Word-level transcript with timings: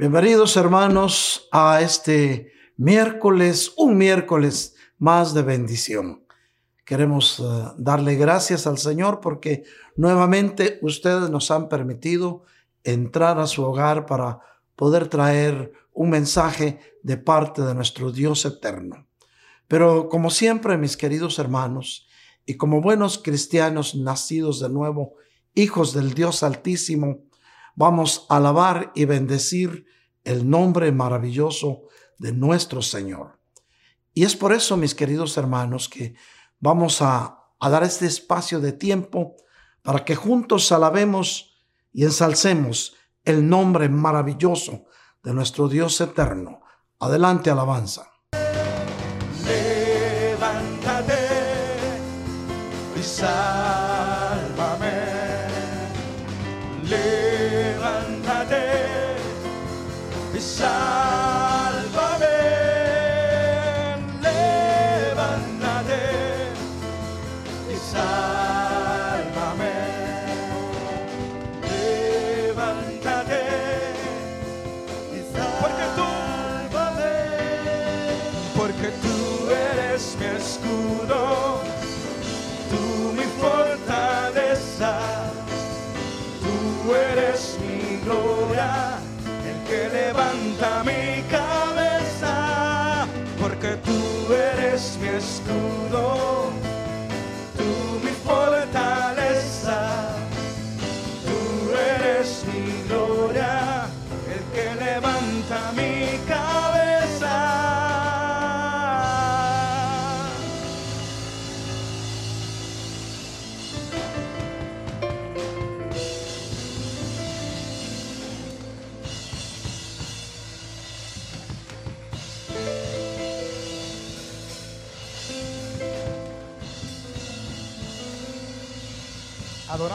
Bienvenidos 0.00 0.56
hermanos 0.56 1.46
a 1.52 1.82
este 1.82 2.52
miércoles, 2.78 3.74
un 3.76 3.98
miércoles 3.98 4.74
más 4.96 5.34
de 5.34 5.42
bendición. 5.42 6.24
Queremos 6.86 7.38
eh, 7.38 7.42
darle 7.76 8.14
gracias 8.14 8.66
al 8.66 8.78
Señor 8.78 9.20
porque 9.20 9.64
nuevamente 9.96 10.78
ustedes 10.80 11.28
nos 11.28 11.50
han 11.50 11.68
permitido 11.68 12.44
entrar 12.82 13.38
a 13.38 13.46
su 13.46 13.62
hogar 13.62 14.06
para 14.06 14.40
poder 14.74 15.08
traer 15.08 15.70
un 15.92 16.08
mensaje 16.08 16.80
de 17.02 17.18
parte 17.18 17.60
de 17.60 17.74
nuestro 17.74 18.10
Dios 18.10 18.46
eterno. 18.46 19.06
Pero 19.68 20.08
como 20.08 20.30
siempre, 20.30 20.78
mis 20.78 20.96
queridos 20.96 21.38
hermanos, 21.38 22.08
y 22.46 22.54
como 22.54 22.80
buenos 22.80 23.18
cristianos 23.18 23.94
nacidos 23.94 24.60
de 24.60 24.70
nuevo, 24.70 25.16
hijos 25.54 25.92
del 25.92 26.14
Dios 26.14 26.42
Altísimo, 26.42 27.24
vamos 27.74 28.26
a 28.28 28.36
alabar 28.36 28.92
y 28.94 29.04
bendecir 29.04 29.86
el 30.24 30.48
nombre 30.48 30.92
maravilloso 30.92 31.82
de 32.18 32.32
nuestro 32.32 32.82
Señor. 32.82 33.40
Y 34.12 34.24
es 34.24 34.36
por 34.36 34.52
eso, 34.52 34.76
mis 34.76 34.94
queridos 34.94 35.36
hermanos, 35.36 35.88
que 35.88 36.14
vamos 36.58 37.00
a, 37.00 37.38
a 37.58 37.70
dar 37.70 37.82
este 37.82 38.06
espacio 38.06 38.60
de 38.60 38.72
tiempo 38.72 39.36
para 39.82 40.04
que 40.04 40.16
juntos 40.16 40.72
alabemos 40.72 41.64
y 41.92 42.04
ensalcemos 42.04 42.94
el 43.24 43.48
nombre 43.48 43.88
maravilloso 43.88 44.84
de 45.22 45.34
nuestro 45.34 45.68
Dios 45.68 46.00
eterno. 46.00 46.60
Adelante, 46.98 47.50
alabanza. 47.50 48.10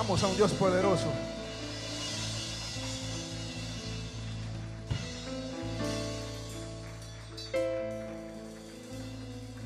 Adoramos 0.05 0.23
a 0.23 0.27
un 0.27 0.37
Dios 0.37 0.51
poderoso. 0.51 1.07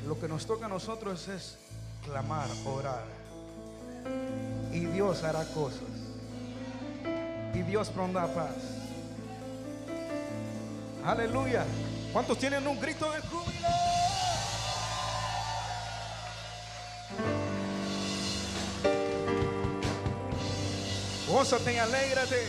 Lo 0.06 0.18
que 0.18 0.28
nos 0.28 0.46
toca 0.46 0.64
a 0.64 0.68
nosotros 0.70 1.28
es 1.28 1.58
clamar, 2.06 2.48
orar. 2.64 3.04
Y 4.72 4.86
Dios 4.86 5.24
hará 5.24 5.44
cosas. 5.52 5.82
Y 7.52 7.58
Dios 7.60 7.90
pronda 7.90 8.26
paz. 8.34 8.54
Aleluya. 11.04 11.66
¿Cuántos 12.14 12.38
tienen 12.38 12.66
un 12.66 12.80
grito 12.80 13.12
de 13.12 13.20
júbilo? 13.20 13.89
Gózate 21.40 21.72
y 21.72 21.78
alégrate. 21.78 22.48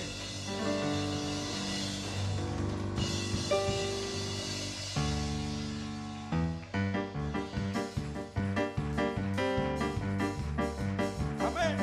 Amén. 11.39 11.77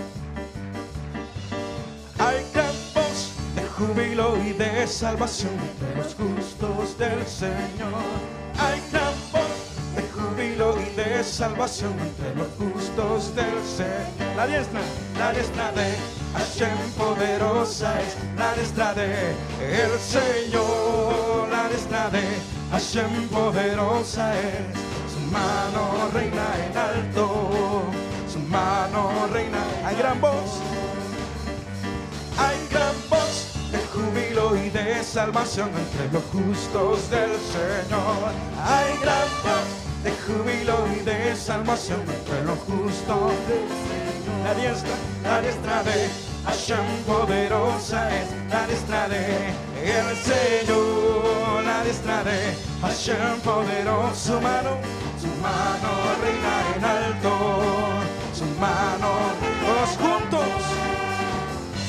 Hay 2.18 2.44
campos 2.52 3.32
de 3.54 3.62
júbilo 3.62 4.36
y 4.44 4.52
de 4.52 4.86
salvación 4.86 5.52
entre 5.54 5.96
los 5.96 6.14
justos 6.14 6.98
del 6.98 7.26
Señor. 7.26 8.04
Hay 8.58 8.82
campos 8.92 9.48
de 9.96 10.02
júbilo 10.12 10.76
y 10.78 10.94
de 10.94 11.24
salvación 11.24 11.98
entre 12.00 12.34
los 12.34 12.48
justos 12.58 13.34
del 13.34 13.64
Señor. 13.64 14.36
La 14.36 14.46
diestra, 14.46 14.82
la 15.18 15.32
diestra 15.32 15.72
de 15.72 15.96
Hashem 16.34 16.78
poderosa 16.96 18.00
es 18.00 18.16
la 18.36 18.54
destra 18.54 18.94
de 18.94 19.34
el 19.60 19.98
Señor, 19.98 21.48
la 21.50 21.68
destra 21.68 22.08
de 22.10 22.22
Hashem 22.70 23.28
poderosa 23.28 24.32
es 24.38 25.12
su 25.12 25.20
mano 25.32 26.08
reina 26.14 26.46
en 26.64 26.76
alto, 26.76 27.82
su 28.32 28.38
mano 28.38 29.28
reina. 29.32 29.58
Hay 29.84 29.96
gran 29.96 30.20
voz, 30.20 30.60
hay 32.38 32.58
gran 32.70 32.94
voz 33.10 33.54
de 33.72 33.78
júbilo 33.92 34.56
y 34.56 34.70
de 34.70 35.02
salvación 35.02 35.70
entre 35.76 36.12
los 36.12 36.22
justos 36.32 37.10
del 37.10 37.32
Señor. 37.56 38.30
Hay 38.64 38.96
gran 39.02 39.28
voz 39.42 39.68
de 40.04 40.12
júbilo 40.24 40.86
y 40.94 41.00
de 41.04 41.34
salvación 41.34 42.02
entre 42.02 42.44
los 42.44 42.58
justos 42.60 43.32
del 43.48 43.66
Señor. 43.68 43.97
La 44.44 44.54
diestra, 44.54 44.94
la 45.22 45.40
diestra 45.40 45.82
de 45.82 46.10
Hashem 46.44 46.86
poderosa 47.06 48.08
es. 48.16 48.28
La 48.50 48.66
diestra 48.66 49.08
de 49.08 49.48
el 49.84 50.16
Señor, 50.16 51.64
la 51.64 51.82
diestra 51.84 52.24
de 52.24 52.54
Hashem 52.80 53.40
poderoso, 53.40 54.14
su 54.14 54.40
mano, 54.40 54.70
su 55.20 55.28
mano 55.42 55.90
reina 56.22 56.54
en 56.76 56.84
alto, 56.84 57.30
su 58.32 58.44
mano, 58.60 59.10
todos 59.64 59.90
juntos, 60.02 60.48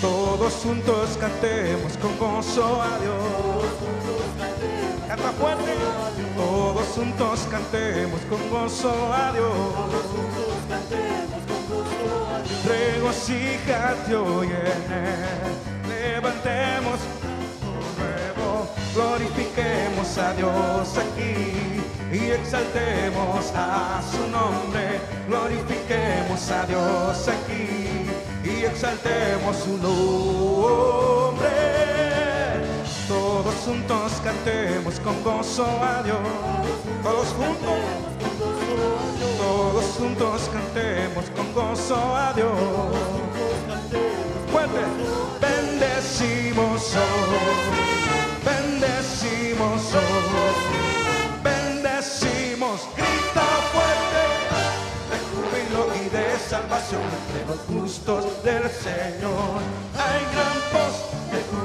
todos 0.01 0.53
juntos 0.63 1.17
cantemos 1.19 1.97
con 1.97 2.17
gozo 2.17 2.81
a 2.81 2.99
Dios. 2.99 4.28
Canta 5.09 5.31
fuerte, 5.31 5.73
todos 6.37 6.87
juntos 6.95 7.47
cantemos 7.49 8.21
con 8.29 8.49
gozo 8.49 8.93
a 9.11 9.33
Dios 9.33 10.29
regocíjate 13.09 14.15
hoy 14.15 14.47
en 14.47 14.91
él. 14.93 15.51
Levantemos 15.87 16.99
nuevo, 17.97 18.69
glorifiquemos 18.93 20.17
a 20.17 20.33
Dios 20.33 20.97
aquí 20.97 21.81
y 22.11 22.31
exaltemos 22.31 23.51
a 23.55 24.01
su 24.11 24.27
nombre. 24.29 24.99
Glorifiquemos 25.27 26.51
a 26.51 26.65
Dios 26.65 27.27
aquí 27.27 28.05
y 28.43 28.65
exaltemos 28.65 29.57
su 29.57 29.77
nombre. 29.77 31.49
Todos 33.41 33.55
juntos 33.65 34.11
cantemos 34.21 34.99
con 34.99 35.23
gozo 35.23 35.65
a 35.81 36.03
Dios. 36.03 36.19
Todos 37.01 37.27
juntos. 37.29 37.79
Todos 39.37 39.85
juntos 39.97 40.49
cantemos 40.51 41.23
con 41.33 41.53
gozo 41.53 41.95
a 42.17 42.33
Dios. 42.33 42.51
Fuerte, 44.51 44.81
bendecimos 45.39 46.93
hoy, 46.97 47.39
bendecimos 48.43 49.93
hoy, 49.93 51.41
bendecimos, 51.41 52.81
grita 52.97 53.47
fuerte. 53.71 54.21
De 55.11 55.17
júbilo 55.31 55.95
y 55.95 56.09
de 56.09 56.37
salvación. 56.39 57.03
Entre 57.21 57.45
los 57.47 57.59
justos 57.83 58.43
del 58.43 58.69
Señor. 58.69 59.61
Hay 59.95 60.25
gran 60.33 60.59
voz 60.73 61.08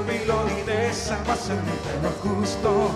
de 0.05 0.93
salvación 0.93 1.57
entre 1.57 2.01
los 2.03 2.13
justos. 2.21 2.91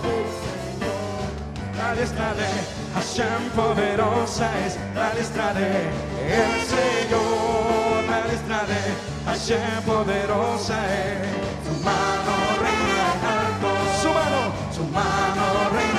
La 1.77 1.95
diestra 1.95 2.33
de 2.35 2.47
Hashem 2.93 3.49
poderosa 3.55 4.47
es 4.65 4.77
la 4.93 5.09
diestra 5.11 5.51
el 5.51 6.61
Señor. 6.75 8.03
La 8.09 8.21
diestra 8.29 8.63
de 8.65 8.81
Hashem 9.25 9.83
poderosa 9.85 10.77
es 10.85 11.27
su 11.65 11.83
mano 11.83 12.33
reina 12.61 13.07
alto. 13.39 13.69
Su 14.01 14.09
mano, 14.09 14.41
su 14.71 14.83
mano 14.93 15.69
reina 15.73 15.98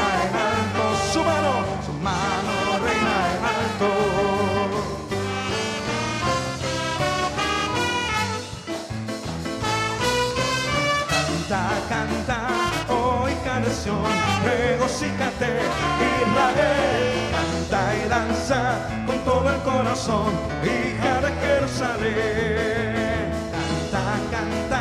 hoy 13.80 13.86
canción, 13.86 14.02
regocíjate, 14.44 15.60
Israel. 16.20 17.00
Canta 17.32 17.80
y 17.96 18.08
danza 18.08 18.60
con 19.06 19.18
todo 19.24 19.50
el 19.50 19.60
corazón, 19.62 20.32
hija 20.64 21.20
de 21.20 21.32
Jerusalén. 21.46 23.32
Canta, 23.90 24.02
canta, 24.30 24.80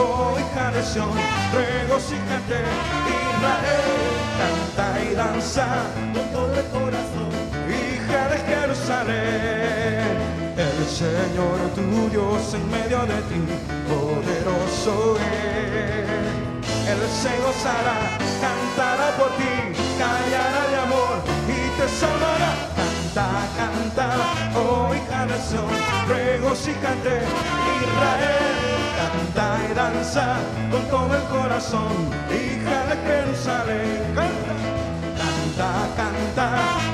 hoy 0.00 0.42
canción, 0.54 1.10
regocíjate, 1.52 2.58
Israel. 3.18 3.86
Canta 4.38 4.86
y 5.02 5.14
danza 5.14 5.66
con 6.14 6.26
todo 6.30 6.54
el 6.54 6.66
corazón, 6.66 7.30
hija 7.68 8.28
de 8.28 8.38
Jerusalén. 8.38 10.16
El 10.56 10.86
Señor 10.86 11.58
tu 11.74 12.08
Dios 12.10 12.54
en 12.54 12.70
medio 12.70 13.00
de 13.06 13.20
ti, 13.28 13.40
poderoso 13.88 15.16
es. 15.18 16.45
Él 16.90 17.00
se 17.22 17.32
gozará, 17.44 17.98
cantará 18.40 19.08
por 19.18 19.30
ti, 19.38 19.54
callará 19.98 20.62
de 20.70 20.76
amor 20.86 21.16
y 21.48 21.60
te 21.78 21.86
salvará. 21.88 22.52
Canta, 23.16 23.28
canta, 23.58 24.08
oh 24.54 24.94
hija 24.94 25.26
de 25.26 25.38
Sion, 25.46 25.74
regocíjate, 26.08 27.14
Israel. 27.82 28.56
Canta 28.98 29.46
y 29.68 29.74
danza 29.74 30.26
con 30.70 30.82
todo 30.88 31.16
el 31.16 31.24
corazón, 31.24 31.92
hija 32.30 32.76
de 32.88 32.96
Jerusalén. 33.08 34.02
Canta. 34.14 34.54
Canta, 35.56 35.70
canta, 35.96 36.46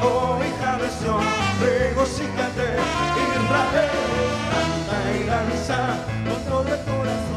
oh 0.03 0.39
hija 0.47 0.73
de 0.79 0.89
Sion, 0.99 1.27
regocíjate, 1.61 2.67
Israel. 3.35 3.91
Canta 4.53 4.97
y 5.19 5.21
danza 5.27 5.79
con 6.29 6.41
todo 6.51 6.69
el 6.75 6.81
corazón, 6.91 7.32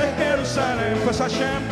de 0.00 0.08
Jerusalén. 0.24 0.96
Pues 1.04 1.18
Hashem, 1.18 1.62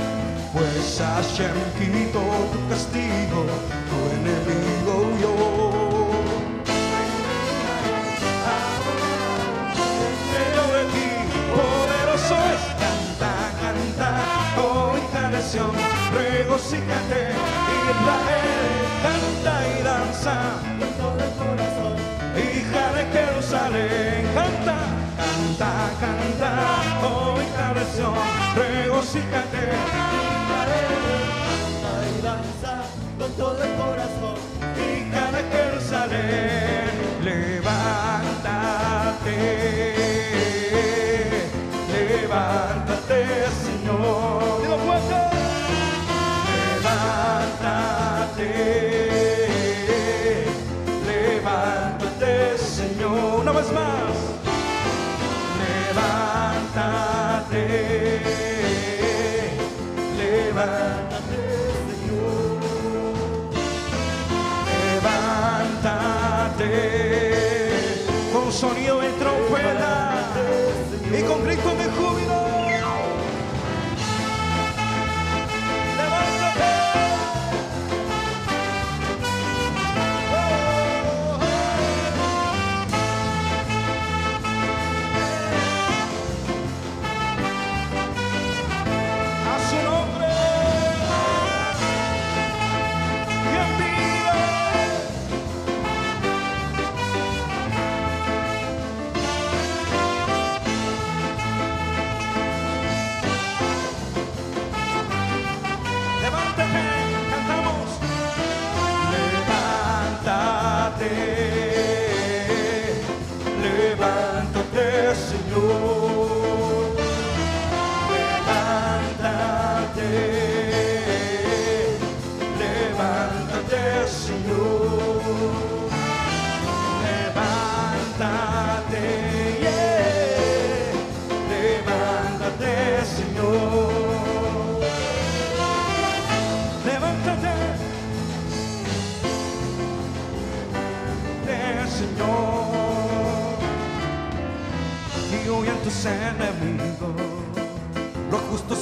pues 0.52 1.00
Hashem 1.00 1.56
quitó 1.78 2.24
tu 2.52 2.68
castigo, 2.68 3.40
tu 3.88 3.98
enemigo. 4.16 4.96
En 10.08 10.20
medio 10.34 10.64
de 10.76 10.82
ti, 10.94 11.08
poderoso 11.56 12.36
es, 12.54 12.62
canta, 12.82 13.32
canta, 13.62 14.10
oh 14.58 14.96
hija 14.96 15.24
de 15.30 15.40
Sion, 15.42 15.74
regocíjate, 16.14 17.20
Israel, 17.90 18.84
canta 19.02 19.52
y 19.68 19.82
danza 19.82 20.36
con 20.78 20.90
todo 21.00 21.18
el 21.26 21.32
corazón, 21.42 21.94
hija 22.36 22.84
de 22.96 23.02
Jerusalén, 23.16 24.20
canta, 25.58 25.90
canta, 26.00 26.48
canta, 26.48 27.06
oh 27.06 27.36
hija 27.42 27.74
de 27.74 27.84
Sion, 27.92 28.14
regocíjate, 28.56 29.60
Israel, 30.46 30.86
canta 31.82 31.92
y 32.08 32.22
danza 32.22 32.74
con 33.18 33.30
todo 33.32 33.62
el 33.62 33.72
corazón, 33.74 34.36
hija 34.76 35.24
de 35.32 35.40
Jerusalén, 35.50 36.67
levántate, 36.67 36.67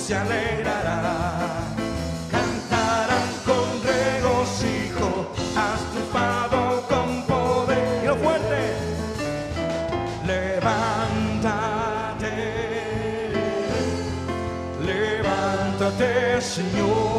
se 0.06 0.14
alegrarán, 0.14 1.74
cantarán 2.30 3.28
con 3.44 3.82
regocijo, 3.82 5.32
has 5.56 5.80
con 6.86 7.24
poder 7.26 8.14
fuerte. 8.22 8.60
Levántate, 10.24 11.56
levántate, 14.84 16.40
Señor. 16.40 17.15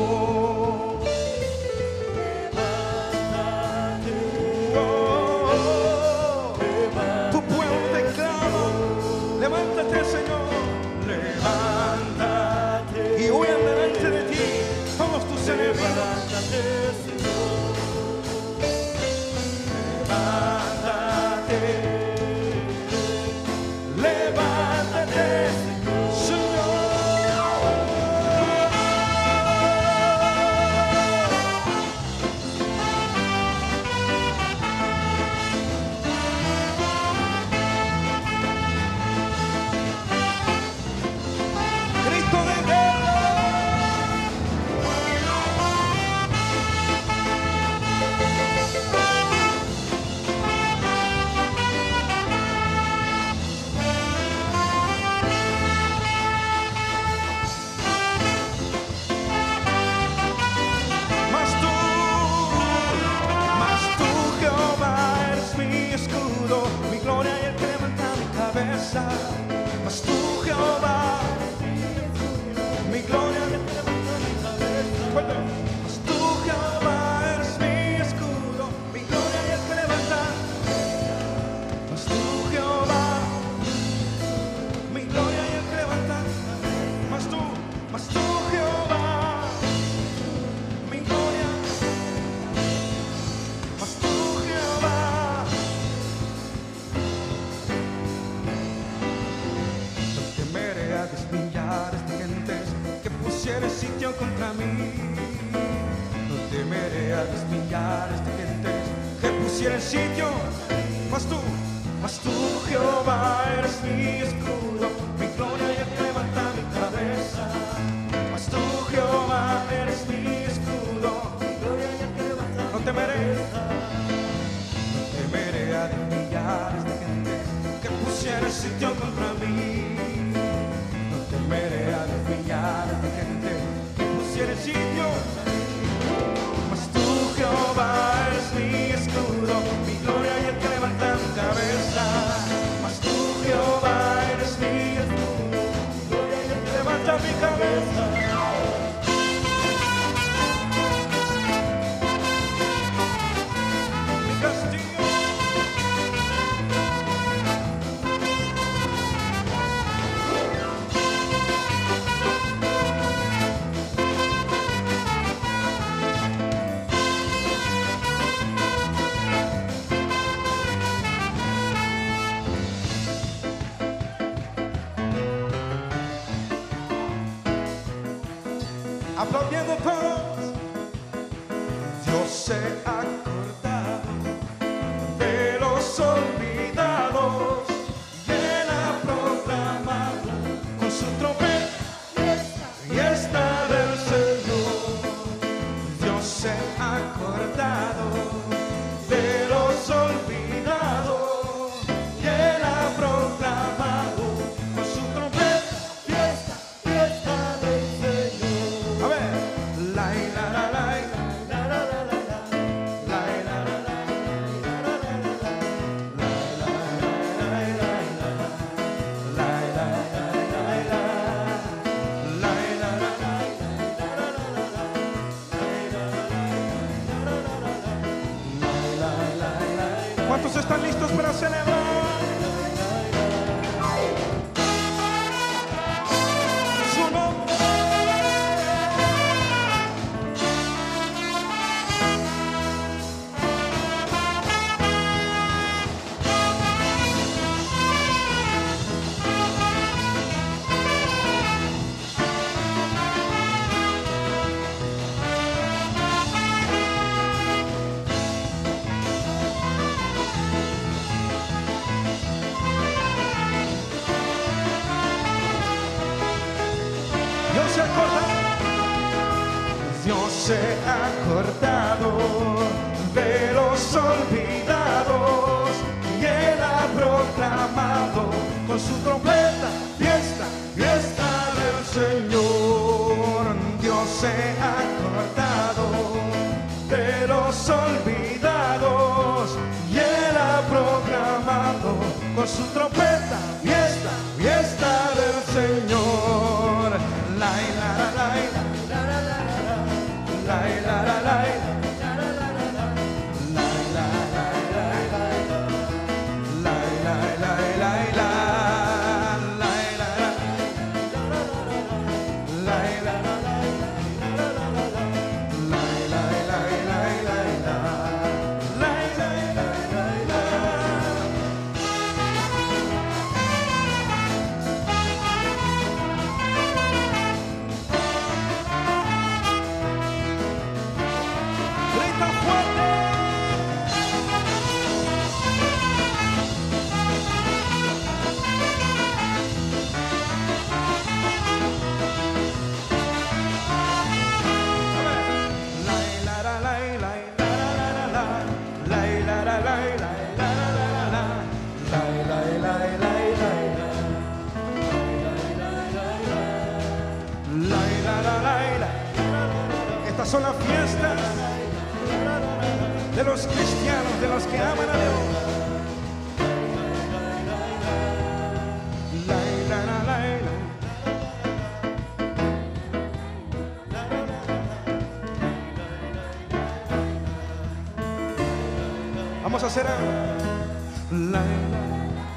nosso 292.47 292.63
tropeiro. 292.71 293.06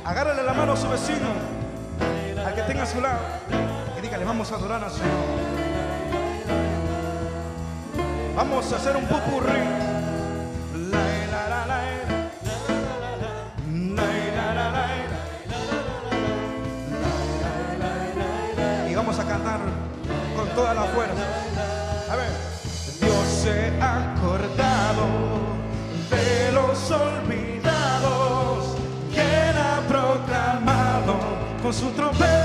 Agárrale 0.04 0.42
la 0.42 0.52
mano 0.52 0.73
a 0.73 0.76
su 0.76 0.88
vecino, 0.88 1.28
al 2.45 2.54
que 2.54 2.62
tenga 2.62 2.83
a 2.83 2.87
su 2.87 3.00
lado, 3.00 3.21
y 3.99 4.00
dígale, 4.00 4.25
vamos 4.25 4.50
a 4.52 4.57
adorar 4.57 4.85
al 4.85 4.90
Señor. 4.90 5.09
Vamos 8.37 8.73
a 8.73 8.76
hacer 8.76 8.97
un 8.97 9.07
pupurrí. 9.07 9.90
con 20.37 20.49
toda 20.54 20.75
la 20.75 20.83
fuerza. 20.85 21.25
A 22.11 22.16
ver. 22.16 22.30
Dios 23.00 23.26
se 23.42 23.73
ha 23.80 24.12
acordado 24.12 25.07
de 26.11 26.52
los 26.52 26.78
soldados. 26.78 27.20
Con 31.71 31.79
su 31.79 31.91
trompeta, 31.93 32.40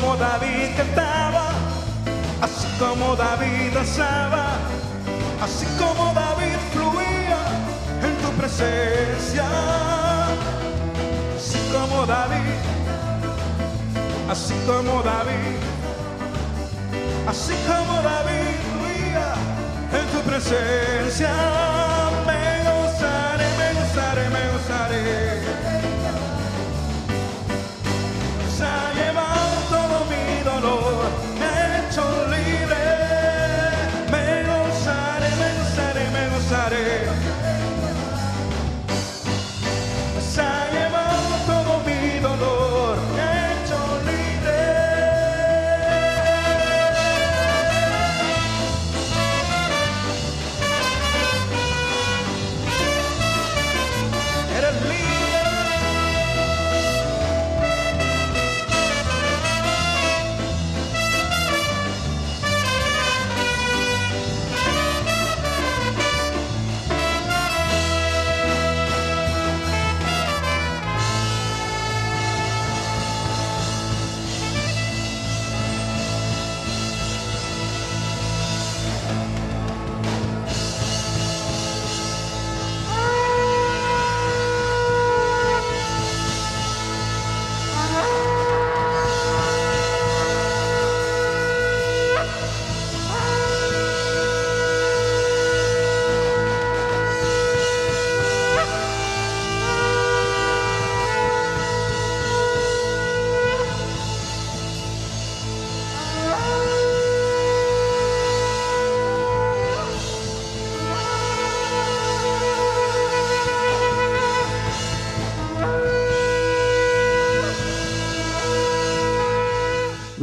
como 0.00 0.16
David 0.16 0.76
cantaba, 0.76 1.50
así 2.42 2.66
como 2.78 3.16
David 3.16 3.72
danzaba, 3.72 4.58
así 5.42 5.66
como 5.78 6.12
David 6.12 6.56
fluía 6.72 7.40
en 8.02 8.16
tu 8.22 8.30
presencia. 8.38 9.44
Así 11.36 11.58
como 11.72 12.06
David, 12.06 12.58
así 14.30 14.54
como 14.66 15.02
David, 15.02 15.56
así 17.28 17.54
como 17.66 18.02
David 18.02 18.56
fluía 18.72 19.34
en 20.00 20.06
tu 20.12 20.20
presencia. 20.28 21.95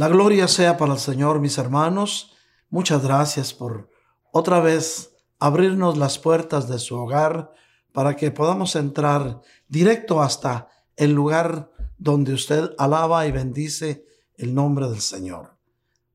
La 0.04 0.10
gloria 0.10 0.48
sea 0.48 0.76
para 0.76 0.92
el 0.92 0.98
Señor, 0.98 1.40
mis 1.40 1.56
hermanos. 1.56 2.36
Muchas 2.68 3.02
gracias 3.02 3.54
por 3.54 3.88
otra 4.32 4.60
vez 4.60 5.16
abrirnos 5.38 5.96
las 5.96 6.18
puertas 6.18 6.68
de 6.68 6.78
su 6.78 6.94
hogar 6.94 7.54
para 7.90 8.14
que 8.14 8.30
podamos 8.30 8.76
entrar 8.76 9.40
directo 9.66 10.20
hasta 10.20 10.68
el 10.96 11.12
lugar 11.12 11.72
donde 11.96 12.34
usted 12.34 12.72
alaba 12.76 13.26
y 13.26 13.32
bendice 13.32 14.04
el 14.36 14.54
nombre 14.54 14.90
del 14.90 15.00
Señor. 15.00 15.56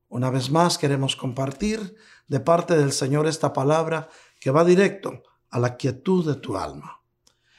Una 0.07 0.29
vez 0.29 0.51
más 0.51 0.77
queremos 0.77 1.15
compartir 1.15 1.95
de 2.27 2.39
parte 2.39 2.77
del 2.77 2.91
Señor 2.91 3.25
esta 3.25 3.53
palabra 3.53 4.07
que 4.39 4.51
va 4.51 4.63
directo 4.63 5.23
a 5.49 5.57
la 5.57 5.77
quietud 5.77 6.27
de 6.27 6.39
tu 6.39 6.55
alma. 6.55 7.01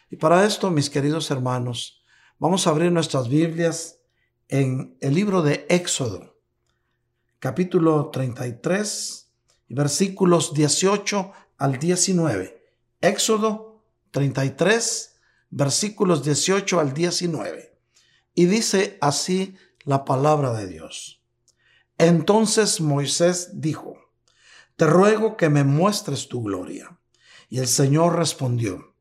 Y 0.09 0.15
para 0.15 0.47
esto, 0.47 0.71
mis 0.71 0.91
queridos 0.91 1.29
hermanos, 1.33 2.05
vamos 2.39 2.69
a 2.69 2.71
abrir 2.71 2.93
nuestras 2.93 3.27
Biblias 3.29 4.00
en 4.51 4.97
el 5.01 5.15
libro 5.15 5.43
de 5.43 5.65
Éxodo, 5.69 6.37
capítulo 7.39 8.11
33, 8.11 9.31
versículos 9.69 10.53
18 10.55 11.33
al 11.57 11.79
19. 11.79 12.61
Éxodo 13.01 13.85
33, 14.11 15.15
versículos 15.51 16.25
18 16.25 16.81
al 16.81 16.93
19. 16.93 17.79
Y 18.35 18.47
dice 18.47 18.99
así 19.01 19.55
la 19.85 20.05
palabra 20.05 20.53
de 20.53 20.67
Dios. 20.67 21.23
Entonces 21.97 22.81
Moisés 22.81 23.61
dijo, 23.61 23.99
Te 24.75 24.87
ruego 24.89 25.37
que 25.37 25.49
me 25.49 25.63
muestres 25.63 26.27
tu 26.27 26.43
gloria. 26.43 26.99
Y 27.49 27.61
el 27.61 27.69
Señor 27.69 28.17
respondió, 28.17 28.97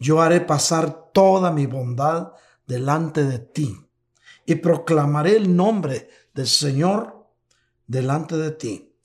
Yo 0.00 0.20
haré 0.20 0.40
pasar 0.40 1.12
toda 1.12 1.52
mi 1.52 1.66
bondad 1.66 2.32
delante 2.66 3.22
de 3.22 3.38
ti 3.38 3.78
y 4.46 4.56
proclamaré 4.56 5.36
el 5.36 5.54
nombre 5.54 6.08
del 6.34 6.46
Señor 6.46 7.28
delante 7.86 8.36
de 8.36 8.50
ti. 8.52 8.96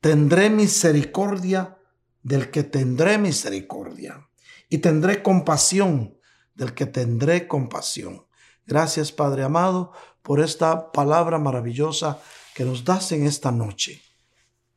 Tendré 0.00 0.50
misericordia 0.50 1.78
del 2.22 2.50
que 2.50 2.62
tendré 2.62 3.18
misericordia 3.18 4.28
y 4.68 4.78
tendré 4.78 5.22
compasión 5.22 6.18
del 6.54 6.74
que 6.74 6.86
tendré 6.86 7.46
compasión. 7.46 8.26
Gracias 8.66 9.12
Padre 9.12 9.44
amado 9.44 9.92
por 10.22 10.40
esta 10.40 10.90
palabra 10.92 11.38
maravillosa 11.38 12.20
que 12.54 12.64
nos 12.64 12.84
das 12.84 13.12
en 13.12 13.24
esta 13.26 13.52
noche. 13.52 14.02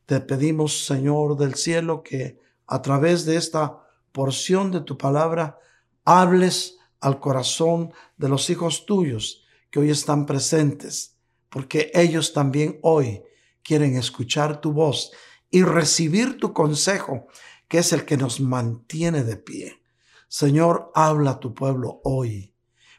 Te 0.06 0.20
pedimos 0.20 0.86
Señor 0.86 1.36
del 1.36 1.54
cielo 1.54 2.02
que 2.02 2.38
a 2.66 2.82
través 2.82 3.24
de 3.24 3.36
esta 3.36 3.80
porción 4.12 4.70
de 4.70 4.80
tu 4.80 4.96
palabra 4.96 5.58
hables 6.04 6.78
al 7.00 7.20
corazón 7.20 7.92
de 8.16 8.28
los 8.28 8.50
hijos 8.50 8.86
tuyos 8.86 9.44
que 9.70 9.80
hoy 9.80 9.90
están 9.90 10.26
presentes, 10.26 11.16
porque 11.48 11.90
ellos 11.94 12.32
también 12.32 12.78
hoy 12.82 13.22
quieren 13.62 13.96
escuchar 13.96 14.60
tu 14.60 14.72
voz 14.72 15.12
y 15.50 15.62
recibir 15.62 16.38
tu 16.38 16.52
consejo, 16.52 17.26
que 17.68 17.78
es 17.78 17.92
el 17.92 18.04
que 18.04 18.16
nos 18.16 18.40
mantiene 18.40 19.24
de 19.24 19.36
pie. 19.36 19.82
Señor, 20.28 20.90
habla 20.94 21.32
a 21.32 21.40
tu 21.40 21.54
pueblo 21.54 22.00
hoy. 22.04 22.54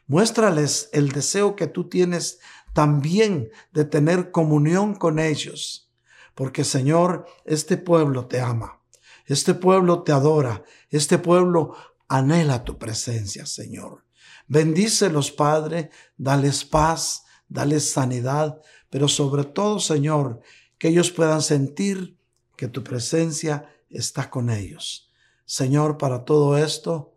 Muéstrales 0.06 0.90
el 0.92 1.10
deseo 1.10 1.56
que 1.56 1.66
tú 1.66 1.88
tienes 1.88 2.40
también 2.72 3.50
de 3.72 3.84
tener 3.84 4.30
comunión 4.30 4.94
con 4.94 5.18
ellos, 5.18 5.90
porque 6.34 6.64
Señor, 6.64 7.26
este 7.44 7.76
pueblo 7.76 8.26
te 8.26 8.40
ama, 8.40 8.82
este 9.26 9.54
pueblo 9.54 10.02
te 10.02 10.12
adora, 10.12 10.64
este 10.90 11.18
pueblo 11.18 11.74
anhela 12.08 12.64
tu 12.64 12.78
presencia, 12.78 13.46
Señor. 13.46 14.04
Bendícelos, 14.52 15.30
Padre, 15.30 15.88
dales 16.18 16.66
paz, 16.66 17.24
dales 17.48 17.90
sanidad, 17.90 18.60
pero 18.90 19.08
sobre 19.08 19.44
todo, 19.44 19.80
Señor, 19.80 20.42
que 20.76 20.88
ellos 20.88 21.10
puedan 21.10 21.40
sentir 21.40 22.18
que 22.54 22.68
tu 22.68 22.84
presencia 22.84 23.74
está 23.88 24.28
con 24.28 24.50
ellos. 24.50 25.10
Señor, 25.46 25.96
para 25.96 26.26
todo 26.26 26.58
esto, 26.58 27.14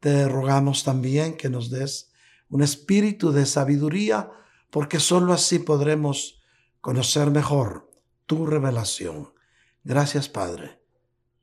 te 0.00 0.26
rogamos 0.26 0.82
también 0.82 1.36
que 1.36 1.50
nos 1.50 1.68
des 1.68 2.12
un 2.48 2.62
espíritu 2.62 3.30
de 3.30 3.44
sabiduría, 3.44 4.30
porque 4.70 5.00
sólo 5.00 5.34
así 5.34 5.58
podremos 5.58 6.40
conocer 6.80 7.30
mejor 7.30 7.90
tu 8.24 8.46
revelación. 8.46 9.34
Gracias, 9.84 10.30
Padre, 10.30 10.80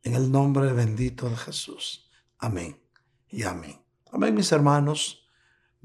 en 0.02 0.16
el 0.16 0.32
nombre 0.32 0.74
bendito 0.74 1.30
de 1.30 1.38
Jesús. 1.38 2.10
Amén 2.40 2.82
y 3.30 3.44
amén. 3.44 3.80
Amén, 4.12 4.34
mis 4.34 4.52
hermanos. 4.52 5.27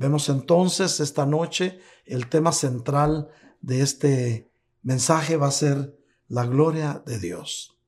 Vemos 0.03 0.29
entonces 0.29 0.99
esta 0.99 1.27
noche 1.27 1.79
el 2.07 2.27
tema 2.27 2.51
central 2.51 3.29
de 3.61 3.83
este 3.83 4.51
mensaje 4.83 5.37
va 5.37 5.47
a 5.47 5.53
ser 5.53 5.97
la 6.27 6.45
gloria 6.45 7.05
de 7.07 7.21
Dios. 7.21 7.79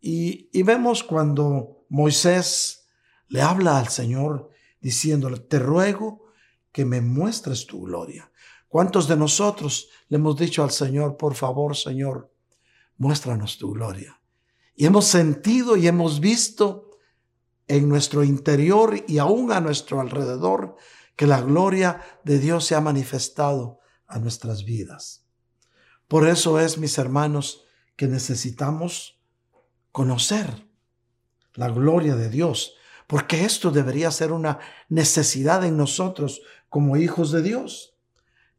Y, 0.00 0.48
y 0.54 0.62
vemos 0.62 1.04
cuando 1.04 1.84
Moisés 1.90 2.88
le 3.28 3.42
habla 3.42 3.78
al 3.78 3.88
Señor 3.88 4.52
diciéndole, 4.80 5.38
te 5.38 5.58
ruego 5.58 6.24
que 6.72 6.86
me 6.86 7.02
muestres 7.02 7.66
tu 7.66 7.82
gloria. 7.82 8.32
¿Cuántos 8.66 9.06
de 9.06 9.18
nosotros 9.18 9.90
le 10.08 10.16
hemos 10.16 10.38
dicho 10.38 10.64
al 10.64 10.70
Señor, 10.70 11.18
por 11.18 11.34
favor, 11.34 11.76
Señor, 11.76 12.32
muéstranos 12.96 13.58
tu 13.58 13.72
gloria? 13.72 14.18
Y 14.74 14.86
hemos 14.86 15.04
sentido 15.04 15.76
y 15.76 15.88
hemos 15.88 16.20
visto 16.20 16.88
en 17.68 17.86
nuestro 17.86 18.24
interior 18.24 19.04
y 19.06 19.18
aún 19.18 19.52
a 19.52 19.60
nuestro 19.60 20.00
alrededor 20.00 20.76
que 21.16 21.26
la 21.26 21.40
gloria 21.40 22.00
de 22.24 22.38
Dios 22.38 22.64
se 22.64 22.74
ha 22.74 22.80
manifestado 22.80 23.80
a 24.06 24.18
nuestras 24.18 24.64
vidas. 24.64 25.24
Por 26.08 26.28
eso 26.28 26.60
es, 26.60 26.78
mis 26.78 26.98
hermanos, 26.98 27.64
que 27.96 28.06
necesitamos 28.08 29.20
conocer 29.92 30.66
la 31.54 31.68
gloria 31.68 32.16
de 32.16 32.28
Dios, 32.28 32.74
porque 33.06 33.44
esto 33.44 33.70
debería 33.70 34.10
ser 34.10 34.32
una 34.32 34.58
necesidad 34.88 35.64
en 35.64 35.76
nosotros 35.76 36.42
como 36.68 36.96
hijos 36.96 37.30
de 37.30 37.42
Dios. 37.42 37.96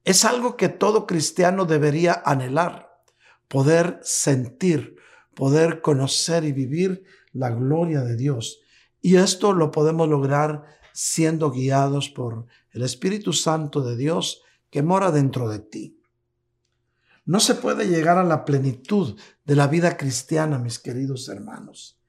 Es 0.04 0.24
algo 0.24 0.56
que 0.56 0.70
todo 0.70 1.06
cristiano 1.06 1.66
debería 1.66 2.22
anhelar, 2.26 3.02
poder 3.48 4.00
sentir, 4.02 4.96
poder 5.34 5.82
conocer 5.82 6.46
y 6.46 6.52
vivir 6.52 7.04
la 7.34 7.50
gloria 7.50 8.02
de 8.02 8.16
Dios. 8.16 8.62
Y 9.02 9.18
esto 9.18 9.54
lo 9.54 9.72
podemos 9.72 10.08
lograr 10.08 10.64
siendo 10.96 11.52
guiados 11.52 12.10
por 12.10 12.46
el 12.72 12.82
Espíritu 12.82 13.34
Santo 13.34 13.82
de 13.82 13.98
Dios 13.98 14.42
que 14.70 14.82
mora 14.82 15.12
dentro 15.12 15.50
de 15.50 15.60
ti. 15.60 16.00
No 17.26 17.42
se 17.42 17.56
puede 17.56 17.90
llegar 17.90 18.18
a 18.18 18.24
la 18.24 18.46
plenitud 18.46 19.20
de 19.44 19.56
la 19.58 19.68
vida 19.68 19.98
cristiana, 19.98 20.58
mis 20.58 20.80
queridos 20.80 21.28
hermanos, 21.28 22.00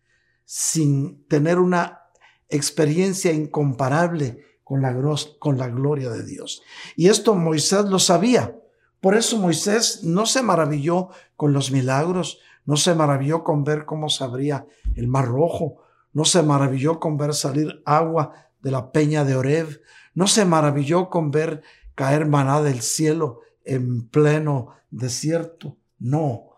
sin 0.44 1.27
tener 1.27 1.59
una 1.59 2.03
experiencia 2.49 3.33
incomparable 3.33 4.44
con 4.62 4.83
la, 4.83 4.96
con 5.40 5.59
la 5.59 5.68
gloria 5.68 6.11
de 6.11 6.25
Dios. 6.25 6.62
Y 6.94 7.09
esto 7.09 7.35
Moisés 7.35 7.87
lo 7.87 7.99
sabía. 7.99 8.57
Por 9.01 9.16
eso 9.16 9.37
Moisés 9.38 10.05
no 10.05 10.27
se 10.27 10.42
maravilló 10.42 11.09
con 11.35 11.53
los 11.53 11.72
milagros, 11.72 12.38
no 12.64 12.77
se 12.77 12.94
maravilló 12.94 13.42
con 13.42 13.64
ver 13.64 13.85
cómo 13.85 14.09
se 14.09 14.22
abría 14.22 14.64
el 14.94 15.09
mar 15.09 15.27
rojo, 15.27 15.83
no 16.12 16.25
se 16.25 16.42
maravilló 16.42 17.01
con 17.01 17.16
ver 17.16 17.35
salir 17.35 17.83
agua 17.85 18.46
de 18.66 18.72
la 18.72 18.90
peña 18.90 19.24
de 19.24 19.37
Oreb, 19.37 19.81
no 20.12 20.26
se 20.26 20.44
maravilló 20.44 21.09
con 21.09 21.31
ver 21.31 21.62
caer 21.94 22.26
maná 22.26 22.62
del 22.62 22.83
cielo 22.83 23.42
en 23.64 24.09
pleno 24.09 24.74
desierto. 24.90 25.76
No, 26.00 26.50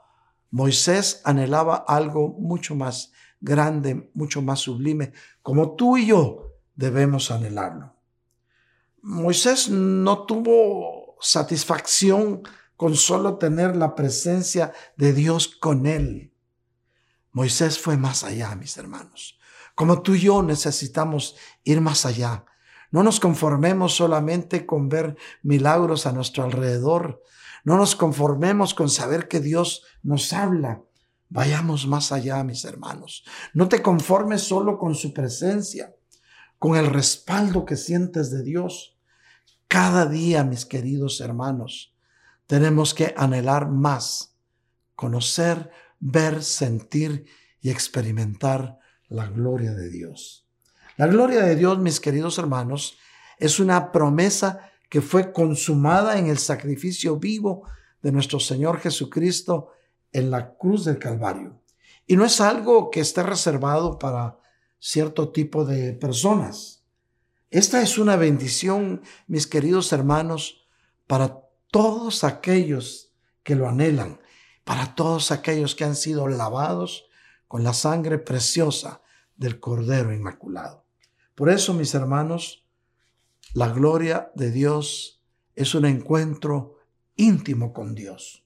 Moisés 0.50 1.20
anhelaba 1.24 1.76
algo 1.76 2.30
mucho 2.30 2.74
más 2.74 3.12
grande, 3.42 4.10
mucho 4.14 4.40
más 4.40 4.60
sublime, 4.60 5.12
como 5.42 5.76
tú 5.76 5.98
y 5.98 6.06
yo 6.06 6.54
debemos 6.76 7.30
anhelarlo. 7.30 7.94
Moisés 9.02 9.68
no 9.68 10.24
tuvo 10.24 11.18
satisfacción 11.20 12.42
con 12.74 12.96
solo 12.96 13.36
tener 13.36 13.76
la 13.76 13.94
presencia 13.94 14.72
de 14.96 15.12
Dios 15.12 15.46
con 15.46 15.84
él. 15.84 16.32
Moisés 17.32 17.78
fue 17.78 17.98
más 17.98 18.24
allá, 18.24 18.54
mis 18.54 18.78
hermanos. 18.78 19.37
Como 19.78 20.02
tú 20.02 20.16
y 20.16 20.22
yo 20.22 20.42
necesitamos 20.42 21.36
ir 21.62 21.80
más 21.80 22.04
allá. 22.04 22.44
No 22.90 23.04
nos 23.04 23.20
conformemos 23.20 23.94
solamente 23.94 24.66
con 24.66 24.88
ver 24.88 25.16
milagros 25.44 26.04
a 26.04 26.10
nuestro 26.10 26.42
alrededor. 26.42 27.22
No 27.62 27.76
nos 27.76 27.94
conformemos 27.94 28.74
con 28.74 28.90
saber 28.90 29.28
que 29.28 29.38
Dios 29.38 29.84
nos 30.02 30.32
habla. 30.32 30.82
Vayamos 31.28 31.86
más 31.86 32.10
allá, 32.10 32.42
mis 32.42 32.64
hermanos. 32.64 33.22
No 33.54 33.68
te 33.68 33.80
conformes 33.80 34.42
solo 34.42 34.78
con 34.78 34.96
su 34.96 35.14
presencia, 35.14 35.94
con 36.58 36.74
el 36.74 36.86
respaldo 36.86 37.64
que 37.64 37.76
sientes 37.76 38.32
de 38.32 38.42
Dios. 38.42 38.98
Cada 39.68 40.06
día, 40.06 40.42
mis 40.42 40.66
queridos 40.66 41.20
hermanos, 41.20 41.94
tenemos 42.48 42.94
que 42.94 43.14
anhelar 43.16 43.68
más, 43.68 44.34
conocer, 44.96 45.70
ver, 46.00 46.42
sentir 46.42 47.26
y 47.60 47.70
experimentar 47.70 48.77
la 49.08 49.26
gloria 49.26 49.72
de 49.72 49.90
Dios. 49.90 50.46
La 50.96 51.06
gloria 51.06 51.42
de 51.42 51.56
Dios, 51.56 51.78
mis 51.78 52.00
queridos 52.00 52.38
hermanos, 52.38 52.98
es 53.38 53.60
una 53.60 53.92
promesa 53.92 54.72
que 54.88 55.00
fue 55.00 55.32
consumada 55.32 56.18
en 56.18 56.26
el 56.26 56.38
sacrificio 56.38 57.18
vivo 57.18 57.64
de 58.02 58.12
nuestro 58.12 58.40
Señor 58.40 58.80
Jesucristo 58.80 59.70
en 60.12 60.30
la 60.30 60.54
cruz 60.56 60.84
del 60.84 60.98
Calvario. 60.98 61.60
Y 62.06 62.16
no 62.16 62.24
es 62.24 62.40
algo 62.40 62.90
que 62.90 63.00
esté 63.00 63.22
reservado 63.22 63.98
para 63.98 64.38
cierto 64.78 65.30
tipo 65.30 65.64
de 65.64 65.92
personas. 65.92 66.82
Esta 67.50 67.82
es 67.82 67.98
una 67.98 68.16
bendición, 68.16 69.02
mis 69.26 69.46
queridos 69.46 69.92
hermanos, 69.92 70.66
para 71.06 71.42
todos 71.70 72.24
aquellos 72.24 73.12
que 73.42 73.54
lo 73.54 73.68
anhelan, 73.68 74.20
para 74.64 74.94
todos 74.94 75.30
aquellos 75.30 75.74
que 75.74 75.84
han 75.84 75.96
sido 75.96 76.28
lavados 76.28 77.07
con 77.48 77.64
la 77.64 77.72
sangre 77.72 78.18
preciosa 78.18 79.00
del 79.36 79.58
Cordero 79.58 80.12
Inmaculado. 80.12 80.84
Por 81.34 81.50
eso, 81.50 81.74
mis 81.74 81.94
hermanos, 81.94 82.66
la 83.54 83.68
gloria 83.68 84.30
de 84.34 84.50
Dios 84.50 85.22
es 85.56 85.74
un 85.74 85.86
encuentro 85.86 86.76
íntimo 87.16 87.72
con 87.72 87.94
Dios. 87.94 88.44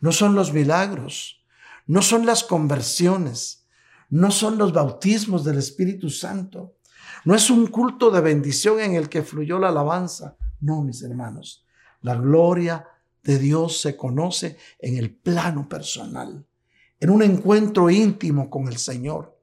No 0.00 0.12
son 0.12 0.34
los 0.34 0.52
milagros, 0.52 1.42
no 1.86 2.02
son 2.02 2.26
las 2.26 2.44
conversiones, 2.44 3.66
no 4.10 4.30
son 4.30 4.58
los 4.58 4.72
bautismos 4.72 5.44
del 5.44 5.58
Espíritu 5.58 6.10
Santo, 6.10 6.76
no 7.24 7.34
es 7.34 7.48
un 7.50 7.68
culto 7.68 8.10
de 8.10 8.20
bendición 8.20 8.80
en 8.80 8.94
el 8.94 9.08
que 9.08 9.22
fluyó 9.22 9.58
la 9.58 9.68
alabanza. 9.68 10.36
No, 10.60 10.82
mis 10.82 11.02
hermanos, 11.02 11.64
la 12.02 12.16
gloria 12.16 12.86
de 13.22 13.38
Dios 13.38 13.80
se 13.80 13.96
conoce 13.96 14.58
en 14.78 14.98
el 14.98 15.14
plano 15.14 15.68
personal, 15.68 16.46
en 17.04 17.10
un 17.10 17.22
encuentro 17.22 17.90
íntimo 17.90 18.48
con 18.48 18.66
el 18.66 18.78
Señor. 18.78 19.38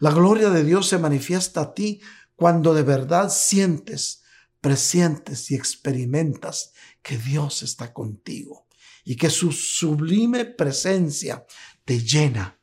La 0.00 0.10
gloria 0.10 0.50
de 0.50 0.64
Dios 0.64 0.88
se 0.88 0.98
manifiesta 0.98 1.60
a 1.60 1.72
ti 1.72 2.00
cuando 2.34 2.74
de 2.74 2.82
verdad 2.82 3.30
sientes, 3.30 4.24
presientes 4.60 5.52
y 5.52 5.54
experimentas 5.54 6.72
que 7.02 7.16
Dios 7.16 7.62
está 7.62 7.92
contigo 7.92 8.66
y 9.04 9.14
que 9.14 9.30
su 9.30 9.52
sublime 9.52 10.46
presencia 10.46 11.46
te 11.84 12.00
llena, 12.00 12.58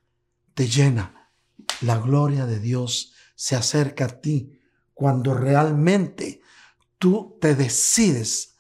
te 0.54 0.68
llena. 0.68 1.32
La 1.80 1.98
gloria 1.98 2.46
de 2.46 2.60
Dios 2.60 3.14
se 3.36 3.56
acerca 3.56 4.06
a 4.06 4.20
ti 4.20 4.60
cuando 4.94 5.34
realmente 5.34 6.42
tú 7.00 7.38
te 7.40 7.56
decides 7.56 8.58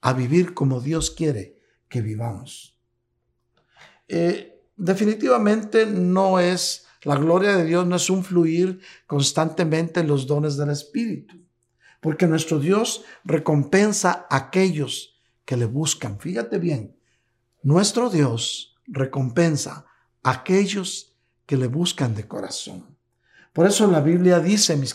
a 0.00 0.14
vivir 0.14 0.54
como 0.54 0.80
Dios 0.80 1.10
quiere 1.10 1.60
que 1.90 2.00
vivamos. 2.00 2.78
Eh, 4.08 4.55
definitivamente 4.76 5.86
no 5.86 6.38
es, 6.38 6.86
la 7.02 7.16
gloria 7.16 7.56
de 7.56 7.64
Dios 7.64 7.86
no 7.86 7.96
es 7.96 8.10
un 8.10 8.24
fluir 8.24 8.80
constantemente 9.06 10.00
en 10.00 10.08
los 10.08 10.26
dones 10.26 10.56
del 10.56 10.70
Espíritu, 10.70 11.36
porque 12.00 12.26
nuestro 12.26 12.58
Dios 12.58 13.04
recompensa 13.24 14.26
a 14.30 14.36
aquellos 14.36 15.20
que 15.44 15.56
le 15.56 15.66
buscan. 15.66 16.18
Fíjate 16.18 16.58
bien, 16.58 16.96
nuestro 17.62 18.10
Dios 18.10 18.76
recompensa 18.86 19.86
a 20.22 20.30
aquellos 20.30 21.16
que 21.46 21.56
le 21.56 21.68
buscan 21.68 22.14
de 22.14 22.26
corazón. 22.26 22.96
Por 23.52 23.66
eso 23.66 23.90
la 23.90 24.00
Biblia 24.00 24.40
dice, 24.40 24.76
mis, 24.76 24.94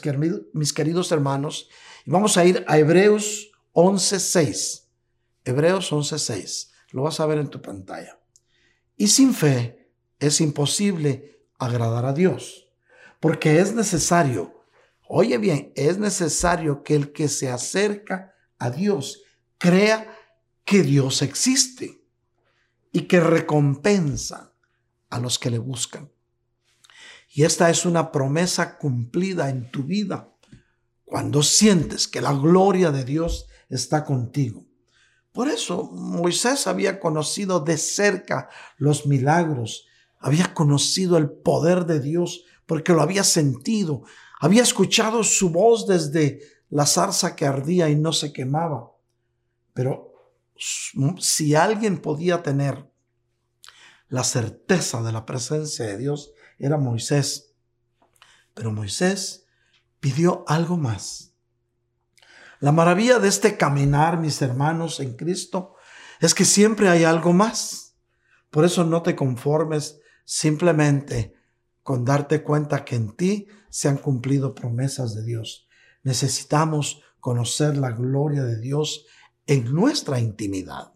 mis 0.54 0.74
queridos 0.74 1.12
hermanos, 1.12 1.70
y 2.06 2.12
vamos 2.12 2.38
a 2.38 2.46
ir 2.46 2.64
a 2.68 2.78
Hebreos 2.78 3.52
11.6. 3.74 4.84
Hebreos 5.44 5.92
11:6. 5.92 6.72
Lo 6.92 7.04
vas 7.04 7.20
a 7.20 7.26
ver 7.26 7.40
en 7.40 7.48
tu 7.48 7.62
pantalla. 7.62 8.21
Y 9.02 9.08
sin 9.08 9.34
fe 9.34 9.92
es 10.20 10.42
imposible 10.42 11.48
agradar 11.58 12.06
a 12.06 12.14
Dios, 12.14 12.68
porque 13.20 13.60
es 13.60 13.74
necesario, 13.74 14.64
oye 15.08 15.40
bien, 15.40 15.74
es 15.76 15.98
necesario 15.98 16.84
que 16.84 16.94
el 16.94 17.12
que 17.12 17.28
se 17.28 17.50
acerca 17.50 18.36
a 18.60 18.70
Dios 18.70 19.24
crea 19.58 20.16
que 20.66 20.84
Dios 20.84 21.24
existe 21.24 22.04
y 22.92 23.08
que 23.08 23.20
recompensa 23.20 24.54
a 25.10 25.18
los 25.18 25.40
que 25.40 25.50
le 25.50 25.58
buscan. 25.58 26.12
Y 27.34 27.42
esta 27.42 27.72
es 27.72 27.88
una 27.88 28.12
promesa 28.12 28.78
cumplida 28.78 29.50
en 29.50 29.72
tu 29.72 29.82
vida 29.82 30.32
cuando 31.06 31.42
sientes 31.42 32.08
que 32.08 32.22
la 32.22 32.34
gloria 32.34 32.92
de 32.92 33.04
Dios 33.04 33.48
está 33.68 34.06
contigo 34.06 34.71
por 35.32 35.48
eso 35.48 35.90
Moisés 35.92 36.68
había 36.68 37.00
conocido 37.00 37.62
de 37.62 37.78
cerca 37.78 38.50
los 38.78 39.06
milagros, 39.06 39.88
había 40.20 40.54
conocido 40.54 41.18
el 41.18 41.30
poder 41.30 41.86
de 41.86 42.00
Dios 42.00 42.44
porque 42.66 42.94
lo 42.94 43.02
había 43.02 43.24
sentido, 43.24 44.04
había 44.40 44.64
escuchado 44.64 45.24
su 45.24 45.50
voz 45.50 45.88
desde 45.88 46.42
la 46.70 46.86
zarza 46.86 47.36
que 47.36 47.46
ardía 47.46 47.90
y 47.90 47.96
no 47.96 48.14
se 48.14 48.34
quemaba. 48.34 48.92
Pero 49.74 50.14
si 51.20 51.56
alguien 51.56 51.98
podía 52.00 52.44
tener 52.44 52.90
la 54.10 54.24
certeza 54.24 55.02
de 55.02 55.12
la 55.12 55.26
presencia 55.26 55.86
de 55.86 55.98
Dios, 55.98 56.34
era 56.60 56.78
Moisés. 56.78 57.54
Pero 58.54 58.72
Moisés 58.72 59.48
pidió 60.00 60.44
algo 60.48 60.78
más. 60.78 61.31
La 62.62 62.72
maravilla 62.72 63.18
de 63.18 63.28
este 63.28 63.58
caminar, 63.58 64.20
mis 64.20 64.42
hermanos, 64.42 65.00
en 65.00 65.18
Cristo, 65.18 65.76
es 66.20 66.36
que 66.36 66.46
siempre 66.46 66.90
hay 66.90 67.04
algo 67.04 67.34
más. 67.34 67.98
Por 68.52 68.66
eso 68.66 68.84
no 68.86 69.02
te 69.02 69.16
conformes 69.16 70.00
simplemente 70.24 71.34
con 71.82 72.06
darte 72.06 72.44
cuenta 72.44 72.86
que 72.86 72.96
en 72.96 73.16
ti 73.16 73.48
se 73.72 73.90
han 73.90 73.98
cumplido 73.98 74.54
promesas 74.54 75.16
de 75.16 75.24
Dios. 75.24 75.68
Necesitamos 76.04 77.02
conocer 77.20 77.78
la 77.78 77.92
gloria 77.92 78.44
de 78.44 78.60
Dios 78.60 79.08
en 79.48 79.74
nuestra 79.74 80.20
intimidad. 80.20 80.94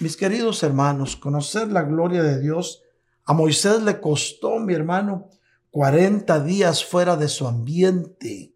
Mis 0.00 0.18
queridos 0.18 0.62
hermanos, 0.62 1.16
conocer 1.16 1.72
la 1.72 1.82
gloria 1.82 2.22
de 2.22 2.40
Dios 2.40 2.82
a 3.24 3.32
Moisés 3.32 3.82
le 3.82 4.00
costó, 4.00 4.58
mi 4.58 4.74
hermano, 4.74 5.30
40 5.70 6.42
días 6.44 6.84
fuera 6.84 7.16
de 7.16 7.28
su 7.28 7.46
ambiente, 7.46 8.54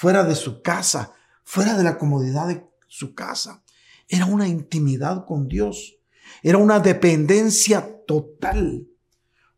fuera 0.00 0.24
de 0.24 0.34
su 0.34 0.62
casa, 0.62 1.12
fuera 1.44 1.76
de 1.76 1.84
la 1.84 1.98
comodidad 1.98 2.48
de 2.48 2.66
su 2.88 3.14
casa. 3.14 3.62
Era 4.08 4.24
una 4.24 4.48
intimidad 4.48 5.26
con 5.26 5.46
Dios, 5.46 5.98
era 6.42 6.56
una 6.56 6.80
dependencia 6.80 8.02
total, 8.06 8.88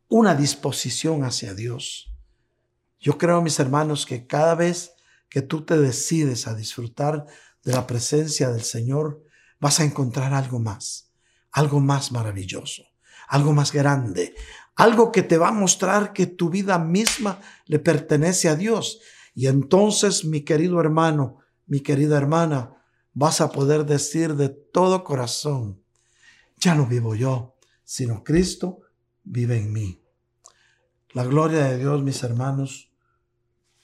una 0.09 0.35
disposición 0.35 1.23
hacia 1.23 1.53
Dios. 1.53 2.13
Yo 2.99 3.17
creo, 3.17 3.41
mis 3.41 3.57
hermanos, 3.57 4.05
que 4.05 4.27
cada 4.27 4.53
vez 4.53 4.91
que 5.29 5.41
tú 5.41 5.63
te 5.63 5.77
decides 5.77 6.45
a 6.45 6.55
disfrutar 6.55 7.25
de 7.63 7.71
la 7.71 7.87
presencia 7.87 8.49
del 8.49 8.63
Señor, 8.63 9.23
vas 9.61 9.79
a 9.79 9.85
encontrar 9.85 10.33
algo 10.33 10.59
más, 10.59 11.09
algo 11.53 11.79
más 11.79 12.11
maravilloso, 12.11 12.83
algo 13.29 13.53
más 13.53 13.71
grande, 13.71 14.35
algo 14.75 15.09
que 15.09 15.23
te 15.23 15.37
va 15.37 15.47
a 15.47 15.53
mostrar 15.53 16.11
que 16.11 16.25
tu 16.25 16.49
vida 16.49 16.79
misma 16.79 17.39
le 17.65 17.79
pertenece 17.79 18.49
a 18.49 18.57
Dios. 18.57 18.99
Y 19.33 19.47
entonces, 19.47 20.25
mi 20.25 20.41
querido 20.41 20.79
hermano, 20.79 21.39
mi 21.65 21.81
querida 21.81 22.17
hermana, 22.17 22.83
vas 23.13 23.41
a 23.41 23.51
poder 23.51 23.85
decir 23.85 24.35
de 24.35 24.49
todo 24.49 25.03
corazón, 25.03 25.81
ya 26.57 26.75
no 26.75 26.85
vivo 26.85 27.15
yo, 27.15 27.55
sino 27.83 28.23
Cristo 28.23 28.81
vive 29.23 29.57
en 29.57 29.71
mí. 29.71 30.03
La 31.11 31.23
gloria 31.23 31.65
de 31.65 31.77
Dios, 31.77 32.01
mis 32.01 32.23
hermanos, 32.23 32.91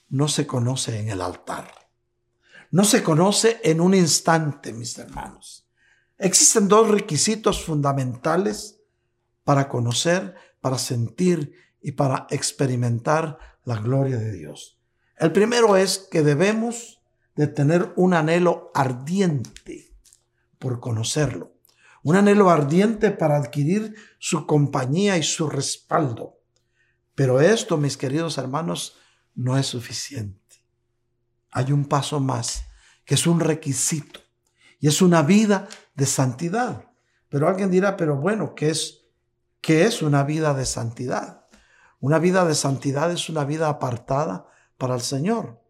no 0.08 0.28
se 0.28 0.46
conoce 0.46 0.98
en 0.98 1.10
el 1.10 1.20
altar. 1.20 1.72
No 2.72 2.84
se 2.84 3.02
conoce 3.02 3.60
en 3.62 3.80
un 3.80 3.94
instante, 3.94 4.72
mis 4.72 4.98
hermanos. 4.98 5.68
Existen 6.18 6.68
dos 6.68 6.88
requisitos 6.88 7.64
fundamentales 7.64 8.80
para 9.44 9.68
conocer, 9.68 10.34
para 10.60 10.78
sentir 10.78 11.52
y 11.80 11.92
para 11.92 12.26
experimentar 12.30 13.38
la 13.64 13.76
gloria 13.76 14.18
de 14.18 14.32
Dios. 14.32 14.79
El 15.20 15.32
primero 15.32 15.76
es 15.76 16.08
que 16.10 16.22
debemos 16.22 17.02
de 17.36 17.46
tener 17.46 17.92
un 17.96 18.14
anhelo 18.14 18.70
ardiente 18.74 19.94
por 20.58 20.80
conocerlo, 20.80 21.52
un 22.02 22.16
anhelo 22.16 22.48
ardiente 22.48 23.10
para 23.10 23.36
adquirir 23.36 23.94
su 24.18 24.46
compañía 24.46 25.18
y 25.18 25.22
su 25.22 25.50
respaldo. 25.50 26.38
Pero 27.14 27.38
esto, 27.42 27.76
mis 27.76 27.98
queridos 27.98 28.38
hermanos, 28.38 28.96
no 29.34 29.58
es 29.58 29.66
suficiente. 29.66 30.64
Hay 31.50 31.70
un 31.70 31.84
paso 31.84 32.18
más, 32.18 32.64
que 33.04 33.14
es 33.14 33.26
un 33.26 33.40
requisito, 33.40 34.20
y 34.78 34.88
es 34.88 35.02
una 35.02 35.20
vida 35.22 35.68
de 35.94 36.06
santidad. 36.06 36.86
Pero 37.28 37.46
alguien 37.46 37.70
dirá, 37.70 37.98
pero 37.98 38.16
bueno, 38.16 38.54
¿qué 38.54 38.70
es, 38.70 39.02
qué 39.60 39.84
es 39.84 40.00
una 40.00 40.22
vida 40.22 40.54
de 40.54 40.64
santidad? 40.64 41.44
Una 42.00 42.18
vida 42.18 42.46
de 42.46 42.54
santidad 42.54 43.12
es 43.12 43.28
una 43.28 43.44
vida 43.44 43.68
apartada 43.68 44.46
para 44.80 44.96
el 44.96 45.02
Señor. 45.02 45.62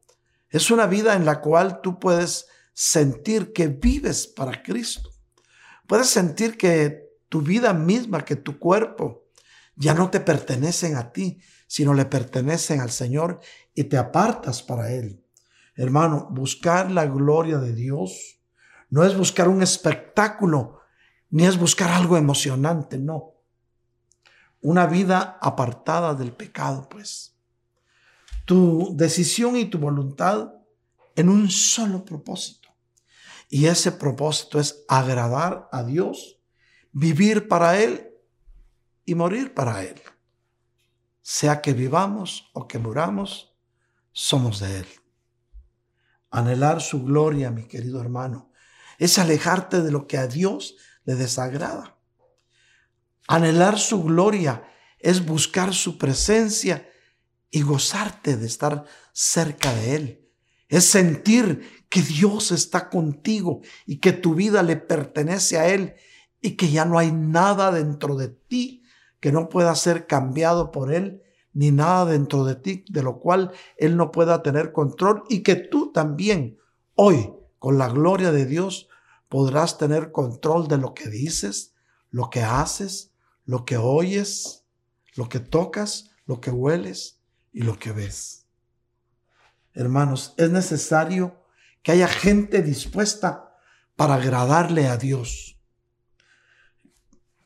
Es 0.49 0.71
una 0.71 0.87
vida 0.87 1.15
en 1.15 1.27
la 1.27 1.43
cual 1.43 1.83
tú 1.83 1.99
puedes 2.01 2.47
sentir 2.73 3.53
que 3.53 3.69
vives 3.69 4.27
para 4.27 4.63
Cristo. 4.63 5.11
Puedes 5.87 6.09
sentir 6.09 6.57
que 6.57 7.11
tu 7.29 7.43
vida 7.43 7.75
misma, 7.75 8.25
que 8.25 8.37
tu 8.37 8.59
cuerpo, 8.59 9.27
ya 9.77 9.93
no 9.93 10.11
te 10.11 10.21
pertenecen 10.21 10.97
a 10.97 11.13
ti, 11.13 11.43
sino 11.67 11.93
le 11.93 12.07
pertenecen 12.07 12.81
al 12.81 12.91
Señor 12.91 13.41
y 13.75 13.85
te 13.85 13.99
apartas 13.99 14.63
para 14.63 14.93
Él. 14.93 15.25
Hermano, 15.75 16.29
buscar 16.31 16.91
la 16.91 17.07
gloria 17.07 17.59
de 17.59 17.75
Dios 17.75 18.41
no 18.89 19.05
es 19.05 19.17
buscar 19.17 19.49
un 19.49 19.63
espectáculo, 19.63 20.81
ni 21.31 21.47
es 21.47 21.59
buscar 21.59 21.91
algo 21.91 22.17
emocionante, 22.17 22.99
no. 22.99 23.35
Una 24.61 24.87
vida 24.87 25.39
apartada 25.41 26.15
del 26.15 26.33
pecado, 26.33 26.89
pues. 26.89 27.40
Tu 28.51 28.97
decisión 28.97 29.57
y 29.57 29.67
tu 29.67 29.79
voluntad 29.79 30.53
en 31.15 31.29
un 31.29 31.49
solo 31.49 32.05
propósito. 32.05 32.69
Y 33.49 33.67
ese 33.67 33.93
propósito 33.93 34.59
es 34.59 34.85
agradar 34.89 35.69
a 35.71 35.85
Dios, 35.85 36.41
vivir 36.91 37.47
para 37.47 37.81
Él 37.81 38.11
y 39.05 39.15
morir 39.15 39.55
para 39.55 39.85
Él 39.85 40.01
sea 41.31 41.61
que 41.61 41.75
vivamos 41.75 42.51
o 42.55 42.67
que 42.67 42.81
muramos, 42.81 43.55
somos 44.11 44.59
de 44.59 44.79
Él. 44.79 44.87
Anhelar 46.29 46.81
su 46.81 47.05
gloria, 47.05 47.53
mi 47.53 47.69
querido 47.69 48.01
hermano, 48.01 48.51
es 48.99 49.17
alejarte 49.17 49.81
de 49.81 49.93
lo 49.93 50.09
que 50.09 50.19
a 50.19 50.27
Dios 50.27 50.75
le 51.05 51.15
desagrada. 51.15 51.97
Anhelar 53.29 53.79
su 53.79 54.03
gloria 54.03 54.69
es 54.99 55.25
buscar 55.25 55.73
su 55.73 55.99
presencia 55.99 56.90
y 57.51 57.63
gozarte 57.63 58.37
de 58.37 58.47
estar 58.47 58.85
cerca 59.13 59.75
de 59.75 59.97
Él. 59.97 60.29
Es 60.69 60.87
sentir 60.87 61.85
que 61.89 62.01
Dios 62.01 62.53
está 62.53 62.89
contigo 62.89 63.61
y 63.87 63.99
que 63.99 64.13
tu 64.13 64.35
vida 64.35 64.63
le 64.63 64.77
pertenece 64.77 65.59
a 65.59 65.69
Él 65.69 65.95
y 66.41 66.57
que 66.57 66.71
ya 66.71 66.85
no 66.85 66.99
hay 66.99 67.11
nada 67.11 67.73
dentro 67.73 68.15
de 68.17 68.29
ti 68.29 68.85
que 69.19 69.33
no 69.33 69.49
pueda 69.49 69.75
ser 69.75 70.07
cambiado 70.07 70.71
por 70.71 70.95
Él, 70.95 71.23
ni 71.53 71.73
nada 71.73 72.07
dentro 72.07 72.45
de 72.45 72.55
ti 72.55 72.85
de 72.89 73.03
lo 73.03 73.19
cual 73.19 73.53
Él 73.77 73.97
no 73.97 74.13
pueda 74.13 74.43
tener 74.43 74.73
control 74.73 75.25
y 75.29 75.43
que 75.43 75.57
tú 75.57 75.93
también 75.93 76.59
hoy, 76.95 77.33
con 77.59 77.77
la 77.77 77.89
gloria 77.89 78.33
de 78.33 78.47
Dios, 78.47 78.89
podrás 79.29 79.77
tener 79.77 80.13
control 80.13 80.69
de 80.69 80.79
lo 80.79 80.95
que 80.95 81.09
dices, 81.11 81.75
lo 82.11 82.31
que 82.31 82.43
haces, 82.43 83.13
lo 83.45 83.65
que 83.65 83.77
oyes, 83.77 84.65
lo 85.15 85.29
que 85.29 85.41
tocas, 85.41 86.13
lo 86.25 86.41
que 86.41 86.51
hueles 86.51 87.20
y 87.53 87.63
lo 87.63 87.79
que 87.79 87.93
ves. 87.93 88.47
Hermanos, 89.75 90.35
es 90.37 90.51
necesario 90.51 91.45
que 91.83 91.93
haya 91.93 92.09
gente 92.09 92.63
dispuesta 92.63 93.57
para 93.97 94.15
agradarle 94.15 94.89
a 94.89 94.97
Dios 94.97 95.51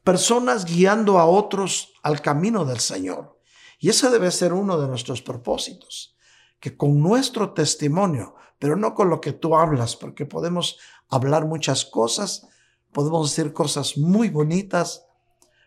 personas 0.05 0.67
guiando 0.67 1.19
a 1.19 1.25
otros 1.25 1.95
al 2.03 2.21
camino 2.21 2.65
del 2.67 2.79
Señor. 2.79 3.41
Y 3.79 3.89
ese 3.89 4.11
debe 4.11 4.31
ser 4.31 4.53
uno 4.53 4.79
de 4.79 4.87
nuestros 4.87 5.23
propósitos, 5.23 6.17
que 6.61 6.77
con 6.77 7.01
nuestro 7.01 7.53
testimonio, 7.53 8.37
pero 8.59 8.77
no 8.77 8.95
con 8.95 9.09
lo 9.09 9.21
que 9.21 9.33
tú 9.33 9.57
hablas, 9.57 9.97
porque 9.97 10.27
podemos 10.27 10.79
hablar 11.09 11.47
muchas 11.47 11.85
cosas, 11.85 12.47
podemos 12.93 13.31
decir 13.31 13.53
cosas 13.53 13.97
muy 13.97 14.29
bonitas, 14.29 15.07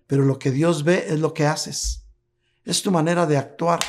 pero 0.06 0.24
lo 0.24 0.40
que 0.40 0.52
Dios 0.52 0.84
ve 0.84 1.06
es 1.10 1.20
lo 1.20 1.34
que 1.34 1.46
haces, 1.46 2.06
es 2.64 2.82
tu 2.82 2.92
manera 2.92 3.26
de 3.26 3.38
actuar. 3.38 3.80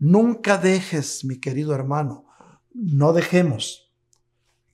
Nunca 0.00 0.58
dejes, 0.58 1.24
mi 1.24 1.38
querido 1.38 1.72
hermano, 1.72 2.26
no 2.74 3.12
dejemos 3.12 3.92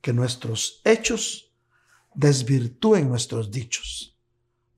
que 0.01 0.15
nuestros 0.15 0.81
hechos 0.85 1.53
desvirtúen 2.15 3.09
nuestros 3.09 3.51
dichos 3.51 4.17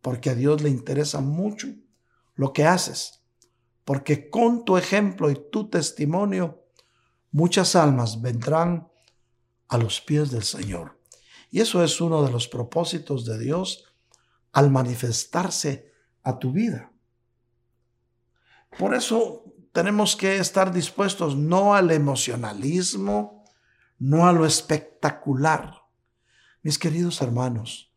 porque 0.09 0.31
a 0.31 0.35
Dios 0.35 0.63
le 0.63 0.71
interesa 0.71 1.21
mucho 1.21 1.69
lo 2.35 2.53
que 2.53 2.65
haces, 2.65 3.23
porque 3.85 4.31
con 4.31 4.65
tu 4.65 4.77
ejemplo 4.77 5.31
y 5.31 5.39
tu 5.51 5.69
testimonio, 5.69 6.65
muchas 7.31 7.77
almas 7.77 8.21
vendrán 8.23 8.89
a 9.69 9.79
los 9.79 10.01
pies 10.01 10.31
del 10.31 10.45
Señor. 10.45 10.99
Y 11.51 11.61
eso 11.61 11.83
es 11.83 12.01
uno 12.01 12.23
de 12.23 12.31
los 12.31 12.49
propósitos 12.49 13.25
de 13.25 13.39
Dios 13.39 13.85
al 14.53 14.71
manifestarse 14.71 15.93
a 16.23 16.39
tu 16.39 16.53
vida. 16.53 16.93
Por 18.79 18.95
eso 18.95 19.48
tenemos 19.73 20.17
que 20.17 20.39
estar 20.39 20.73
dispuestos 20.73 21.37
no 21.37 21.75
al 21.75 21.91
emocionalismo, 21.91 23.45
no 23.99 24.27
a 24.27 24.33
lo 24.33 24.47
espectacular. 24.47 25.83
Mis 26.63 26.79
queridos 26.79 27.21
hermanos, 27.23 27.93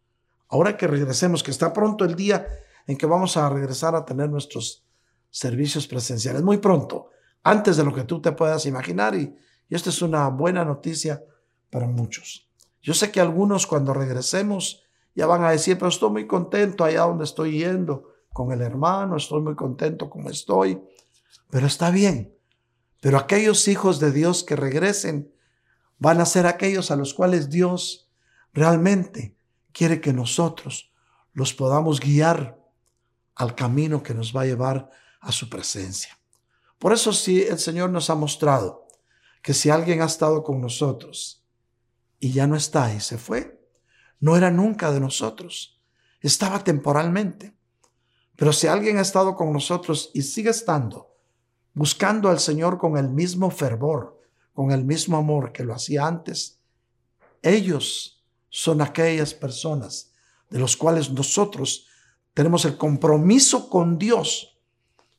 ahora 0.49 0.77
que 0.77 0.87
regresemos, 0.87 1.43
que 1.43 1.51
está 1.51 1.73
pronto 1.73 2.05
el 2.05 2.15
día 2.15 2.47
en 2.87 2.97
que 2.97 3.05
vamos 3.05 3.37
a 3.37 3.49
regresar 3.49 3.95
a 3.95 4.05
tener 4.05 4.29
nuestros 4.29 4.83
servicios 5.29 5.87
presenciales, 5.87 6.41
muy 6.41 6.57
pronto, 6.57 7.09
antes 7.43 7.77
de 7.77 7.83
lo 7.83 7.93
que 7.93 8.03
tú 8.03 8.21
te 8.21 8.31
puedas 8.33 8.65
imaginar 8.65 9.15
y, 9.15 9.35
y 9.69 9.75
esta 9.75 9.89
es 9.89 10.01
una 10.01 10.27
buena 10.29 10.65
noticia 10.65 11.23
para 11.69 11.87
muchos. 11.87 12.49
Yo 12.81 12.93
sé 12.93 13.11
que 13.11 13.21
algunos 13.21 13.65
cuando 13.65 13.93
regresemos 13.93 14.83
ya 15.15 15.25
van 15.25 15.43
a 15.43 15.51
decir, 15.51 15.77
pero 15.77 15.89
estoy 15.89 16.11
muy 16.11 16.27
contento 16.27 16.83
allá 16.83 17.01
donde 17.01 17.23
estoy 17.23 17.59
yendo 17.59 18.11
con 18.33 18.51
el 18.51 18.61
hermano, 18.61 19.17
estoy 19.17 19.41
muy 19.41 19.55
contento 19.55 20.09
como 20.09 20.29
estoy, 20.29 20.81
pero 21.51 21.67
está 21.67 21.91
bien. 21.91 22.35
Pero 23.01 23.17
aquellos 23.17 23.67
hijos 23.67 23.99
de 23.99 24.11
Dios 24.11 24.43
que 24.43 24.55
regresen 24.55 25.31
van 25.99 26.19
a 26.19 26.25
ser 26.25 26.47
aquellos 26.47 26.89
a 26.89 26.95
los 26.95 27.13
cuales 27.13 27.49
Dios 27.49 28.09
realmente 28.53 29.35
quiere 29.71 30.01
que 30.01 30.13
nosotros 30.13 30.91
los 31.33 31.53
podamos 31.53 31.99
guiar 31.99 32.59
al 33.35 33.53
camino 33.53 34.01
que 34.01 34.13
nos 34.13 34.35
va 34.35 34.41
a 34.41 34.45
llevar 34.45 34.89
a 35.19 35.31
su 35.31 35.49
presencia. 35.49 36.17
Por 36.79 36.93
eso 36.93 37.13
sí, 37.13 37.43
el 37.43 37.59
Señor 37.59 37.91
nos 37.91 38.09
ha 38.09 38.15
mostrado 38.15 38.87
que 39.43 39.53
si 39.53 39.69
alguien 39.69 40.01
ha 40.01 40.05
estado 40.05 40.43
con 40.43 40.61
nosotros 40.61 41.45
y 42.19 42.31
ya 42.31 42.47
no 42.47 42.55
está 42.55 42.93
y 42.93 42.99
se 42.99 43.17
fue, 43.17 43.59
no 44.19 44.37
era 44.37 44.51
nunca 44.51 44.91
de 44.91 44.99
nosotros. 44.99 45.79
estaba 46.21 46.63
temporalmente. 46.63 47.55
Pero 48.35 48.53
si 48.53 48.67
alguien 48.67 48.97
ha 48.97 49.01
estado 49.01 49.35
con 49.35 49.51
nosotros 49.51 50.11
y 50.13 50.21
sigue 50.21 50.51
estando, 50.51 51.10
buscando 51.73 52.29
al 52.29 52.39
Señor 52.39 52.77
con 52.77 52.97
el 52.97 53.09
mismo 53.09 53.49
fervor, 53.51 54.19
con 54.53 54.71
el 54.71 54.83
mismo 54.83 55.17
amor 55.17 55.51
que 55.51 55.63
lo 55.63 55.73
hacía 55.73 56.05
antes, 56.05 56.59
ellos 57.41 58.23
son 58.49 58.81
aquellas 58.81 59.33
personas 59.33 60.11
de 60.49 60.59
los 60.59 60.75
cuales 60.75 61.09
nosotros 61.09 61.87
tenemos 62.33 62.65
el 62.65 62.77
compromiso 62.77 63.69
con 63.69 63.97
Dios 63.97 64.59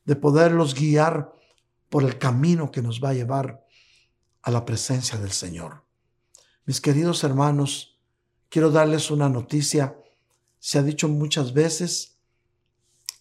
de 0.04 0.16
poderlos 0.16 0.74
guiar 0.74 1.32
por 1.88 2.04
el 2.04 2.18
camino 2.18 2.70
que 2.70 2.82
nos 2.82 3.02
va 3.02 3.10
a 3.10 3.14
llevar 3.14 3.66
a 4.42 4.50
la 4.50 4.64
presencia 4.64 5.18
del 5.18 5.32
Señor. 5.32 5.84
Mis 6.64 6.80
queridos 6.80 7.24
hermanos, 7.24 7.98
quiero 8.48 8.70
darles 8.70 9.10
una 9.10 9.28
noticia. 9.28 9.96
Se 10.58 10.78
ha 10.78 10.82
dicho 10.82 11.08
muchas 11.08 11.52
veces, 11.52 12.12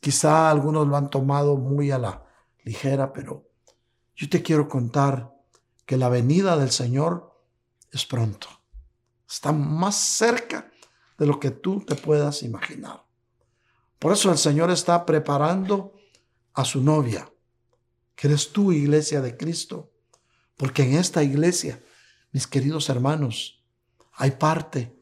Quizá 0.02 0.50
algunos 0.50 0.88
lo 0.88 0.98
han 0.98 1.12
tomado 1.12 1.58
muy 1.58 1.92
a 1.92 2.00
la 2.00 2.26
ligera, 2.64 3.14
pero 3.14 3.50
yo 4.16 4.30
te 4.30 4.42
quiero 4.42 4.68
contar 4.68 5.34
que 5.86 5.98
la 5.98 6.10
venida 6.10 6.58
del 6.58 6.72
Señor 6.72 7.44
es 7.92 8.06
pronto. 8.06 8.48
Está 9.30 9.52
más 9.52 9.96
cerca 9.96 10.72
de 11.18 11.26
lo 11.26 11.40
que 11.40 11.52
tú 11.52 11.82
te 11.86 11.96
puedas 11.96 12.44
imaginar. 12.44 13.04
Por 14.00 14.14
eso 14.14 14.32
el 14.32 14.38
Señor 14.38 14.72
está 14.72 15.06
preparando 15.06 15.94
a 16.54 16.66
su 16.66 16.82
novia, 16.82 17.32
que 18.16 18.28
eres 18.28 18.52
tú, 18.52 18.72
iglesia 18.72 19.22
de 19.22 19.38
Cristo. 19.38 19.92
Porque 20.58 20.84
en 20.84 20.94
esta 20.96 21.24
iglesia, 21.24 21.82
mis 22.32 22.48
queridos 22.48 22.90
hermanos, 22.90 23.64
hay 24.14 24.32
parte 24.32 24.96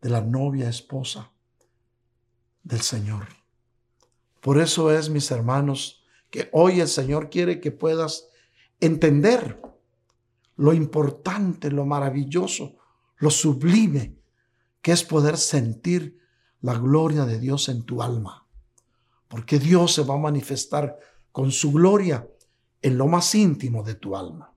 de 0.00 0.10
la 0.10 0.20
novia 0.20 0.68
esposa 0.68 1.30
del 2.62 2.80
Señor. 2.80 3.26
Por 4.40 4.60
eso 4.60 4.90
es, 4.90 5.08
mis 5.08 5.30
hermanos, 5.30 6.03
que 6.34 6.48
hoy 6.50 6.80
el 6.80 6.88
Señor 6.88 7.30
quiere 7.30 7.60
que 7.60 7.70
puedas 7.70 8.26
entender 8.80 9.62
lo 10.56 10.72
importante, 10.72 11.70
lo 11.70 11.86
maravilloso, 11.86 12.74
lo 13.18 13.30
sublime 13.30 14.18
que 14.82 14.90
es 14.90 15.04
poder 15.04 15.38
sentir 15.38 16.18
la 16.60 16.76
gloria 16.76 17.24
de 17.24 17.38
Dios 17.38 17.68
en 17.68 17.84
tu 17.84 18.02
alma. 18.02 18.48
Porque 19.28 19.60
Dios 19.60 19.94
se 19.94 20.02
va 20.02 20.14
a 20.14 20.18
manifestar 20.18 20.98
con 21.30 21.52
su 21.52 21.70
gloria 21.70 22.28
en 22.82 22.98
lo 22.98 23.06
más 23.06 23.32
íntimo 23.36 23.84
de 23.84 23.94
tu 23.94 24.16
alma. 24.16 24.52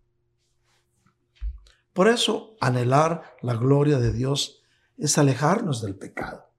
Por 1.94 2.08
eso, 2.08 2.56
anhelar 2.60 3.36
la 3.44 3.54
gloria 3.54 4.00
de 4.00 4.14
Dios 4.14 4.64
es 4.98 5.16
alejarnos 5.20 5.84
del 5.84 5.96
pecado. 5.96 6.50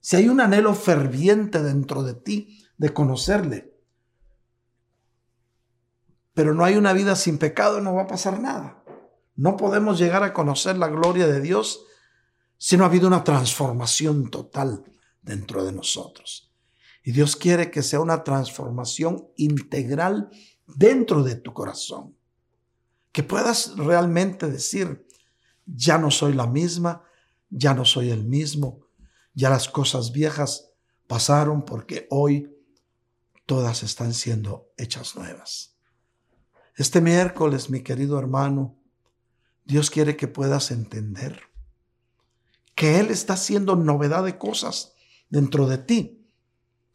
Si 0.00 0.16
hay 0.16 0.28
un 0.28 0.42
anhelo 0.42 0.74
ferviente 0.74 1.62
dentro 1.62 2.02
de 2.02 2.12
ti 2.12 2.62
de 2.76 2.92
conocerle. 2.92 3.70
Pero 6.40 6.54
no 6.54 6.64
hay 6.64 6.76
una 6.76 6.94
vida 6.94 7.16
sin 7.16 7.36
pecado, 7.36 7.82
no 7.82 7.92
va 7.92 8.04
a 8.04 8.06
pasar 8.06 8.40
nada. 8.40 8.82
No 9.36 9.58
podemos 9.58 9.98
llegar 9.98 10.22
a 10.22 10.32
conocer 10.32 10.78
la 10.78 10.88
gloria 10.88 11.26
de 11.26 11.38
Dios 11.38 11.84
si 12.56 12.78
no 12.78 12.84
ha 12.84 12.86
habido 12.86 13.08
una 13.08 13.24
transformación 13.24 14.30
total 14.30 14.82
dentro 15.20 15.66
de 15.66 15.72
nosotros. 15.72 16.50
Y 17.04 17.12
Dios 17.12 17.36
quiere 17.36 17.70
que 17.70 17.82
sea 17.82 18.00
una 18.00 18.24
transformación 18.24 19.28
integral 19.36 20.30
dentro 20.66 21.22
de 21.22 21.34
tu 21.34 21.52
corazón. 21.52 22.16
Que 23.12 23.22
puedas 23.22 23.76
realmente 23.76 24.50
decir, 24.50 25.06
ya 25.66 25.98
no 25.98 26.10
soy 26.10 26.32
la 26.32 26.46
misma, 26.46 27.04
ya 27.50 27.74
no 27.74 27.84
soy 27.84 28.08
el 28.08 28.24
mismo, 28.24 28.86
ya 29.34 29.50
las 29.50 29.68
cosas 29.68 30.10
viejas 30.10 30.70
pasaron 31.06 31.66
porque 31.66 32.06
hoy 32.08 32.50
todas 33.44 33.82
están 33.82 34.14
siendo 34.14 34.72
hechas 34.78 35.16
nuevas. 35.16 35.76
Este 36.80 37.02
miércoles, 37.02 37.68
mi 37.68 37.82
querido 37.82 38.18
hermano, 38.18 38.74
Dios 39.66 39.90
quiere 39.90 40.16
que 40.16 40.28
puedas 40.28 40.70
entender 40.70 41.42
que 42.74 42.98
Él 42.98 43.10
está 43.10 43.34
haciendo 43.34 43.76
novedad 43.76 44.24
de 44.24 44.38
cosas 44.38 44.94
dentro 45.28 45.66
de 45.66 45.76
ti, 45.76 46.26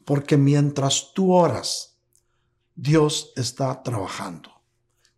porque 0.04 0.38
mientras 0.38 1.14
tú 1.14 1.32
oras, 1.32 2.00
Dios 2.74 3.32
está 3.36 3.84
trabajando. 3.84 4.50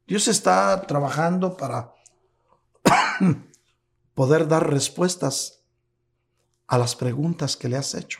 Dios 0.06 0.28
está 0.28 0.82
trabajando 0.82 1.56
para 1.56 1.96
poder 4.16 4.50
dar 4.50 4.70
respuestas 4.70 5.64
a 6.68 6.78
las 6.78 6.94
preguntas 6.98 7.56
que 7.56 7.70
le 7.70 7.78
has 7.78 7.96
hecho 7.96 8.20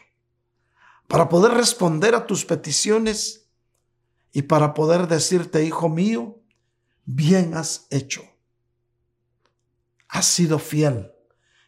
para 1.08 1.28
poder 1.28 1.52
responder 1.56 2.16
a 2.16 2.26
tus 2.26 2.46
peticiones 2.46 3.47
y 4.38 4.44
para 4.44 4.76
poder 4.76 5.08
decirte, 5.08 5.66
hijo 5.66 5.90
mío, 5.90 6.44
bien 7.06 7.56
has 7.56 7.88
hecho. 7.90 8.22
Has 10.08 10.28
sido 10.28 10.60
fiel. 10.60 11.12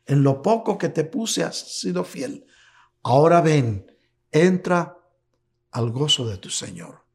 En 0.06 0.22
lo 0.22 0.44
poco 0.44 0.78
que 0.78 0.88
te 0.88 1.04
puse 1.04 1.44
has 1.44 1.80
sido 1.80 2.04
fiel. 2.04 2.46
Ahora 3.02 3.42
ven, 3.42 3.92
entra 4.30 5.00
al 5.72 5.90
gozo 5.90 6.28
de 6.28 6.38
tu 6.38 6.52
Señor. 6.52 7.08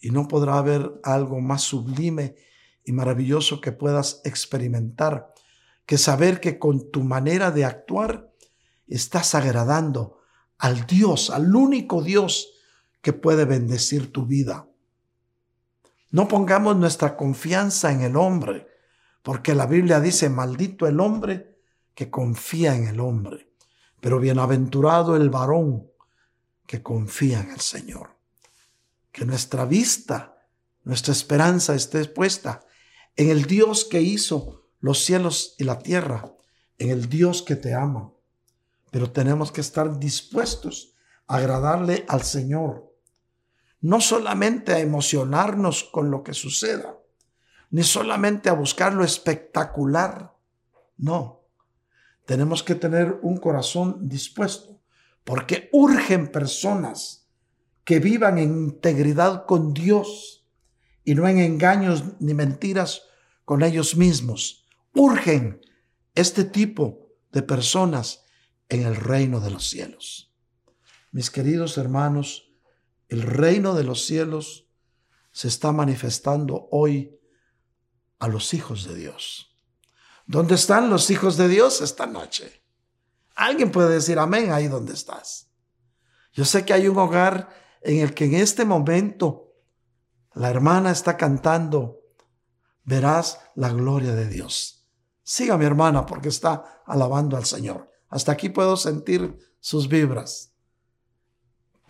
Y 0.00 0.12
no 0.12 0.26
podrá 0.26 0.56
haber 0.56 0.98
algo 1.02 1.42
más 1.42 1.60
sublime 1.60 2.36
y 2.82 2.92
maravilloso 2.92 3.60
que 3.60 3.72
puedas 3.72 4.22
experimentar 4.24 5.34
que 5.84 5.98
saber 5.98 6.40
que 6.40 6.58
con 6.58 6.90
tu 6.90 7.02
manera 7.02 7.50
de 7.50 7.66
actuar 7.66 8.32
estás 8.86 9.34
agradando 9.34 10.20
al 10.56 10.86
Dios, 10.86 11.28
al 11.28 11.54
único 11.54 12.02
Dios 12.02 12.54
que 13.02 13.12
puede 13.12 13.44
bendecir 13.44 14.10
tu 14.10 14.24
vida. 14.24 14.69
No 16.10 16.28
pongamos 16.28 16.76
nuestra 16.76 17.16
confianza 17.16 17.92
en 17.92 18.02
el 18.02 18.16
hombre, 18.16 18.68
porque 19.22 19.54
la 19.54 19.66
Biblia 19.66 20.00
dice, 20.00 20.28
maldito 20.28 20.86
el 20.86 21.00
hombre 21.00 21.58
que 21.94 22.10
confía 22.10 22.74
en 22.74 22.88
el 22.88 23.00
hombre, 23.00 23.48
pero 24.00 24.18
bienaventurado 24.18 25.16
el 25.16 25.30
varón 25.30 25.90
que 26.66 26.82
confía 26.82 27.40
en 27.40 27.50
el 27.50 27.60
Señor. 27.60 28.16
Que 29.12 29.24
nuestra 29.24 29.64
vista, 29.64 30.38
nuestra 30.84 31.12
esperanza 31.12 31.74
esté 31.74 32.04
puesta 32.06 32.60
en 33.16 33.30
el 33.30 33.44
Dios 33.44 33.84
que 33.84 34.00
hizo 34.00 34.68
los 34.80 35.04
cielos 35.04 35.54
y 35.58 35.64
la 35.64 35.78
tierra, 35.78 36.32
en 36.78 36.90
el 36.90 37.08
Dios 37.08 37.42
que 37.42 37.56
te 37.56 37.74
ama 37.74 38.12
pero 38.90 39.10
tenemos 39.10 39.52
que 39.52 39.60
estar 39.60 39.98
dispuestos 39.98 40.94
a 41.26 41.36
agradarle 41.36 42.04
al 42.08 42.22
Señor. 42.22 42.89
No 43.80 44.00
solamente 44.00 44.72
a 44.72 44.80
emocionarnos 44.80 45.84
con 45.84 46.10
lo 46.10 46.22
que 46.22 46.34
suceda, 46.34 46.96
ni 47.70 47.82
solamente 47.82 48.48
a 48.48 48.54
buscar 48.54 48.92
lo 48.92 49.04
espectacular. 49.04 50.34
No, 50.96 51.44
tenemos 52.26 52.62
que 52.62 52.74
tener 52.74 53.18
un 53.22 53.38
corazón 53.38 54.08
dispuesto, 54.08 54.80
porque 55.24 55.68
urgen 55.72 56.28
personas 56.28 57.28
que 57.84 57.98
vivan 57.98 58.38
en 58.38 58.56
integridad 58.64 59.46
con 59.46 59.72
Dios 59.72 60.46
y 61.04 61.14
no 61.14 61.26
en 61.26 61.38
engaños 61.38 62.04
ni 62.20 62.34
mentiras 62.34 63.02
con 63.44 63.62
ellos 63.62 63.96
mismos. 63.96 64.68
Urgen 64.94 65.60
este 66.14 66.44
tipo 66.44 67.08
de 67.32 67.42
personas 67.42 68.24
en 68.68 68.82
el 68.82 68.96
reino 68.96 69.40
de 69.40 69.50
los 69.50 69.68
cielos. 69.68 70.32
Mis 71.12 71.30
queridos 71.30 71.78
hermanos, 71.78 72.49
el 73.10 73.22
reino 73.22 73.74
de 73.74 73.84
los 73.84 74.06
cielos 74.06 74.68
se 75.32 75.48
está 75.48 75.72
manifestando 75.72 76.68
hoy 76.70 77.18
a 78.20 78.28
los 78.28 78.54
hijos 78.54 78.84
de 78.84 78.94
Dios. 78.94 79.56
¿Dónde 80.26 80.54
están 80.54 80.90
los 80.90 81.10
hijos 81.10 81.36
de 81.36 81.48
Dios 81.48 81.80
esta 81.80 82.06
noche? 82.06 82.62
Alguien 83.34 83.72
puede 83.72 83.94
decir 83.94 84.18
amén 84.18 84.52
ahí 84.52 84.68
donde 84.68 84.92
estás. 84.92 85.50
Yo 86.32 86.44
sé 86.44 86.64
que 86.64 86.72
hay 86.72 86.86
un 86.86 86.98
hogar 86.98 87.48
en 87.82 87.98
el 87.98 88.14
que 88.14 88.26
en 88.26 88.34
este 88.34 88.64
momento 88.64 89.54
la 90.34 90.48
hermana 90.48 90.92
está 90.92 91.16
cantando, 91.16 92.02
verás 92.84 93.40
la 93.56 93.70
gloria 93.70 94.14
de 94.14 94.28
Dios. 94.28 94.86
Siga 95.24 95.58
mi 95.58 95.64
hermana 95.64 96.06
porque 96.06 96.28
está 96.28 96.82
alabando 96.86 97.36
al 97.36 97.44
Señor. 97.44 97.90
Hasta 98.08 98.30
aquí 98.30 98.50
puedo 98.50 98.76
sentir 98.76 99.36
sus 99.58 99.88
vibras. 99.88 100.49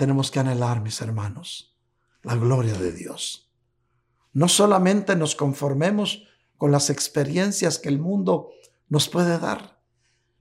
Tenemos 0.00 0.30
que 0.30 0.40
anhelar, 0.40 0.80
mis 0.80 1.02
hermanos, 1.02 1.76
la 2.22 2.34
gloria 2.34 2.72
de 2.72 2.90
Dios. 2.90 3.52
No 4.32 4.48
solamente 4.48 5.14
nos 5.14 5.36
conformemos 5.36 6.24
con 6.56 6.72
las 6.72 6.88
experiencias 6.88 7.78
que 7.78 7.90
el 7.90 7.98
mundo 7.98 8.48
nos 8.88 9.10
puede 9.10 9.38
dar, 9.38 9.78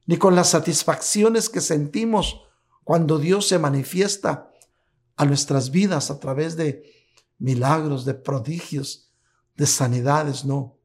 ni 0.05 0.15
con 0.15 0.33
las 0.33 0.51
satisfacciones 0.51 1.49
que 1.49 1.59
sentimos 1.59 2.43
cuando 2.85 3.19
Dios 3.19 3.49
se 3.49 3.59
manifiesta 3.59 4.49
a 5.17 5.25
nuestras 5.25 5.71
vidas 5.71 6.09
a 6.09 6.21
través 6.21 6.55
de 6.55 7.11
milagros, 7.37 8.05
de 8.05 8.13
prodigios, 8.13 9.11
de 9.57 9.67
sanidades, 9.67 10.45
no. 10.45 10.77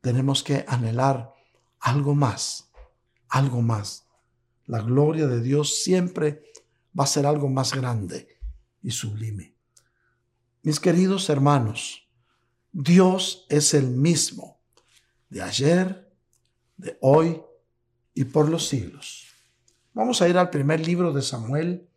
Tenemos 0.00 0.42
que 0.42 0.64
anhelar 0.66 1.32
algo 1.78 2.16
más 2.16 2.70
algo 3.30 3.62
más, 3.62 4.08
la 4.66 4.80
gloria 4.80 5.28
de 5.28 5.40
Dios 5.40 5.82
siempre 5.82 6.49
va 6.98 7.04
a 7.04 7.08
ser 7.08 7.26
algo 7.26 7.48
más 7.48 7.74
grande 7.74 8.38
y 8.82 8.90
sublime. 8.90 9.54
Mis 10.62 10.80
queridos 10.80 11.28
hermanos, 11.28 12.08
Dios 12.72 13.46
es 13.48 13.74
el 13.74 13.88
mismo 13.88 14.60
de 15.28 15.42
ayer, 15.42 16.12
de 16.76 16.98
hoy 17.00 17.42
y 18.14 18.24
por 18.24 18.48
los 18.48 18.68
siglos. 18.68 19.26
Vamos 19.92 20.22
a 20.22 20.28
ir 20.28 20.38
al 20.38 20.50
primer 20.50 20.86
libro 20.86 21.12
de 21.12 21.22
Samuel, 21.22 21.88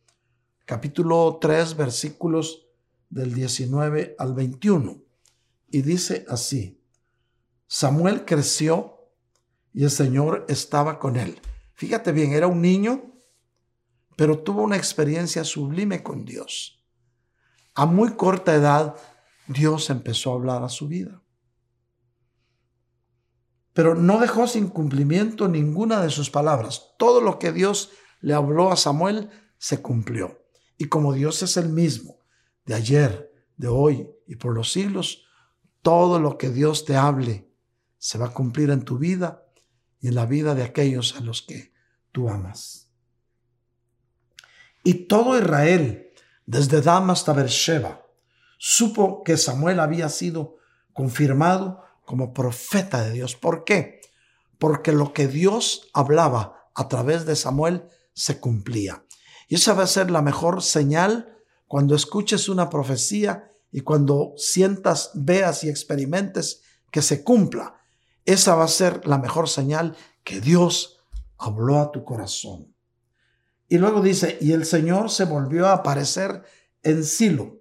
capítulo 0.66 1.38
3, 1.40 1.76
versículos 1.76 2.68
del 3.10 3.34
19 3.34 4.16
al 4.18 4.34
21. 4.34 5.02
Y 5.70 5.82
dice 5.82 6.26
así, 6.28 6.82
Samuel 7.68 8.26
creció 8.26 9.10
y 9.74 9.84
el 9.84 9.92
Señor 9.92 10.46
estaba 10.48 11.00
con 11.00 11.18
él. 11.18 11.40
Fíjate 11.74 12.12
bien, 12.12 12.34
era 12.34 12.48
un 12.48 12.62
niño, 12.62 13.13
pero 14.16 14.40
tuvo 14.40 14.62
una 14.62 14.78
experiencia 14.78 15.44
sublime 15.44 16.04
con 16.04 16.26
Dios. 16.26 16.84
A 17.76 17.86
muy 17.86 18.14
corta 18.16 18.54
edad, 18.54 18.96
Dios 19.48 19.90
empezó 19.90 20.32
a 20.32 20.36
hablar 20.36 20.64
a 20.64 20.70
su 20.70 20.88
vida. 20.88 21.22
Pero 23.74 23.96
no 23.96 24.20
dejó 24.20 24.48
sin 24.48 24.68
cumplimiento 24.68 25.48
ninguna 25.48 26.02
de 26.02 26.12
sus 26.12 26.30
palabras. 26.30 26.94
Todo 26.98 27.22
lo 27.22 27.40
que 27.40 27.52
Dios 27.52 27.92
le 28.22 28.34
habló 28.34 28.72
a 28.72 28.76
Samuel 28.76 29.30
se 29.58 29.82
cumplió. 29.82 30.44
Y 30.78 30.86
como 30.86 31.14
Dios 31.14 31.42
es 31.42 31.58
el 31.58 31.70
mismo, 31.70 32.20
de 32.66 32.76
ayer, 32.76 33.34
de 33.58 33.68
hoy 33.68 34.10
y 34.28 34.36
por 34.36 34.54
los 34.54 34.72
siglos, 34.72 35.26
todo 35.82 36.20
lo 36.20 36.38
que 36.38 36.50
Dios 36.50 36.86
te 36.86 36.96
hable 36.96 37.52
se 37.98 38.18
va 38.18 38.28
a 38.28 38.34
cumplir 38.34 38.70
en 38.70 38.84
tu 38.84 38.98
vida 38.98 39.46
y 40.00 40.10
en 40.10 40.16
la 40.16 40.26
vida 40.26 40.56
de 40.56 40.64
aquellos 40.64 41.16
a 41.16 41.22
los 41.22 41.42
que 41.42 41.74
tú 42.12 42.30
amas. 42.30 42.83
Y 44.84 45.06
todo 45.06 45.38
Israel, 45.38 46.12
desde 46.46 46.82
Dan 46.82 47.10
hasta 47.10 47.34
Beersheba, 47.34 48.06
supo 48.58 49.24
que 49.24 49.38
Samuel 49.38 49.80
había 49.80 50.10
sido 50.10 50.58
confirmado 50.92 51.82
como 52.06 52.34
profeta 52.34 53.04
de 53.04 53.12
Dios. 53.12 53.36
¿Por 53.36 53.64
qué? 53.64 54.02
Porque 54.60 54.92
lo 54.92 55.14
que 55.14 55.28
Dios 55.28 55.90
hablaba 55.94 56.70
a 56.76 56.88
través 56.88 57.26
de 57.26 57.36
Samuel 57.36 57.86
se 58.14 58.40
cumplía. 58.40 59.06
Y 59.48 59.56
esa 59.56 59.74
va 59.74 59.84
a 59.84 59.88
ser 59.88 60.12
la 60.12 60.22
mejor 60.22 60.62
señal 60.62 61.38
cuando 61.68 61.96
escuches 61.96 62.50
una 62.50 62.70
profecía 62.70 63.52
y 63.72 63.82
cuando 63.82 64.34
sientas, 64.38 65.12
veas 65.16 65.64
y 65.64 65.70
experimentes 65.70 66.62
que 66.92 67.02
se 67.02 67.24
cumpla. 67.24 67.82
Esa 68.26 68.56
va 68.56 68.66
a 68.66 68.70
ser 68.70 69.06
la 69.08 69.18
mejor 69.18 69.50
señal 69.50 69.96
que 70.24 70.40
Dios 70.40 71.00
habló 71.38 71.80
a 71.80 71.92
tu 71.92 72.04
corazón. 72.04 72.73
Y 73.74 73.80
luego 73.80 74.02
dice, 74.02 74.38
y 74.40 74.52
el 74.52 74.66
Señor 74.66 75.10
se 75.10 75.26
volvió 75.26 75.66
a 75.66 75.74
aparecer 75.74 76.44
en 76.84 77.04
Silo, 77.04 77.58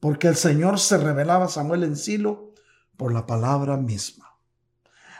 porque 0.00 0.28
el 0.28 0.36
Señor 0.36 0.80
se 0.80 0.96
revelaba 0.96 1.44
a 1.44 1.48
Samuel 1.48 1.82
en 1.82 1.94
Silo 1.94 2.54
por 2.96 3.12
la 3.12 3.26
palabra 3.26 3.76
misma. 3.76 4.34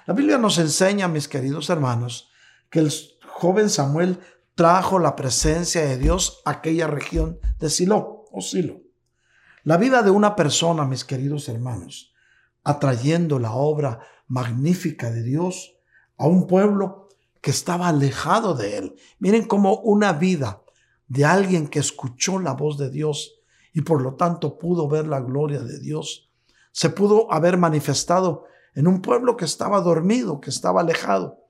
La 0.07 0.14
Biblia 0.14 0.39
nos 0.39 0.57
enseña, 0.57 1.07
mis 1.07 1.28
queridos 1.28 1.68
hermanos, 1.68 2.30
que 2.70 2.78
el 2.78 2.91
joven 3.28 3.68
Samuel 3.68 4.20
trajo 4.55 4.99
la 4.99 5.16
presencia 5.16 5.83
de 5.83 5.99
Dios 5.99 6.41
a 6.47 6.53
aquella 6.53 6.87
región 6.87 7.39
de 7.59 7.68
Silo 7.68 8.24
o 8.33 8.41
Silo. 8.41 8.80
La 9.64 9.76
vida 9.76 10.03
de 10.03 10.12
una 10.12 10.35
persona, 10.35 10.87
mis 10.87 11.05
queridos 11.05 11.47
hermanos, 11.51 12.14
atrayendo 12.64 13.39
la 13.39 13.53
obra 13.53 14.01
magnífica 14.28 15.11
de 15.11 15.24
Dios 15.24 15.74
a 16.16 16.26
un 16.26 16.47
pueblo 16.47 17.02
que 17.43 17.51
estaba 17.51 17.88
alejado 17.88 18.55
de 18.55 18.78
él. 18.78 18.97
Miren 19.18 19.47
cómo 19.47 19.80
una 19.80 20.14
vida 20.14 20.62
de 21.09 21.26
alguien 21.26 21.68
que 21.68 21.80
escuchó 21.80 22.38
la 22.38 22.55
voz 22.55 22.78
de 22.78 22.88
Dios 22.88 23.40
y 23.74 23.82
por 23.82 24.01
lo 24.01 24.14
tanto 24.14 24.59
pudo 24.59 24.88
ver 24.88 25.07
la 25.07 25.20
gloria 25.20 25.61
de 25.61 25.78
Dios, 25.78 26.30
se 26.70 26.88
pudo 26.88 27.30
haber 27.30 27.59
manifestado 27.59 28.45
en 28.74 28.86
un 28.86 29.03
pueblo 29.03 29.36
que 29.36 29.45
estaba 29.45 29.80
dormido, 29.80 30.40
que 30.40 30.49
estaba 30.49 30.80
alejado, 30.80 31.40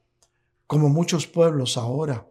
como 0.67 0.89
muchos 0.89 1.29
pueblos 1.29 1.77
ahora, 1.77 2.27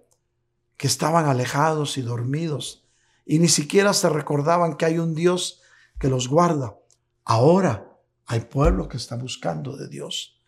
que 0.75 0.87
estaban 0.87 1.27
alejados 1.27 1.97
y 1.97 2.01
dormidos 2.01 2.81
y 3.25 3.39
ni 3.39 3.47
siquiera 3.47 3.93
se 3.93 4.09
recordaban 4.09 4.75
que 4.75 4.85
hay 4.85 4.97
un 4.97 5.13
Dios 5.13 5.61
que 5.99 6.09
los 6.09 6.27
guarda. 6.27 6.75
Ahora 7.23 7.95
hay 8.25 8.41
pueblo 8.41 8.87
que 8.87 8.97
está 8.97 9.15
buscando 9.15 9.77
de 9.77 9.87
Dios. 9.87 10.41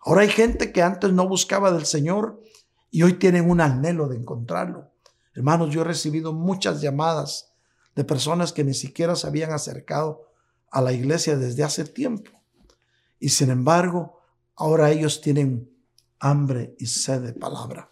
Ahora 0.00 0.22
hay 0.22 0.28
gente 0.28 0.72
que 0.72 0.82
antes 0.82 1.12
no 1.12 1.28
buscaba 1.28 1.72
del 1.72 1.84
Señor 1.84 2.40
y 2.90 3.02
hoy 3.02 3.14
tienen 3.14 3.48
un 3.48 3.60
anhelo 3.60 4.08
de 4.08 4.16
encontrarlo. 4.16 4.92
Hermanos, 5.34 5.70
yo 5.70 5.82
he 5.82 5.84
recibido 5.84 6.32
muchas 6.32 6.80
llamadas 6.80 7.52
de 7.94 8.04
personas 8.04 8.52
que 8.52 8.64
ni 8.64 8.74
siquiera 8.74 9.16
se 9.16 9.26
habían 9.26 9.52
acercado 9.52 10.28
a 10.70 10.80
la 10.80 10.92
iglesia 10.92 11.36
desde 11.36 11.64
hace 11.64 11.84
tiempo. 11.84 12.30
Y 13.18 13.30
sin 13.30 13.50
embargo, 13.50 14.20
ahora 14.56 14.90
ellos 14.90 15.20
tienen 15.20 15.70
hambre 16.18 16.74
y 16.78 16.86
sed 16.86 17.22
de 17.22 17.32
palabra. 17.32 17.90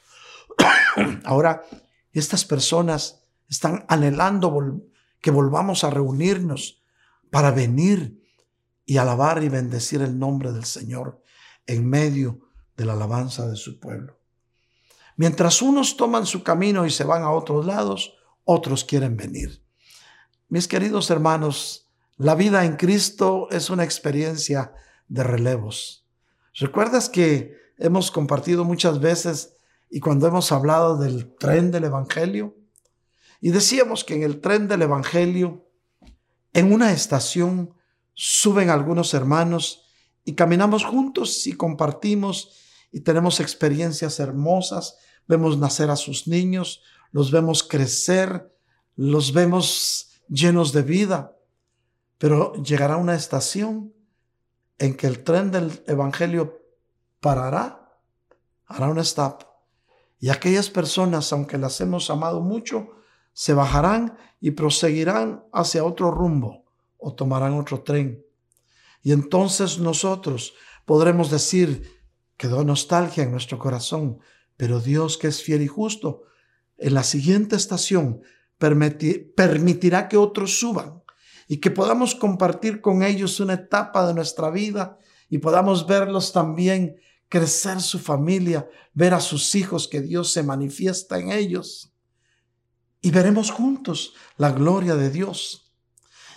ahora, 1.25 1.65
estas 2.13 2.45
personas 2.45 3.23
están 3.49 3.85
anhelando 3.89 4.83
que 5.21 5.31
volvamos 5.31 5.85
a 5.85 5.91
reunirnos 5.91 6.83
para 7.31 7.51
venir 7.51 8.23
y 8.85 8.97
alabar 8.97 9.43
y 9.43 9.49
bendecir 9.49 10.03
el 10.03 10.19
nombre 10.19 10.53
del 10.53 10.65
Señor 10.65 11.23
en 11.67 11.89
medio 11.89 12.41
de 12.77 12.85
la 12.85 12.95
alabanza 12.95 13.47
de 13.47 13.57
su 13.57 13.79
pueblo. 13.79 14.18
Mientras 15.19 15.63
unos 15.63 15.97
toman 15.97 16.27
su 16.27 16.45
camino 16.45 16.87
y 16.87 16.91
se 16.91 17.03
van 17.03 17.25
a 17.25 17.33
otros 17.33 17.67
lados, 17.67 18.15
otros 18.45 18.85
quieren 18.85 19.17
venir. 19.17 19.65
Mis 20.49 20.69
queridos 20.69 21.11
hermanos, 21.11 21.89
la 22.19 22.37
vida 22.37 22.65
en 22.65 22.77
Cristo 22.77 23.49
es 23.51 23.69
una 23.69 23.83
experiencia 23.83 24.73
de 25.09 25.25
relevos. 25.25 26.07
¿Recuerdas 26.55 27.09
que 27.09 27.57
hemos 27.79 28.13
compartido 28.13 28.65
muchas 28.65 29.01
veces 29.01 29.57
y 29.91 29.99
cuando 29.99 30.29
hemos 30.29 30.53
hablado 30.53 30.97
del 30.97 31.35
tren 31.35 31.73
del 31.73 31.87
Evangelio? 31.87 32.57
Y 33.41 33.51
decíamos 33.51 34.05
que 34.05 34.15
en 34.15 34.23
el 34.23 34.41
tren 34.41 34.69
del 34.69 34.83
Evangelio, 34.83 35.69
en 36.53 36.73
una 36.73 36.93
estación, 36.93 37.75
suben 38.15 38.71
algunos 38.71 39.15
hermanos 39.15 39.83
y 40.25 40.35
caminamos 40.37 40.85
juntos 40.85 41.45
y 41.49 41.55
compartimos 41.55 42.53
y 42.93 43.01
tenemos 43.01 43.41
experiencias 43.41 44.21
hermosas 44.21 44.97
vemos 45.29 45.59
nacer 45.59 45.91
a 45.91 45.97
sus 45.97 46.27
niños, 46.27 46.83
los 47.13 47.31
vemos 47.31 47.63
crecer, 47.63 48.53
los 48.97 49.33
vemos 49.33 50.11
llenos 50.29 50.73
de 50.73 50.83
vida. 50.83 51.37
Pero 52.19 52.55
llegará 52.55 52.97
una 52.97 53.15
estación 53.15 53.93
en 54.79 54.97
que 54.97 55.07
el 55.07 55.23
tren 55.23 55.51
del 55.51 55.85
Evangelio 55.87 56.61
parará, 57.21 57.97
hará 58.67 58.89
un 58.89 58.99
stop. 58.99 59.45
Y 60.19 60.31
aquellas 60.31 60.69
personas, 60.69 61.33
aunque 61.33 61.59
las 61.59 61.81
hemos 61.81 62.11
amado 62.11 62.41
mucho, 62.41 62.89
se 63.33 63.55
bajarán 63.55 64.17
y 64.41 64.53
proseguirán 64.53 65.45
hacia 65.53 65.85
otro 65.85 66.11
rumbo 66.11 66.65
o 66.97 67.15
tomarán 67.15 67.55
otro 67.55 67.83
tren. 67.83 68.25
Y 69.03 69.13
entonces 69.13 69.79
nosotros 69.79 70.55
podremos 70.85 71.31
decir, 71.31 72.03
quedó 72.37 72.65
nostalgia 72.65 73.23
en 73.23 73.31
nuestro 73.31 73.59
corazón, 73.59 74.19
pero 74.59 74.81
Dios, 74.81 75.17
que 75.17 75.29
es 75.29 75.43
fiel 75.43 75.63
y 75.63 75.69
justo, 75.69 76.25
en 76.77 76.93
la 76.93 77.05
siguiente 77.05 77.57
estación 77.57 78.23
permitirá 78.59 80.09
que 80.09 80.17
otros 80.17 80.59
suban 80.59 81.03
y 81.47 81.59
que 81.59 81.71
podamos 81.71 82.17
compartir 82.17 82.81
con 82.81 83.05
ellos 83.05 83.39
una 83.39 83.55
etapa 83.55 84.07
de 84.07 84.15
nuestra 84.15 84.51
vida 84.51 84.99
y 85.31 85.39
podamos 85.39 85.87
verlos 85.87 86.33
también 86.33 86.97
crecer 87.29 87.81
su 87.81 88.01
familia, 88.01 88.69
ver 88.95 89.15
a 89.15 89.21
sus 89.21 89.55
hijos 89.55 89.87
que 89.87 90.01
Dios 90.01 90.33
se 90.33 90.43
manifiesta 90.43 91.19
en 91.19 91.31
ellos. 91.31 91.95
Y 93.01 93.13
veremos 93.13 93.53
juntos 93.53 94.15
la 94.39 94.51
gloria 94.51 94.97
de 94.97 95.11
Dios. 95.11 95.73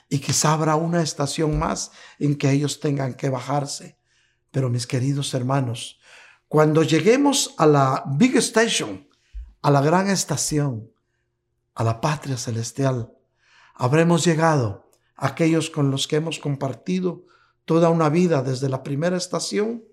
Y 0.09 0.19
quizá 0.19 0.53
habrá 0.53 0.75
una 0.75 1.01
estación 1.01 1.57
más 1.57 1.91
en 2.19 2.35
que 2.35 2.51
ellos 2.51 2.79
tengan 2.79 3.15
que 3.15 3.29
bajarse. 3.29 3.97
Pero 4.51 4.69
mis 4.69 4.85
queridos 4.85 5.33
hermanos, 5.33 6.00
cuando 6.51 6.83
lleguemos 6.83 7.55
a 7.57 7.65
la 7.65 8.03
Big 8.05 8.35
Station, 8.35 9.07
a 9.61 9.71
la 9.71 9.79
gran 9.79 10.09
estación, 10.09 10.91
a 11.75 11.85
la 11.85 12.01
patria 12.01 12.35
celestial, 12.35 13.13
habremos 13.73 14.25
llegado 14.25 14.91
aquellos 15.15 15.69
con 15.69 15.91
los 15.91 16.09
que 16.09 16.17
hemos 16.17 16.39
compartido 16.39 17.23
toda 17.63 17.89
una 17.89 18.09
vida 18.09 18.43
desde 18.43 18.67
la 18.67 18.83
primera 18.83 19.15
estación 19.15 19.85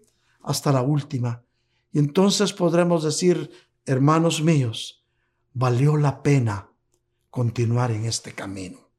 hasta 0.42 0.72
la 0.72 0.82
última. 0.82 1.44
Y 1.92 2.00
entonces 2.00 2.52
podremos 2.52 3.04
decir, 3.04 3.52
hermanos 3.86 4.42
míos, 4.42 5.06
valió 5.52 5.96
la 5.96 6.24
pena 6.24 6.72
continuar 7.30 7.92
en 7.92 8.04
este 8.04 8.32
camino. 8.32 8.90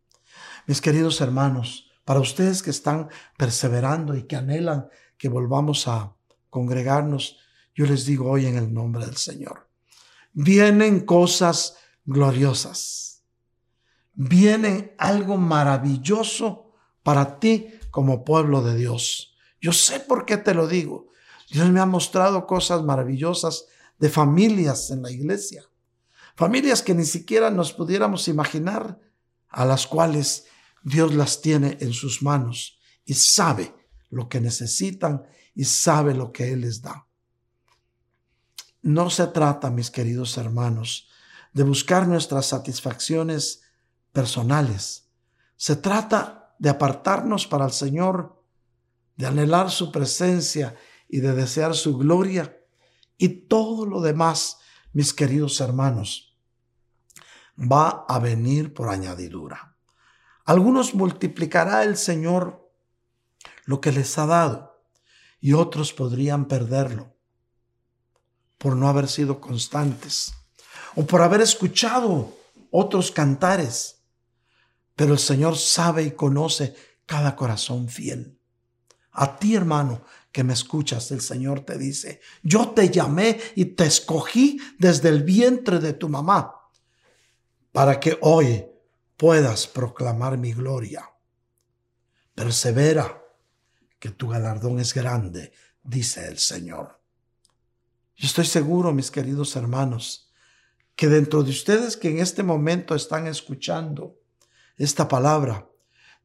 Mis 0.65 0.79
queridos 0.79 1.19
hermanos, 1.19 1.91
para 2.05 2.21
ustedes 2.21 2.63
que 2.63 2.69
están 2.69 3.09
perseverando 3.37 4.15
y 4.15 4.23
que 4.23 4.37
anhelan 4.37 4.87
que 5.17 5.27
volvamos 5.27 5.89
a 5.89 6.15
congregarnos, 6.49 7.37
yo 7.79 7.85
les 7.85 8.05
digo 8.05 8.29
hoy 8.29 8.45
en 8.45 8.57
el 8.57 8.73
nombre 8.73 9.05
del 9.05 9.15
Señor, 9.15 9.69
vienen 10.33 10.99
cosas 10.99 11.77
gloriosas. 12.03 13.23
Viene 14.11 14.95
algo 14.97 15.37
maravilloso 15.37 16.73
para 17.03 17.39
ti 17.39 17.69
como 17.89 18.25
pueblo 18.25 18.61
de 18.61 18.75
Dios. 18.75 19.33
Yo 19.61 19.71
sé 19.71 20.01
por 20.01 20.25
qué 20.25 20.35
te 20.35 20.53
lo 20.53 20.67
digo. 20.67 21.07
Dios 21.49 21.69
me 21.69 21.79
ha 21.79 21.85
mostrado 21.85 22.45
cosas 22.45 22.83
maravillosas 22.83 23.67
de 23.97 24.09
familias 24.09 24.91
en 24.91 25.01
la 25.01 25.11
iglesia. 25.11 25.63
Familias 26.35 26.81
que 26.81 26.93
ni 26.93 27.05
siquiera 27.05 27.49
nos 27.49 27.71
pudiéramos 27.71 28.27
imaginar, 28.27 28.99
a 29.47 29.63
las 29.63 29.87
cuales 29.87 30.47
Dios 30.83 31.15
las 31.15 31.41
tiene 31.41 31.77
en 31.79 31.93
sus 31.93 32.21
manos 32.23 32.77
y 33.05 33.13
sabe 33.13 33.73
lo 34.09 34.27
que 34.27 34.41
necesitan 34.41 35.23
y 35.55 35.63
sabe 35.63 36.13
lo 36.13 36.33
que 36.33 36.51
Él 36.51 36.59
les 36.59 36.81
da. 36.81 37.05
No 38.81 39.09
se 39.09 39.27
trata, 39.27 39.69
mis 39.69 39.91
queridos 39.91 40.37
hermanos, 40.37 41.09
de 41.53 41.63
buscar 41.63 42.07
nuestras 42.07 42.45
satisfacciones 42.47 43.61
personales. 44.11 45.09
Se 45.57 45.75
trata 45.75 46.55
de 46.59 46.69
apartarnos 46.69 47.47
para 47.47 47.65
el 47.65 47.71
Señor, 47.71 48.41
de 49.17 49.27
anhelar 49.27 49.69
su 49.69 49.91
presencia 49.91 50.75
y 51.09 51.19
de 51.19 51.33
desear 51.33 51.75
su 51.75 51.97
gloria 51.97 52.57
y 53.17 53.47
todo 53.47 53.85
lo 53.85 53.99
demás, 53.99 54.59
mis 54.93 55.13
queridos 55.13 55.59
hermanos, 55.59 56.37
va 57.59 58.05
a 58.07 58.19
venir 58.19 58.73
por 58.73 58.89
añadidura. 58.89 59.75
Algunos 60.45 60.95
multiplicará 60.95 61.83
el 61.83 61.97
Señor 61.97 62.71
lo 63.65 63.81
que 63.81 63.91
les 63.91 64.17
ha 64.17 64.25
dado 64.25 64.81
y 65.41 65.53
otros 65.53 65.93
podrían 65.93 66.47
perderlo 66.47 67.18
por 68.59 68.75
no 68.75 68.87
haber 68.87 69.07
sido 69.07 69.41
constantes 69.41 70.33
o 70.95 71.07
por 71.07 71.23
haber 71.23 71.41
escuchado 71.41 72.37
otros 72.69 73.09
cantares. 73.09 74.03
Pero 74.95 75.13
el 75.13 75.19
Señor 75.19 75.57
sabe 75.57 76.03
y 76.03 76.11
conoce 76.11 76.75
cada 77.07 77.35
corazón 77.35 77.89
fiel. 77.89 78.37
A 79.13 79.39
ti, 79.39 79.55
hermano, 79.55 80.03
que 80.31 80.43
me 80.43 80.53
escuchas, 80.53 81.09
el 81.11 81.21
Señor 81.21 81.61
te 81.61 81.77
dice, 81.77 82.21
yo 82.43 82.69
te 82.69 82.89
llamé 82.89 83.39
y 83.55 83.65
te 83.65 83.85
escogí 83.85 84.59
desde 84.77 85.09
el 85.09 85.23
vientre 85.23 85.79
de 85.79 85.93
tu 85.93 86.07
mamá 86.07 86.55
para 87.71 87.99
que 87.99 88.17
hoy 88.21 88.65
puedas 89.17 89.67
proclamar 89.67 90.37
mi 90.37 90.53
gloria. 90.53 91.09
Persevera, 92.35 93.23
que 93.97 94.11
tu 94.11 94.29
galardón 94.29 94.79
es 94.79 94.93
grande, 94.93 95.51
dice 95.83 96.27
el 96.27 96.37
Señor. 96.37 96.98
Yo 98.19 98.25
estoy 98.25 98.43
seguro, 98.43 98.91
mis 98.91 99.11
queridos 99.11 99.55
hermanos, 99.55 100.29
que 100.97 101.07
dentro 101.07 101.41
de 101.41 101.51
ustedes 101.51 101.95
que 101.95 102.09
en 102.09 102.19
este 102.19 102.43
momento 102.43 102.93
están 102.93 103.27
escuchando 103.27 104.19
esta 104.75 105.07
palabra, 105.07 105.69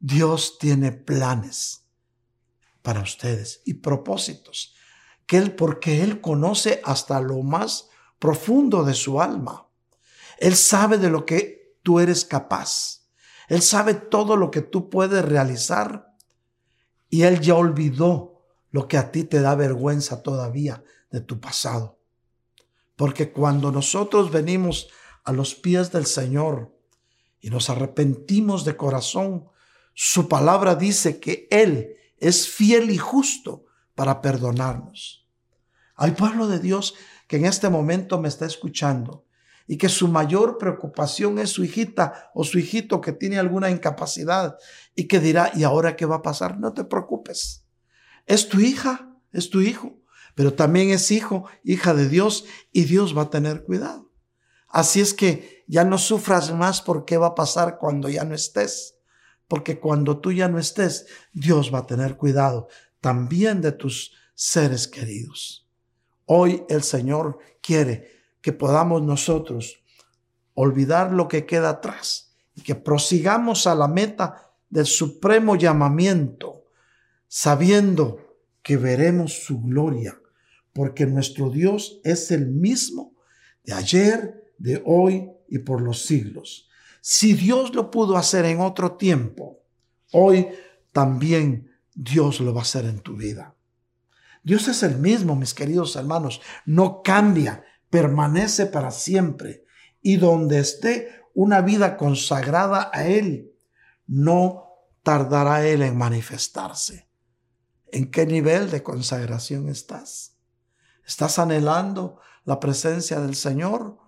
Dios 0.01 0.59
tiene 0.59 0.91
planes 0.91 1.85
para 2.83 3.01
ustedes 3.01 3.63
y 3.65 3.75
propósitos, 3.75 4.75
que 5.25 5.37
él 5.37 5.55
porque 5.55 6.03
él 6.03 6.21
conoce 6.21 6.81
hasta 6.83 7.21
lo 7.21 7.45
más 7.45 7.91
profundo 8.19 8.83
de 8.83 8.95
su 8.95 9.21
alma. 9.21 9.69
Él 10.39 10.57
sabe 10.57 10.99
de 10.99 11.11
lo 11.11 11.25
que 11.25 11.79
tú 11.85 12.01
eres 12.01 12.25
capaz. 12.25 13.07
Él 13.47 13.63
sabe 13.63 13.95
todo 13.95 14.37
lo 14.37 14.51
que 14.51 14.63
tú 14.63 14.91
puedes 14.91 15.25
realizar 15.25 16.13
y 17.09 17.23
él 17.23 17.41
ya 17.41 17.55
olvidó 17.55 18.43
lo 18.73 18.89
que 18.89 18.99
a 18.99 19.13
ti 19.13 19.23
te 19.23 19.41
da 19.41 19.55
vergüenza 19.55 20.25
todavía 20.25 20.83
de 21.15 21.21
tu 21.21 21.41
pasado. 21.41 22.01
Porque 22.97 23.33
cuando 23.33 23.71
nosotros 23.71 24.33
venimos 24.33 24.89
a 25.25 25.33
los 25.33 25.55
pies 25.55 25.93
del 25.93 26.07
Señor 26.07 26.77
y 27.41 27.51
nos 27.51 27.71
arrepentimos 27.71 28.65
de 28.65 28.77
corazón, 28.77 29.47
su 29.95 30.29
palabra 30.29 30.75
dice 30.75 31.21
que 31.21 31.47
Él 31.51 31.95
es 32.19 32.49
fiel 32.49 32.91
y 32.91 32.99
justo 32.99 33.65
para 33.95 34.21
perdonarnos. 34.21 35.29
Hay 35.95 36.11
pueblo 36.11 36.49
de 36.49 36.59
Dios 36.59 36.95
que 37.29 37.37
en 37.37 37.45
este 37.45 37.69
momento 37.69 38.21
me 38.21 38.29
está 38.29 38.45
escuchando 38.45 39.25
y 39.69 39.79
que 39.79 39.89
su 39.89 40.09
mayor 40.09 40.59
preocupación 40.59 41.39
es 41.39 41.51
su 41.51 41.63
hijita 41.63 42.33
o 42.35 42.43
su 42.43 42.59
hijito 42.59 43.01
que 43.01 43.13
tiene 43.13 43.39
alguna 43.39 43.71
incapacidad 43.71 44.57
y 44.97 45.07
que 45.07 45.21
dirá, 45.21 45.53
¿y 45.55 45.63
ahora 45.63 45.95
qué 45.95 46.07
va 46.07 46.17
a 46.17 46.23
pasar? 46.23 46.59
No 46.59 46.75
te 46.75 46.83
preocupes. 46.85 47.65
Es 48.27 48.49
tu 48.49 48.59
hija, 48.59 49.17
es 49.33 49.49
tu 49.49 49.61
hijo, 49.61 50.04
pero 50.35 50.55
también 50.55 50.91
es 50.91 51.11
hijo, 51.11 51.45
hija 51.63 51.95
de 51.95 52.09
Dios 52.09 52.45
y 52.73 52.85
Dios 52.85 53.17
va 53.17 53.23
a 53.23 53.31
tener 53.31 53.65
cuidado. 53.65 54.11
Así 54.69 55.01
es 55.01 55.15
que 55.15 55.65
ya 55.67 55.85
no 55.85 55.99
sufras 55.99 56.53
más 56.53 56.83
por 56.83 57.05
qué 57.05 57.17
va 57.17 57.29
a 57.29 57.35
pasar 57.35 57.79
cuando 57.79 58.09
ya 58.09 58.25
no 58.25 58.35
estés, 58.35 58.97
porque 59.47 59.79
cuando 59.79 60.19
tú 60.19 60.33
ya 60.33 60.49
no 60.49 60.59
estés, 60.59 61.07
Dios 61.33 61.73
va 61.73 61.81
a 61.81 61.87
tener 61.87 62.17
cuidado 62.17 62.69
también 63.01 63.61
de 63.61 63.73
tus 63.73 64.13
seres 64.35 64.89
queridos. 64.89 65.69
Hoy 66.27 66.65
el 66.69 66.83
Señor 66.83 67.39
quiere 67.61 68.11
que 68.41 68.53
podamos 68.53 69.03
nosotros 69.03 69.83
olvidar 70.55 71.13
lo 71.13 71.29
que 71.29 71.47
queda 71.47 71.71
atrás 71.71 72.35
y 72.55 72.63
que 72.63 72.75
prosigamos 72.75 73.67
a 73.67 73.75
la 73.75 73.89
meta 73.89 74.53
del 74.71 74.87
supremo 74.87 75.57
llamamiento, 75.57 76.65
sabiendo 77.29 78.39
que 78.63 78.77
veremos 78.77 79.45
su 79.45 79.61
gloria, 79.61 80.19
porque 80.75 81.07
nuestro 81.07 81.49
Dios 81.49 82.01
es 82.05 82.31
el 82.31 82.49
mismo 82.49 83.15
de 83.63 83.73
ayer, 83.73 84.53
de 84.59 84.83
hoy 84.85 85.31
y 85.49 85.61
por 85.61 85.81
los 85.81 86.05
siglos. 86.05 86.69
Si 87.01 87.33
Dios 87.33 87.75
lo 87.75 87.91
pudo 87.91 88.17
hacer 88.17 88.45
en 88.45 88.61
otro 88.61 88.97
tiempo, 88.97 89.63
hoy 90.13 90.49
también 90.93 91.71
Dios 91.95 92.41
lo 92.41 92.53
va 92.53 92.61
a 92.61 92.65
hacer 92.65 92.85
en 92.85 93.01
tu 93.01 93.17
vida. 93.17 93.55
Dios 94.43 94.69
es 94.69 94.83
el 94.83 94.99
mismo, 94.99 95.37
mis 95.37 95.55
queridos 95.55 95.97
hermanos, 95.97 96.43
no 96.67 97.03
cambia, 97.03 97.65
permanece 97.89 98.67
para 98.67 98.91
siempre 98.91 99.65
y 100.03 100.17
donde 100.17 100.59
esté 100.59 101.09
una 101.35 101.63
vida 101.63 101.97
consagrada 101.97 102.91
a 102.93 103.07
Él, 103.07 103.53
no 104.07 104.67
tardará 105.03 105.67
Él 105.67 105.83
en 105.83 105.97
manifestarse. 105.97 107.09
¿En 107.93 108.11
qué 108.11 108.27
nivel 108.27 108.71
de 108.71 108.83
consagración 108.83 109.69
estás? 109.69 110.34
¿Estás 111.07 111.39
anhelando 111.39 112.19
la 112.45 112.61
presencia 112.61 113.21
del 113.21 113.35
Señor 113.35 113.99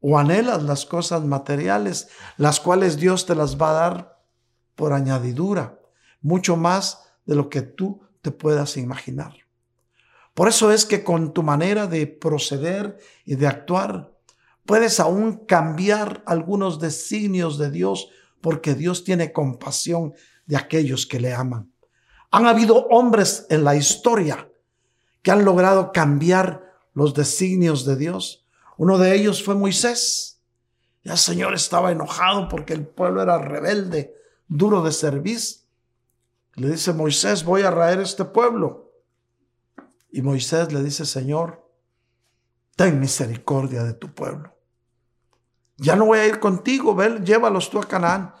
o 0.00 0.18
anhelas 0.18 0.62
las 0.62 0.84
cosas 0.84 1.24
materiales, 1.24 2.08
las 2.36 2.58
cuales 2.58 2.96
Dios 2.96 3.26
te 3.26 3.34
las 3.34 3.60
va 3.60 3.70
a 3.70 3.90
dar 3.90 4.24
por 4.74 4.92
añadidura, 4.92 5.78
mucho 6.20 6.56
más 6.56 7.04
de 7.24 7.36
lo 7.36 7.48
que 7.48 7.62
tú 7.62 8.02
te 8.20 8.32
puedas 8.32 8.76
imaginar? 8.76 9.34
Por 10.34 10.48
eso 10.48 10.72
es 10.72 10.84
que 10.84 11.04
con 11.04 11.32
tu 11.32 11.42
manera 11.42 11.86
de 11.86 12.06
proceder 12.06 12.98
y 13.24 13.36
de 13.36 13.46
actuar, 13.46 14.12
puedes 14.64 14.98
aún 14.98 15.44
cambiar 15.46 16.22
algunos 16.26 16.80
designios 16.80 17.58
de 17.58 17.70
Dios 17.70 18.08
porque 18.40 18.74
Dios 18.74 19.04
tiene 19.04 19.32
compasión 19.32 20.14
de 20.46 20.56
aquellos 20.56 21.06
que 21.06 21.20
le 21.20 21.34
aman. 21.34 21.72
Han 22.30 22.46
habido 22.46 22.86
hombres 22.88 23.46
en 23.50 23.62
la 23.62 23.76
historia 23.76 24.48
que 25.22 25.30
han 25.30 25.44
logrado 25.44 25.92
cambiar 25.92 26.76
los 26.94 27.14
designios 27.14 27.84
de 27.84 27.96
Dios. 27.96 28.46
Uno 28.76 28.98
de 28.98 29.14
ellos 29.14 29.42
fue 29.42 29.54
Moisés. 29.54 30.40
Ya 31.04 31.12
el 31.12 31.18
Señor 31.18 31.54
estaba 31.54 31.92
enojado 31.92 32.48
porque 32.48 32.74
el 32.74 32.86
pueblo 32.86 33.22
era 33.22 33.38
rebelde, 33.38 34.14
duro 34.48 34.82
de 34.82 34.92
servicio. 34.92 35.62
Le 36.54 36.70
dice 36.70 36.92
Moisés, 36.92 37.44
voy 37.44 37.62
a 37.62 37.70
raer 37.70 38.00
este 38.00 38.24
pueblo. 38.24 38.92
Y 40.10 40.22
Moisés 40.22 40.72
le 40.72 40.82
dice, 40.82 41.06
Señor, 41.06 41.66
ten 42.76 43.00
misericordia 43.00 43.84
de 43.84 43.94
tu 43.94 44.12
pueblo. 44.12 44.54
Ya 45.78 45.96
no 45.96 46.06
voy 46.06 46.18
a 46.18 46.26
ir 46.26 46.38
contigo, 46.38 46.94
ven, 46.94 47.24
llévalos 47.24 47.70
tú 47.70 47.78
a 47.78 47.88
Canaán. 47.88 48.34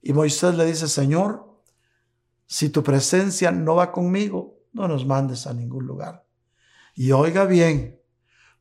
Y 0.00 0.12
Moisés 0.12 0.54
le 0.54 0.64
dice, 0.64 0.88
Señor, 0.88 1.62
si 2.46 2.70
tu 2.70 2.82
presencia 2.82 3.52
no 3.52 3.76
va 3.76 3.92
conmigo, 3.92 4.59
no 4.72 4.88
nos 4.88 5.06
mandes 5.06 5.46
a 5.46 5.54
ningún 5.54 5.86
lugar. 5.86 6.26
Y 6.94 7.12
oiga 7.12 7.44
bien, 7.44 8.00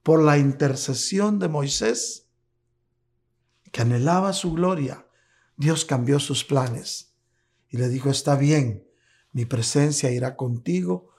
por 0.04 0.22
la 0.22 0.38
intercesión 0.38 1.40
de 1.40 1.50
Moisés, 1.50 2.28
que 3.72 3.82
anhelaba 3.82 4.34
su 4.34 4.54
gloria, 4.54 5.06
Dios 5.58 5.86
cambió 5.86 6.20
sus 6.20 6.44
planes 6.44 7.14
y 7.70 7.78
le 7.78 7.90
dijo, 7.90 8.10
está 8.10 8.36
bien, 8.36 8.88
mi 9.32 9.46
presencia 9.46 10.10
irá 10.12 10.36
contigo 10.36 11.10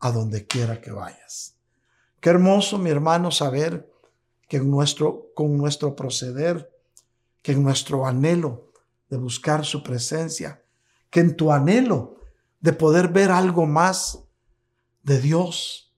a 0.00 0.10
donde 0.10 0.46
quiera 0.46 0.80
que 0.80 0.90
vayas. 0.90 1.56
Qué 2.20 2.30
hermoso, 2.30 2.78
mi 2.78 2.90
hermano, 2.90 3.30
saber 3.30 3.90
que 4.48 4.58
en 4.58 4.70
nuestro, 4.70 5.30
con 5.34 5.56
nuestro 5.56 5.96
proceder, 5.96 6.70
que 7.40 7.52
en 7.52 7.62
nuestro 7.62 8.06
anhelo 8.06 8.72
de 9.08 9.16
buscar 9.16 9.64
su 9.64 9.82
presencia, 9.82 10.62
que 11.10 11.20
en 11.20 11.36
tu 11.36 11.52
anhelo 11.52 12.20
de 12.60 12.72
poder 12.72 13.08
ver 13.08 13.30
algo 13.30 13.66
más 13.66 14.23
de 15.04 15.20
Dios, 15.20 15.94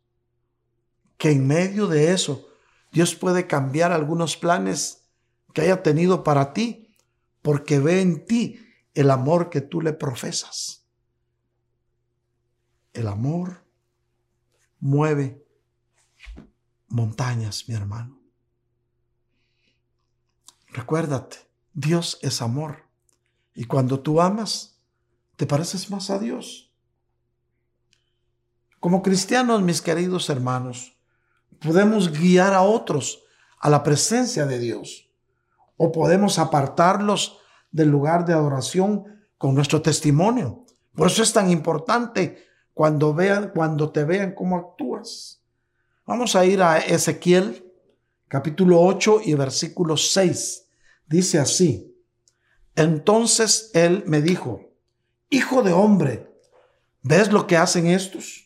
que 1.16 1.30
en 1.30 1.46
medio 1.46 1.86
de 1.86 2.12
eso 2.12 2.48
Dios 2.92 3.14
puede 3.14 3.46
cambiar 3.46 3.92
algunos 3.92 4.36
planes 4.36 5.08
que 5.54 5.62
haya 5.62 5.82
tenido 5.82 6.22
para 6.22 6.52
ti 6.52 6.94
porque 7.40 7.78
ve 7.78 8.02
en 8.02 8.26
ti 8.26 8.60
el 8.94 9.10
amor 9.10 9.50
que 9.50 9.60
tú 9.60 9.80
le 9.80 9.92
profesas. 9.92 10.86
El 12.92 13.08
amor 13.08 13.64
mueve 14.80 15.46
montañas, 16.88 17.68
mi 17.68 17.74
hermano. 17.74 18.20
Recuérdate, 20.68 21.38
Dios 21.72 22.18
es 22.22 22.42
amor. 22.42 22.84
Y 23.54 23.64
cuando 23.64 24.00
tú 24.00 24.20
amas, 24.20 24.80
te 25.36 25.46
pareces 25.46 25.90
más 25.90 26.10
a 26.10 26.18
Dios. 26.18 26.65
Como 28.80 29.02
cristianos, 29.02 29.62
mis 29.62 29.80
queridos 29.80 30.28
hermanos, 30.28 30.96
podemos 31.60 32.12
guiar 32.12 32.54
a 32.54 32.62
otros 32.62 33.22
a 33.58 33.70
la 33.70 33.82
presencia 33.82 34.46
de 34.46 34.58
Dios 34.58 35.10
o 35.76 35.92
podemos 35.92 36.38
apartarlos 36.38 37.38
del 37.70 37.88
lugar 37.88 38.24
de 38.24 38.34
adoración 38.34 39.04
con 39.38 39.54
nuestro 39.54 39.82
testimonio. 39.82 40.64
Por 40.94 41.08
eso 41.08 41.22
es 41.22 41.32
tan 41.32 41.50
importante 41.50 42.44
cuando 42.74 43.14
vean 43.14 43.52
cuando 43.54 43.90
te 43.90 44.04
vean 44.04 44.34
cómo 44.34 44.56
actúas. 44.56 45.42
Vamos 46.06 46.36
a 46.36 46.44
ir 46.44 46.62
a 46.62 46.78
Ezequiel 46.78 47.72
capítulo 48.28 48.80
8 48.82 49.20
y 49.24 49.34
versículo 49.34 49.96
6. 49.96 50.68
Dice 51.06 51.38
así, 51.38 51.96
entonces 52.74 53.70
él 53.74 54.04
me 54.06 54.20
dijo, 54.20 54.60
Hijo 55.30 55.62
de 55.62 55.72
hombre, 55.72 56.30
¿ves 57.02 57.32
lo 57.32 57.46
que 57.46 57.56
hacen 57.56 57.86
estos? 57.86 58.45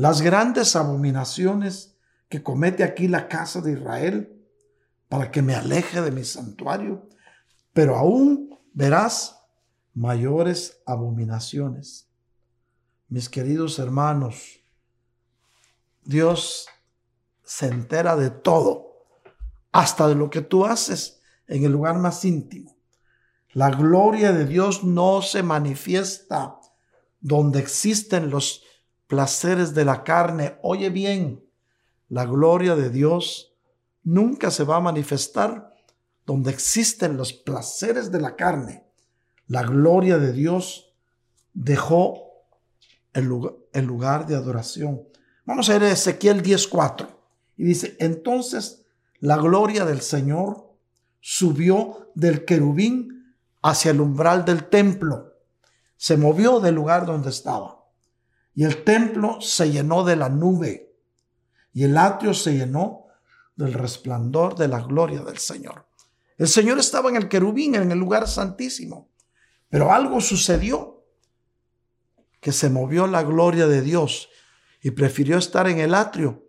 Las 0.00 0.22
grandes 0.22 0.76
abominaciones 0.76 1.94
que 2.30 2.42
comete 2.42 2.84
aquí 2.84 3.06
la 3.06 3.28
casa 3.28 3.60
de 3.60 3.72
Israel 3.72 4.42
para 5.10 5.30
que 5.30 5.42
me 5.42 5.54
aleje 5.54 6.00
de 6.00 6.10
mi 6.10 6.24
santuario, 6.24 7.06
pero 7.74 7.96
aún 7.96 8.58
verás 8.72 9.42
mayores 9.92 10.80
abominaciones. 10.86 12.08
Mis 13.08 13.28
queridos 13.28 13.78
hermanos, 13.78 14.62
Dios 16.02 16.66
se 17.44 17.66
entera 17.66 18.16
de 18.16 18.30
todo, 18.30 19.04
hasta 19.70 20.08
de 20.08 20.14
lo 20.14 20.30
que 20.30 20.40
tú 20.40 20.64
haces 20.64 21.20
en 21.46 21.62
el 21.62 21.72
lugar 21.72 21.98
más 21.98 22.24
íntimo. 22.24 22.74
La 23.52 23.68
gloria 23.68 24.32
de 24.32 24.46
Dios 24.46 24.82
no 24.82 25.20
se 25.20 25.42
manifiesta 25.42 26.58
donde 27.20 27.58
existen 27.58 28.30
los 28.30 28.62
placeres 29.10 29.74
de 29.74 29.84
la 29.84 30.04
carne. 30.04 30.56
Oye 30.62 30.88
bien, 30.88 31.44
la 32.08 32.24
gloria 32.24 32.76
de 32.76 32.88
Dios 32.88 33.52
nunca 34.04 34.50
se 34.50 34.64
va 34.64 34.76
a 34.76 34.80
manifestar 34.80 35.74
donde 36.24 36.50
existen 36.50 37.16
los 37.16 37.32
placeres 37.32 38.10
de 38.12 38.20
la 38.20 38.36
carne. 38.36 38.84
La 39.48 39.64
gloria 39.64 40.16
de 40.18 40.32
Dios 40.32 40.94
dejó 41.52 42.44
el 43.12 43.24
lugar, 43.24 43.54
el 43.72 43.84
lugar 43.84 44.26
de 44.26 44.36
adoración. 44.36 45.02
Vamos 45.44 45.68
a 45.68 45.76
ir 45.76 45.82
a 45.82 45.90
Ezequiel 45.90 46.42
10.4 46.42 47.08
y 47.56 47.64
dice, 47.64 47.96
entonces 47.98 48.86
la 49.18 49.36
gloria 49.36 49.84
del 49.84 50.02
Señor 50.02 50.72
subió 51.20 52.12
del 52.14 52.44
querubín 52.44 53.34
hacia 53.60 53.90
el 53.90 54.00
umbral 54.00 54.44
del 54.44 54.68
templo. 54.68 55.34
Se 55.96 56.16
movió 56.16 56.60
del 56.60 56.76
lugar 56.76 57.06
donde 57.06 57.30
estaba. 57.30 57.79
Y 58.60 58.64
el 58.64 58.84
templo 58.84 59.40
se 59.40 59.70
llenó 59.70 60.04
de 60.04 60.16
la 60.16 60.28
nube. 60.28 60.94
Y 61.72 61.84
el 61.84 61.96
atrio 61.96 62.34
se 62.34 62.52
llenó 62.52 63.06
del 63.56 63.72
resplandor 63.72 64.54
de 64.54 64.68
la 64.68 64.82
gloria 64.82 65.22
del 65.22 65.38
Señor. 65.38 65.86
El 66.36 66.46
Señor 66.46 66.78
estaba 66.78 67.08
en 67.08 67.16
el 67.16 67.26
querubín, 67.26 67.76
en 67.76 67.90
el 67.90 67.98
lugar 67.98 68.28
santísimo. 68.28 69.08
Pero 69.70 69.90
algo 69.90 70.20
sucedió 70.20 71.06
que 72.38 72.52
se 72.52 72.68
movió 72.68 73.06
la 73.06 73.22
gloria 73.22 73.66
de 73.66 73.80
Dios 73.80 74.28
y 74.82 74.90
prefirió 74.90 75.38
estar 75.38 75.66
en 75.66 75.78
el 75.78 75.94
atrio 75.94 76.44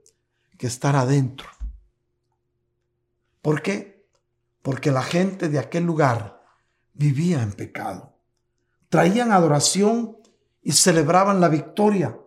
que 0.57 0.68
estar 0.68 0.97
adentro. 0.97 1.47
¿Por 3.41 3.62
qué? 3.62 3.91
porque 4.62 4.91
la 4.91 5.01
gente 5.01 5.47
de 5.47 5.59
aquel 5.59 5.86
lugar 5.86 6.43
vivía 6.93 7.41
en 7.41 7.53
pecado. 7.53 8.18
Traían 8.89 9.32
adoración 9.32 10.18
y 10.62 10.72
celebraban 10.72 11.39
la 11.39 11.49
victoria, 11.49 12.18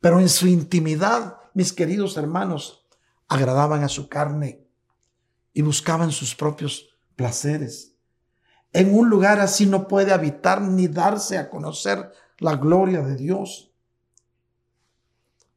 pero 0.00 0.20
en 0.20 0.28
su 0.28 0.46
intimidad, 0.46 1.38
mis 1.54 1.72
queridos 1.72 2.16
hermanos, 2.16 2.86
agradaban 3.28 3.82
a 3.84 3.88
su 3.88 4.08
carne 4.08 4.66
y 5.52 5.62
buscaban 5.62 6.12
sus 6.12 6.34
propios 6.34 6.96
placeres. 7.14 7.94
En 8.72 8.96
un 8.96 9.08
lugar 9.08 9.40
así 9.40 9.66
no 9.66 9.88
puede 9.88 10.12
habitar 10.12 10.60
ni 10.60 10.88
darse 10.88 11.38
a 11.38 11.48
conocer 11.48 12.12
la 12.38 12.56
gloria 12.56 13.02
de 13.02 13.16
Dios. 13.16 13.72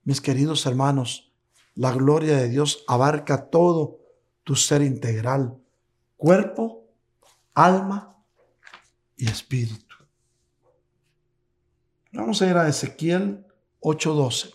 Mis 0.03 0.21
queridos 0.21 0.65
hermanos, 0.65 1.33
la 1.75 1.91
gloria 1.91 2.37
de 2.37 2.49
Dios 2.49 2.83
abarca 2.87 3.49
todo 3.49 3.99
tu 4.43 4.55
ser 4.55 4.81
integral 4.81 5.59
cuerpo, 6.19 6.85
alma 7.53 8.21
y 9.15 9.29
espíritu. 9.29 9.88
Vamos 12.11 12.41
a 12.41 12.47
ir 12.47 12.57
a 12.57 12.67
Ezequiel 12.67 13.45
8:12. 13.81 14.53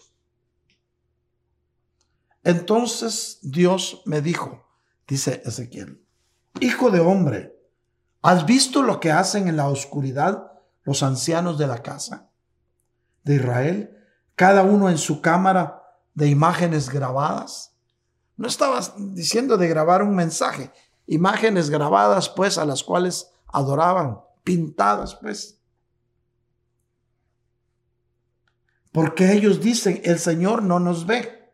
Entonces 2.42 3.38
Dios 3.42 4.02
me 4.05 4.20
dijo, 4.20 4.66
dice 5.07 5.42
Ezequiel, 5.44 6.05
Hijo 6.61 6.90
de 6.90 7.00
hombre, 7.00 7.59
¿has 8.22 8.46
visto 8.46 8.82
lo 8.82 9.00
que 9.00 9.11
hacen 9.11 9.48
en 9.48 9.57
la 9.57 9.68
oscuridad 9.68 10.52
los 10.84 11.02
ancianos 11.02 11.59
de 11.59 11.66
la 11.66 11.82
casa 11.82 12.30
de 13.24 13.36
Israel, 13.36 13.98
cada 14.36 14.62
uno 14.62 14.88
en 14.90 14.98
su 14.98 15.20
cámara 15.20 15.82
de 16.14 16.28
imágenes 16.28 16.90
grabadas? 16.90 17.74
No 18.36 18.46
estabas 18.46 18.92
diciendo 19.14 19.57
de 19.57 19.68
grabar 19.68 20.02
un 20.02 20.14
mensaje, 20.14 20.70
imágenes 21.07 21.70
grabadas 21.70 22.28
pues 22.28 22.59
a 22.59 22.64
las 22.64 22.82
cuales 22.84 23.30
adoraban, 23.46 24.20
pintadas 24.42 25.16
pues. 25.16 25.61
Porque 28.95 29.32
ellos 29.32 29.61
dicen, 29.61 30.01
el 30.05 30.20
Señor 30.20 30.62
no 30.62 30.78
nos 30.78 31.05
ve. 31.05 31.51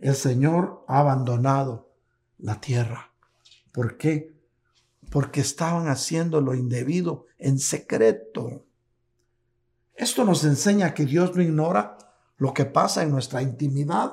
El 0.00 0.16
Señor 0.16 0.84
ha 0.88 0.98
abandonado 0.98 1.94
la 2.36 2.60
tierra. 2.60 3.12
¿Por 3.70 3.96
qué? 3.96 4.36
Porque 5.08 5.40
estaban 5.40 5.86
haciendo 5.86 6.40
lo 6.40 6.52
indebido 6.52 7.26
en 7.38 7.60
secreto. 7.60 8.66
Esto 9.94 10.24
nos 10.24 10.42
enseña 10.42 10.94
que 10.94 11.06
Dios 11.06 11.36
no 11.36 11.42
ignora 11.42 11.96
lo 12.38 12.52
que 12.52 12.64
pasa 12.64 13.04
en 13.04 13.12
nuestra 13.12 13.40
intimidad, 13.40 14.12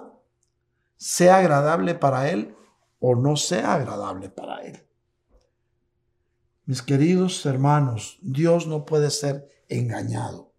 sea 0.98 1.38
agradable 1.38 1.96
para 1.96 2.30
Él 2.30 2.56
o 3.00 3.16
no 3.16 3.38
sea 3.38 3.74
agradable 3.74 4.30
para 4.30 4.62
Él. 4.62 4.86
Mis 6.66 6.84
queridos 6.84 7.44
hermanos, 7.44 8.20
Dios 8.22 8.68
no 8.68 8.86
puede 8.86 9.10
ser 9.10 9.48
engañado 9.68 10.51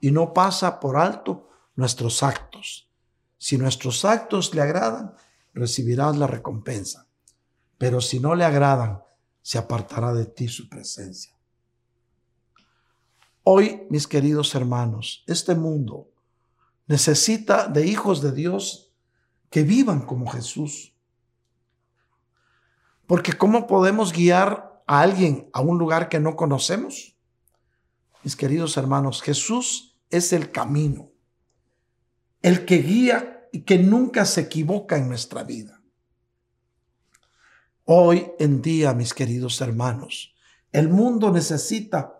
y 0.00 0.10
no 0.10 0.32
pasa 0.32 0.80
por 0.80 0.96
alto 0.96 1.48
nuestros 1.76 2.22
actos. 2.22 2.90
Si 3.38 3.56
nuestros 3.58 4.04
actos 4.04 4.54
le 4.54 4.62
agradan, 4.62 5.14
recibirás 5.54 6.16
la 6.16 6.26
recompensa, 6.26 7.06
pero 7.78 8.00
si 8.00 8.18
no 8.18 8.34
le 8.34 8.44
agradan, 8.44 9.02
se 9.42 9.58
apartará 9.58 10.12
de 10.12 10.26
ti 10.26 10.48
su 10.48 10.68
presencia. 10.68 11.34
Hoy, 13.42 13.86
mis 13.88 14.06
queridos 14.06 14.54
hermanos, 14.54 15.24
este 15.26 15.54
mundo 15.54 16.12
necesita 16.86 17.66
de 17.66 17.86
hijos 17.86 18.20
de 18.20 18.32
Dios 18.32 18.92
que 19.48 19.62
vivan 19.62 20.02
como 20.02 20.30
Jesús, 20.30 20.94
porque 23.06 23.32
¿cómo 23.32 23.66
podemos 23.66 24.12
guiar 24.12 24.82
a 24.86 25.00
alguien 25.00 25.50
a 25.52 25.60
un 25.60 25.78
lugar 25.78 26.08
que 26.08 26.20
no 26.20 26.36
conocemos? 26.36 27.16
Mis 28.22 28.36
queridos 28.36 28.76
hermanos, 28.76 29.22
Jesús 29.22 29.89
es 30.10 30.32
el 30.32 30.50
camino, 30.50 31.12
el 32.42 32.64
que 32.64 32.78
guía 32.78 33.48
y 33.52 33.62
que 33.62 33.78
nunca 33.78 34.24
se 34.24 34.42
equivoca 34.42 34.96
en 34.96 35.08
nuestra 35.08 35.42
vida. 35.44 35.82
Hoy 37.84 38.30
en 38.38 38.62
día, 38.62 38.94
mis 38.94 39.14
queridos 39.14 39.60
hermanos, 39.60 40.34
el 40.72 40.88
mundo 40.88 41.32
necesita 41.32 42.16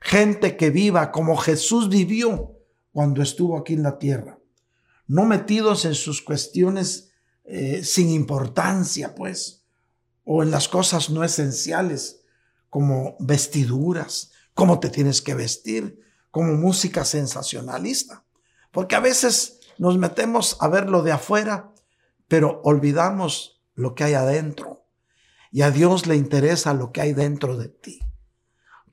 gente 0.00 0.56
que 0.56 0.70
viva 0.70 1.12
como 1.12 1.36
Jesús 1.36 1.88
vivió 1.88 2.56
cuando 2.92 3.22
estuvo 3.22 3.58
aquí 3.58 3.74
en 3.74 3.82
la 3.82 3.98
tierra, 3.98 4.38
no 5.06 5.24
metidos 5.24 5.84
en 5.84 5.94
sus 5.94 6.22
cuestiones 6.22 7.10
eh, 7.44 7.82
sin 7.84 8.10
importancia, 8.10 9.14
pues 9.14 9.64
o 10.24 10.42
en 10.42 10.50
las 10.50 10.68
cosas 10.68 11.10
no 11.10 11.24
esenciales, 11.24 12.22
como 12.68 13.16
vestiduras, 13.18 14.30
cómo 14.54 14.78
te 14.78 14.88
tienes 14.88 15.20
que 15.20 15.34
vestir, 15.34 16.00
como 16.30 16.54
música 16.54 17.04
sensacionalista. 17.04 18.24
Porque 18.70 18.96
a 18.96 19.00
veces 19.00 19.60
nos 19.78 19.98
metemos 19.98 20.56
a 20.60 20.68
ver 20.68 20.88
lo 20.88 21.02
de 21.02 21.12
afuera, 21.12 21.72
pero 22.28 22.60
olvidamos 22.64 23.62
lo 23.74 23.94
que 23.94 24.04
hay 24.04 24.14
adentro. 24.14 24.84
Y 25.50 25.62
a 25.62 25.70
Dios 25.70 26.06
le 26.06 26.16
interesa 26.16 26.74
lo 26.74 26.92
que 26.92 27.00
hay 27.00 27.12
dentro 27.12 27.56
de 27.56 27.68
ti. 27.68 28.00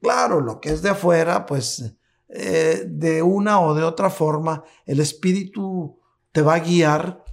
Claro, 0.01 0.41
lo 0.41 0.59
que 0.59 0.69
es 0.69 0.81
de 0.81 0.89
afuera, 0.89 1.45
pues 1.45 1.93
eh, 2.29 2.83
de 2.87 3.21
una 3.21 3.61
o 3.61 3.73
de 3.73 3.83
otra 3.83 4.09
forma, 4.09 4.63
el 4.85 4.99
Espíritu 4.99 5.99
te 6.31 6.41
va 6.41 6.55
a 6.55 6.59
guiar 6.59 7.23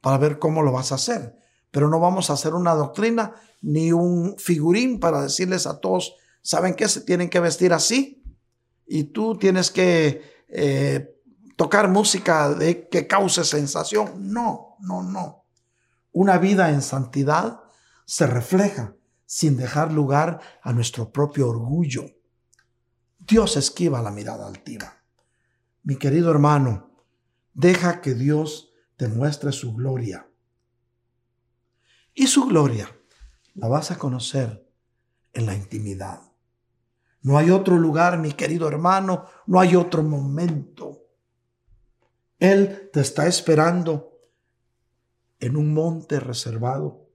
para 0.00 0.18
ver 0.18 0.38
cómo 0.38 0.62
lo 0.62 0.72
vas 0.72 0.92
a 0.92 0.96
hacer. 0.96 1.38
Pero 1.70 1.88
no 1.88 2.00
vamos 2.00 2.30
a 2.30 2.34
hacer 2.34 2.54
una 2.54 2.74
doctrina 2.74 3.34
ni 3.62 3.92
un 3.92 4.36
figurín 4.38 5.00
para 5.00 5.22
decirles 5.22 5.66
a 5.66 5.80
todos, 5.80 6.16
¿saben 6.42 6.74
qué? 6.74 6.88
Se 6.88 7.00
tienen 7.00 7.30
que 7.30 7.40
vestir 7.40 7.72
así. 7.72 8.23
Y 8.86 9.04
tú 9.04 9.36
tienes 9.36 9.70
que 9.70 10.44
eh, 10.48 11.14
tocar 11.56 11.88
música 11.88 12.52
de, 12.54 12.88
que 12.88 13.06
cause 13.06 13.44
sensación. 13.44 14.32
No, 14.32 14.76
no, 14.80 15.02
no. 15.02 15.44
Una 16.12 16.38
vida 16.38 16.70
en 16.70 16.82
santidad 16.82 17.60
se 18.04 18.26
refleja 18.26 18.94
sin 19.26 19.56
dejar 19.56 19.92
lugar 19.92 20.40
a 20.62 20.72
nuestro 20.72 21.10
propio 21.10 21.48
orgullo. 21.48 22.04
Dios 23.18 23.56
esquiva 23.56 24.02
la 24.02 24.10
mirada 24.10 24.46
altiva. 24.46 25.02
Mi 25.82 25.96
querido 25.96 26.30
hermano, 26.30 26.94
deja 27.52 28.00
que 28.00 28.14
Dios 28.14 28.72
te 28.96 29.08
muestre 29.08 29.52
su 29.52 29.74
gloria. 29.74 30.28
Y 32.12 32.26
su 32.26 32.44
gloria 32.46 32.88
la 33.54 33.68
vas 33.68 33.90
a 33.90 33.98
conocer 33.98 34.68
en 35.32 35.46
la 35.46 35.54
intimidad. 35.54 36.20
No 37.24 37.38
hay 37.38 37.50
otro 37.50 37.78
lugar, 37.78 38.18
mi 38.18 38.32
querido 38.32 38.68
hermano, 38.68 39.24
no 39.46 39.58
hay 39.58 39.76
otro 39.76 40.02
momento. 40.02 41.06
Él 42.38 42.90
te 42.92 43.00
está 43.00 43.26
esperando 43.26 44.20
en 45.40 45.56
un 45.56 45.72
monte 45.72 46.20
reservado 46.20 47.08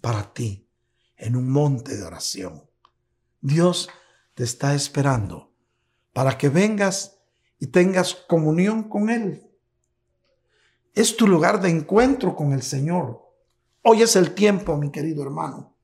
para 0.00 0.32
ti, 0.32 0.70
en 1.16 1.34
un 1.34 1.50
monte 1.50 1.96
de 1.96 2.04
oración. 2.04 2.70
Dios 3.40 3.88
te 4.34 4.44
está 4.44 4.72
esperando 4.72 5.52
para 6.12 6.38
que 6.38 6.48
vengas 6.48 7.18
y 7.58 7.66
tengas 7.66 8.14
comunión 8.14 8.84
con 8.84 9.10
Él. 9.10 9.50
Es 10.94 11.16
tu 11.16 11.26
lugar 11.26 11.60
de 11.60 11.70
encuentro 11.70 12.36
con 12.36 12.52
el 12.52 12.62
Señor. 12.62 13.20
Hoy 13.82 14.02
es 14.02 14.14
el 14.14 14.32
tiempo, 14.32 14.76
mi 14.76 14.92
querido 14.92 15.24
hermano. 15.24 15.76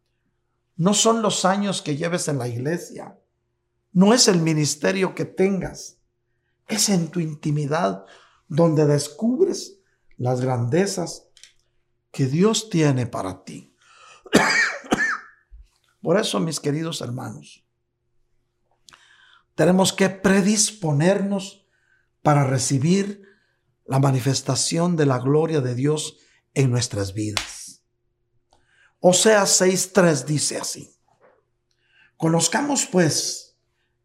No 0.77 0.95
son 0.95 1.21
los 1.21 1.45
años 1.45 1.83
que 1.83 1.97
lleves 1.97 2.29
en 2.29 2.39
la 2.39 2.47
iglesia. 2.47 3.19
No 3.93 4.15
es 4.15 4.29
el 4.29 4.39
ministerio 4.39 5.15
que 5.15 5.25
tengas. 5.25 5.99
Es 6.67 6.89
en 6.89 7.09
tu 7.09 7.21
intimidad 7.21 8.07
donde 8.49 8.87
descubres 8.87 9.79
las 10.17 10.41
grandezas 10.41 11.29
que 12.11 12.27
Dios 12.27 12.71
tiene 12.71 13.07
para 13.07 13.45
ti. 13.45 13.77
Por 16.03 16.19
eso, 16.19 16.41
mis 16.41 16.61
queridos 16.61 17.01
hermanos, 17.01 17.65
tenemos 19.55 19.93
que 19.93 20.09
predisponernos 20.09 21.67
para 22.23 22.45
recibir 22.45 23.23
la 23.85 23.99
manifestación 23.99 24.97
de 24.97 25.07
la 25.07 25.19
gloria 25.19 25.61
de 25.61 25.75
Dios 25.75 26.17
en 26.55 26.71
nuestras 26.71 27.15
vidas. 27.15 27.83
Osea 29.01 29.43
6.3 29.43 30.25
dice 30.25 30.59
así, 30.59 30.97
conozcamos 32.17 32.87
pues, 32.87 33.42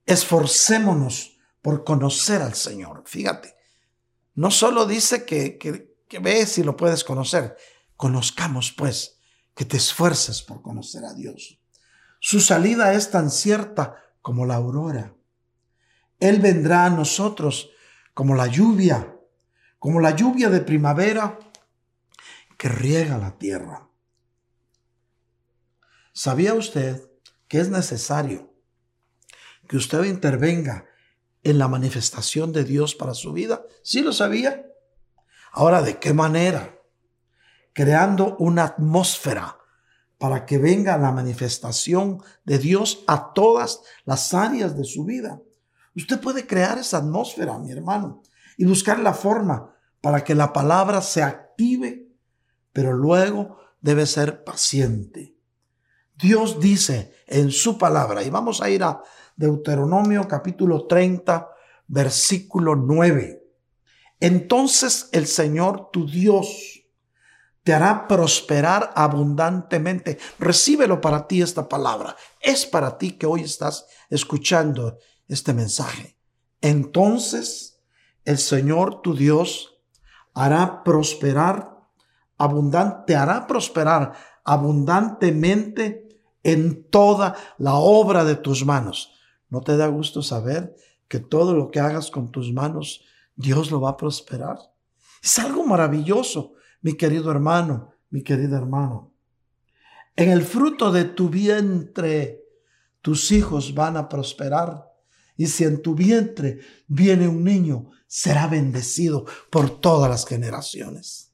esforcémonos 0.08 1.38
por 1.62 1.84
conocer 1.84 2.42
al 2.42 2.56
Señor. 2.56 3.04
Fíjate, 3.06 3.56
no 4.34 4.50
solo 4.50 4.88
dice 4.88 5.26
que, 5.26 5.60
que, 5.60 6.20
ves 6.20 6.54
si 6.54 6.64
lo 6.64 6.76
puedes 6.76 7.04
conocer, 7.04 7.56
conozcamos 7.96 8.72
pues, 8.72 9.20
que 9.54 9.66
te 9.66 9.78
esfuerces 9.78 10.42
por 10.42 10.64
conocer 10.64 11.06
a 11.06 11.14
Dios. 11.14 11.60
Su 12.20 12.40
salida 12.40 12.96
es 12.96 13.12
tan 13.12 13.30
cierta 13.30 13.96
como 14.24 14.48
la 14.48 14.56
aurora 14.56 15.14
él 16.20 16.40
vendrá 16.40 16.86
a 16.86 16.90
nosotros 16.90 17.70
como 18.14 18.36
la 18.36 18.48
lluvia, 18.48 19.16
como 19.80 20.00
la 20.00 20.16
lluvia 20.16 20.50
de 20.50 20.62
primavera 20.62 21.38
que 22.58 22.70
riega 22.70 23.18
la 23.18 23.38
tierra. 23.38 23.88
¿Sabía 26.14 26.56
usted 26.56 27.04
que 27.48 27.60
es 27.60 27.70
necesario 27.70 28.47
que 29.68 29.78
usted 29.78 30.04
intervenga 30.04 30.86
en 31.44 31.60
la 31.60 31.68
manifestación 31.68 32.52
de 32.52 32.64
Dios 32.64 32.96
para 32.96 33.14
su 33.14 33.34
vida? 33.34 33.64
¿Sí 33.84 34.02
lo 34.02 34.14
sabía? 34.14 34.66
Ahora, 35.52 35.82
¿de 35.82 35.98
qué 35.98 36.14
manera? 36.14 36.80
Creando 37.74 38.36
una 38.38 38.64
atmósfera 38.64 39.58
para 40.18 40.46
que 40.46 40.58
venga 40.58 40.98
la 40.98 41.12
manifestación 41.12 42.22
de 42.44 42.58
Dios 42.58 43.04
a 43.08 43.34
todas 43.34 43.82
las 44.06 44.34
áreas 44.34 44.76
de 44.76 44.84
su 44.84 45.06
vida. 45.06 45.42
Usted 45.96 46.20
puede 46.20 46.48
crear 46.48 46.78
esa 46.78 46.98
atmósfera, 46.98 47.58
mi 47.60 47.72
hermano, 47.72 48.24
y 48.58 48.66
buscar 48.66 49.00
la 49.00 49.14
forma 49.14 49.76
para 50.02 50.24
que 50.24 50.36
la 50.36 50.54
palabra 50.54 51.02
se 51.02 51.24
active, 51.24 52.08
pero 52.74 52.94
luego 52.94 53.58
debe 53.82 54.06
ser 54.06 54.44
paciente. 54.44 55.36
Dios 56.16 56.60
dice 56.60 57.14
en 57.28 57.52
su 57.52 57.78
palabra, 57.78 58.24
y 58.24 58.30
vamos 58.30 58.62
a 58.62 58.70
ir 58.70 58.84
a 58.84 59.02
Deuteronomio 59.38 60.28
capítulo 60.28 60.88
30, 60.88 61.48
versículo 61.88 62.76
9. 62.76 63.44
Entonces 64.20 65.10
el 65.12 65.28
Señor 65.28 65.92
tu 65.92 66.08
Dios 66.08 66.82
te 67.62 67.76
hará 67.76 68.08
prosperar 68.08 68.92
abundantemente. 68.96 70.18
Recíbelo 70.40 71.00
para 71.00 71.28
ti 71.28 71.44
esta 71.44 71.70
palabra. 71.70 72.16
Es 72.42 72.66
para 72.66 72.98
ti 72.98 73.12
que 73.12 73.28
hoy 73.28 73.42
estás 73.42 73.86
escuchando 74.10 74.98
este 75.28 75.54
mensaje. 75.54 76.18
Entonces 76.60 77.80
el 78.26 78.40
Señor 78.40 79.04
tu 79.04 79.16
Dios 79.16 79.84
hará 80.34 80.84
prosperar 80.84 81.78
abundante, 82.40 83.16
hará 83.16 83.46
prosperar 83.46 84.14
abundantemente 84.44 86.22
en 86.42 86.90
toda 86.90 87.36
la 87.60 87.76
obra 87.76 88.24
de 88.24 88.36
tus 88.36 88.66
manos. 88.66 89.14
¿No 89.50 89.62
te 89.62 89.78
da 89.78 89.88
gusto 89.88 90.22
saber 90.22 90.76
que 91.08 91.20
todo 91.20 91.56
lo 91.56 91.72
que 91.72 91.80
hagas 91.80 92.12
con 92.12 92.32
tus 92.32 92.52
manos, 92.52 93.04
Dios 93.36 93.72
lo 93.72 93.82
va 93.82 93.92
a 93.92 93.98
prosperar? 93.98 94.58
Es 95.24 95.40
algo 95.40 95.66
maravilloso, 95.66 96.54
mi 96.82 96.94
querido 96.94 97.32
hermano, 97.32 97.94
mi 98.10 98.24
querido 98.24 98.58
hermano. 98.58 99.14
En 100.16 100.30
el 100.30 100.44
fruto 100.44 100.92
de 100.92 101.06
tu 101.06 101.30
vientre, 101.30 102.44
tus 103.02 103.32
hijos 103.32 103.74
van 103.74 103.98
a 103.98 104.10
prosperar 104.10 104.88
y 105.38 105.46
si 105.46 105.64
en 105.64 105.82
tu 105.82 105.94
vientre 105.94 106.60
viene 106.88 107.28
un 107.28 107.44
niño, 107.44 107.92
será 108.08 108.48
bendecido 108.48 109.26
por 109.52 109.80
todas 109.80 110.10
las 110.10 110.26
generaciones. 110.26 111.32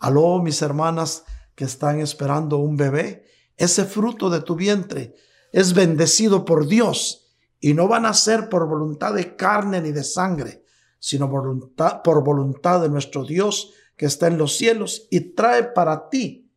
Aló, 0.00 0.42
mis 0.42 0.60
hermanas 0.60 1.24
que 1.54 1.64
están 1.64 2.00
esperando 2.00 2.58
un 2.58 2.76
bebé, 2.76 3.26
ese 3.56 3.84
fruto 3.84 4.28
de 4.28 4.40
tu 4.40 4.56
vientre 4.56 5.14
es 5.54 5.72
bendecido 5.72 6.44
por 6.44 6.66
Dios 6.66 7.32
y 7.60 7.74
no 7.74 7.86
van 7.86 8.06
a 8.06 8.12
ser 8.12 8.48
por 8.48 8.68
voluntad 8.68 9.14
de 9.14 9.36
carne 9.36 9.80
ni 9.80 9.92
de 9.92 10.02
sangre, 10.02 10.64
sino 10.98 11.30
por 11.30 12.24
voluntad 12.24 12.82
de 12.82 12.88
nuestro 12.88 13.24
Dios 13.24 13.72
que 13.96 14.06
está 14.06 14.26
en 14.26 14.36
los 14.36 14.56
cielos 14.56 15.06
y 15.12 15.20
trae 15.36 15.62
para 15.62 16.08
ti, 16.08 16.50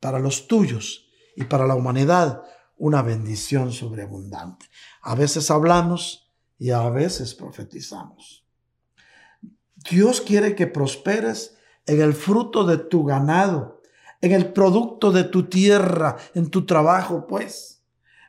para 0.00 0.18
los 0.18 0.48
tuyos 0.48 1.10
y 1.36 1.44
para 1.44 1.66
la 1.66 1.74
humanidad 1.74 2.42
una 2.78 3.02
bendición 3.02 3.72
sobreabundante. 3.72 4.70
A 5.02 5.14
veces 5.14 5.50
hablamos 5.50 6.32
y 6.58 6.70
a 6.70 6.88
veces 6.88 7.34
profetizamos. 7.34 8.46
Dios 9.90 10.22
quiere 10.22 10.54
que 10.54 10.66
prosperes 10.66 11.58
en 11.84 12.00
el 12.00 12.14
fruto 12.14 12.64
de 12.64 12.78
tu 12.78 13.04
ganado, 13.04 13.82
en 14.22 14.32
el 14.32 14.50
producto 14.54 15.12
de 15.12 15.24
tu 15.24 15.50
tierra, 15.50 16.16
en 16.32 16.48
tu 16.48 16.64
trabajo, 16.64 17.26
pues. 17.26 17.73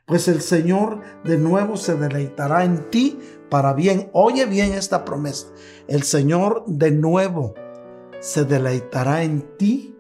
Pues 0.06 0.28
el 0.28 0.42
Señor 0.42 1.02
de 1.24 1.38
nuevo 1.38 1.78
se 1.78 1.96
deleitará 1.96 2.64
en 2.64 2.90
ti 2.90 3.20
para 3.50 3.74
bien. 3.74 4.10
Oye 4.14 4.46
bien 4.46 4.74
esta 4.74 5.04
promesa. 5.06 5.48
El 5.88 6.04
Señor 6.04 6.64
de 6.68 6.92
nuevo 6.92 7.56
se 8.20 8.46
deleitará 8.46 9.24
en 9.24 9.58
ti 9.58 9.98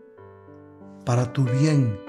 para 1.06 1.34
tu 1.34 1.44
bien 1.44 2.06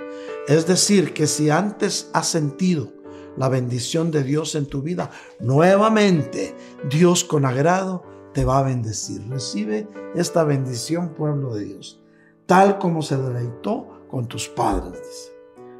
es 0.46 0.66
decir, 0.66 1.12
que 1.12 1.26
si 1.26 1.50
antes 1.50 2.08
has 2.12 2.28
sentido 2.28 2.92
la 3.36 3.48
bendición 3.48 4.10
de 4.10 4.22
Dios 4.22 4.54
en 4.54 4.66
tu 4.66 4.80
vida, 4.80 5.10
nuevamente 5.40 6.54
Dios 6.88 7.24
con 7.24 7.44
agrado 7.44 8.04
te 8.32 8.44
va 8.44 8.58
a 8.58 8.62
bendecir. 8.62 9.28
Recibe 9.28 9.88
esta 10.14 10.44
bendición, 10.44 11.14
pueblo 11.14 11.54
de 11.54 11.64
Dios, 11.64 12.00
tal 12.46 12.78
como 12.78 13.02
se 13.02 13.16
deleitó 13.16 14.06
con 14.08 14.28
tus 14.28 14.48
padres. 14.48 15.32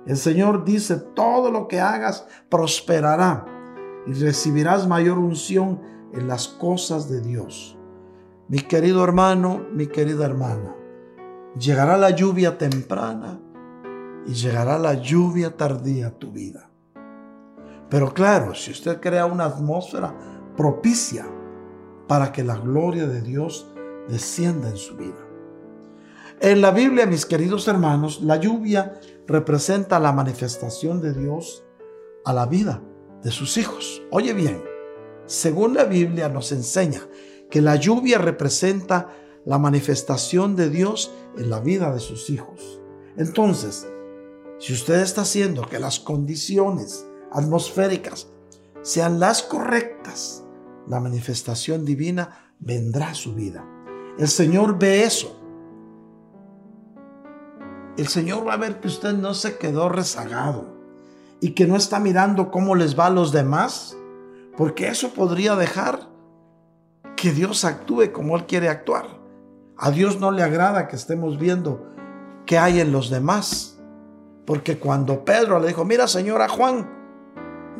El 0.07 0.17
Señor 0.17 0.65
dice, 0.65 0.97
todo 0.97 1.51
lo 1.51 1.67
que 1.67 1.81
hagas 1.81 2.27
prosperará 2.49 3.45
y 4.07 4.13
recibirás 4.13 4.87
mayor 4.87 5.19
unción 5.19 5.81
en 6.13 6.29
las 6.29 6.47
cosas 6.47 7.11
de 7.11 7.21
Dios. 7.21 7.77
Mi 8.49 8.59
querido 8.59 9.03
hermano, 9.03 9.67
mi 9.73 9.89
querida 9.89 10.25
hermana, 10.25 10.77
llegará 11.59 11.97
la 11.97 12.11
lluvia 12.11 12.57
temprana 12.57 13.41
y 14.27 14.35
llegará 14.35 14.79
la 14.79 14.95
lluvia 14.95 15.57
tardía 15.57 16.09
a 16.09 16.11
tu 16.11 16.31
vida. 16.31 16.71
Pero 17.91 18.15
claro, 18.15 18.55
si 18.55 18.71
usted 18.71 19.01
crea 19.01 19.27
una 19.27 19.47
atmósfera 19.47 20.15
propicia 20.57 21.27
para 22.07 22.31
que 22.31 22.45
la 22.45 22.57
gloria 22.57 23.07
de 23.07 23.23
Dios 23.23 23.73
descienda 24.09 24.69
en 24.71 24.77
su 24.77 24.97
vida. 24.97 25.27
En 26.41 26.61
la 26.61 26.71
Biblia, 26.71 27.07
mis 27.07 27.27
queridos 27.27 27.67
hermanos, 27.67 28.21
la 28.23 28.37
lluvia 28.37 29.01
representa 29.27 29.99
la 29.99 30.13
manifestación 30.13 31.01
de 31.01 31.13
Dios 31.13 31.65
a 32.25 32.33
la 32.33 32.47
vida 32.47 32.83
de 33.23 33.31
sus 33.31 33.57
hijos. 33.57 34.03
Oye 34.11 34.33
bien, 34.33 34.63
según 35.27 35.75
la 35.75 35.85
Biblia 35.85 36.29
nos 36.29 36.53
enseña 36.53 37.01
que 37.51 37.61
la 37.61 37.77
lluvia 37.77 38.19
representa 38.19 39.11
la 39.45 39.59
manifestación 39.59 40.57
de 40.57 40.71
Dios 40.71 41.13
en 41.39 41.51
la 41.51 41.61
vida 41.61 41.93
de 41.93 42.01
sus 42.01 42.31
hijos. 42.31 42.81
Entonces, 43.17 43.87
si 44.59 44.73
usted 44.73 45.01
está 45.01 45.23
haciendo 45.23 45.69
que 45.69 45.79
las 45.79 46.01
condiciones 46.01 47.07
atmosféricas 47.31 48.29
sean 48.83 49.21
las 49.21 49.43
correctas, 49.43 50.45
la 50.87 51.01
manifestación 51.01 51.85
divina 51.85 52.53
vendrá 52.59 53.11
a 53.11 53.15
su 53.15 53.35
vida. 53.35 53.65
El 54.19 54.29
Señor 54.29 54.79
ve 54.79 55.03
eso. 55.03 55.36
El 57.97 58.09
Señor 58.09 58.47
va 58.47 58.55
a 58.55 58.59
ver 58.59 58.81
que 58.81 58.89
usted 58.89 59.15
no 59.15 59.33
se 59.33 59.57
quedó 59.57 59.89
rezagado 59.89 60.67
y 61.41 61.51
que 61.53 61.67
no 61.67 61.77
está 61.77 61.99
mirando 61.99 62.51
cómo 62.51 62.75
les 62.75 62.99
va 62.99 63.07
a 63.07 63.11
los 63.11 63.33
demás, 63.33 63.97
porque 64.57 64.89
eso 64.89 65.11
podría 65.15 65.57
dejar 65.57 66.09
que 67.17 67.33
Dios 67.33 67.65
actúe 67.65 68.13
como 68.13 68.37
Él 68.37 68.47
quiere 68.47 68.69
actuar. 68.69 69.07
A 69.79 69.91
Dios 69.91 70.21
no 70.21 70.31
le 70.31 70.43
agrada 70.43 70.89
que 70.89 70.97
estemos 70.97 71.39
viendo 71.39 71.87
qué 72.45 72.59
hay 72.59 72.81
en 72.81 72.93
los 72.93 73.09
demás, 73.11 73.79
porque 74.45 74.79
cuando 74.79 75.25
Pedro 75.25 75.59
le 75.59 75.69
dijo, 75.69 75.85
mira 75.85 76.07
señora 76.07 76.49
Juan, 76.49 76.89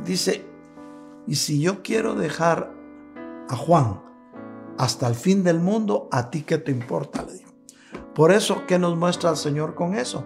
dice, 0.05 0.45
y 1.27 1.35
si 1.35 1.61
yo 1.61 1.83
quiero 1.83 2.15
dejar 2.15 2.73
a 3.49 3.57
Juan 3.57 4.01
hasta 4.79 5.09
el 5.09 5.15
fin 5.15 5.45
del 5.45 5.61
mundo, 5.61 6.09
¿a 6.11 6.31
ti 6.31 6.43
qué 6.43 6.59
te 6.59 6.71
importa? 6.71 7.23
Le 7.23 7.35
dijo. 7.35 7.46
Por 8.17 8.33
eso, 8.33 8.65
¿qué 8.67 8.79
nos 8.79 8.97
muestra 8.97 9.29
el 9.29 9.37
Señor 9.37 9.75
con 9.75 9.95
eso? 9.95 10.25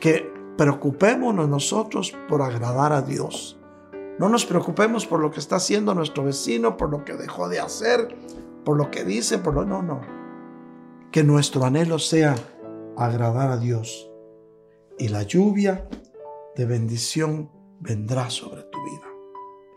Que 0.00 0.32
preocupémonos 0.56 1.46
nosotros 1.46 2.14
por 2.26 2.40
agradar 2.40 2.94
a 2.94 3.02
Dios. 3.02 3.60
No 4.18 4.30
nos 4.30 4.46
preocupemos 4.46 5.04
por 5.04 5.20
lo 5.20 5.30
que 5.30 5.38
está 5.38 5.56
haciendo 5.56 5.94
nuestro 5.94 6.24
vecino, 6.24 6.78
por 6.78 6.88
lo 6.88 7.04
que 7.04 7.12
dejó 7.12 7.50
de 7.50 7.60
hacer, 7.60 8.16
por 8.64 8.78
lo 8.78 8.90
que 8.90 9.04
dice, 9.04 9.36
por 9.36 9.52
lo 9.52 9.66
no, 9.66 9.82
no. 9.82 10.00
Que 11.12 11.22
nuestro 11.22 11.66
anhelo 11.66 11.98
sea 11.98 12.34
agradar 12.96 13.50
a 13.50 13.58
Dios. 13.58 14.10
Y 14.98 15.08
la 15.08 15.22
lluvia 15.22 15.86
de 16.56 16.64
bendición 16.64 17.50
vendrá 17.78 18.30
sobre 18.30 18.62
tu 18.62 18.78
vida. 18.82 19.06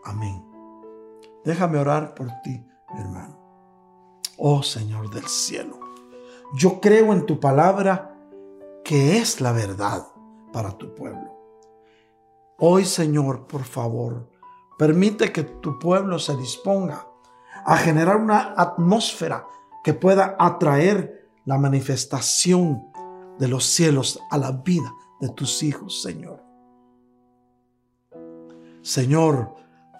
Amén. 0.04 0.42
Déjame 1.44 1.78
orar 1.78 2.14
por 2.14 2.28
ti, 2.42 2.66
mi 2.94 3.00
hermano. 3.02 3.38
Oh 4.38 4.62
Señor 4.62 5.10
del 5.10 5.26
cielo, 5.26 5.79
yo 6.54 6.80
creo 6.80 7.12
en 7.12 7.26
tu 7.26 7.38
palabra 7.40 8.16
que 8.84 9.18
es 9.18 9.40
la 9.40 9.52
verdad 9.52 10.06
para 10.52 10.76
tu 10.76 10.94
pueblo. 10.94 11.38
Hoy, 12.58 12.84
Señor, 12.84 13.46
por 13.46 13.64
favor, 13.64 14.28
permite 14.78 15.32
que 15.32 15.44
tu 15.44 15.78
pueblo 15.78 16.18
se 16.18 16.36
disponga 16.36 17.06
a 17.64 17.76
generar 17.76 18.16
una 18.16 18.54
atmósfera 18.56 19.46
que 19.84 19.94
pueda 19.94 20.36
atraer 20.38 21.30
la 21.44 21.58
manifestación 21.58 22.86
de 23.38 23.48
los 23.48 23.64
cielos 23.64 24.20
a 24.30 24.38
la 24.38 24.52
vida 24.52 24.92
de 25.20 25.30
tus 25.30 25.62
hijos, 25.62 26.02
Señor. 26.02 26.42
Señor, 28.82 29.54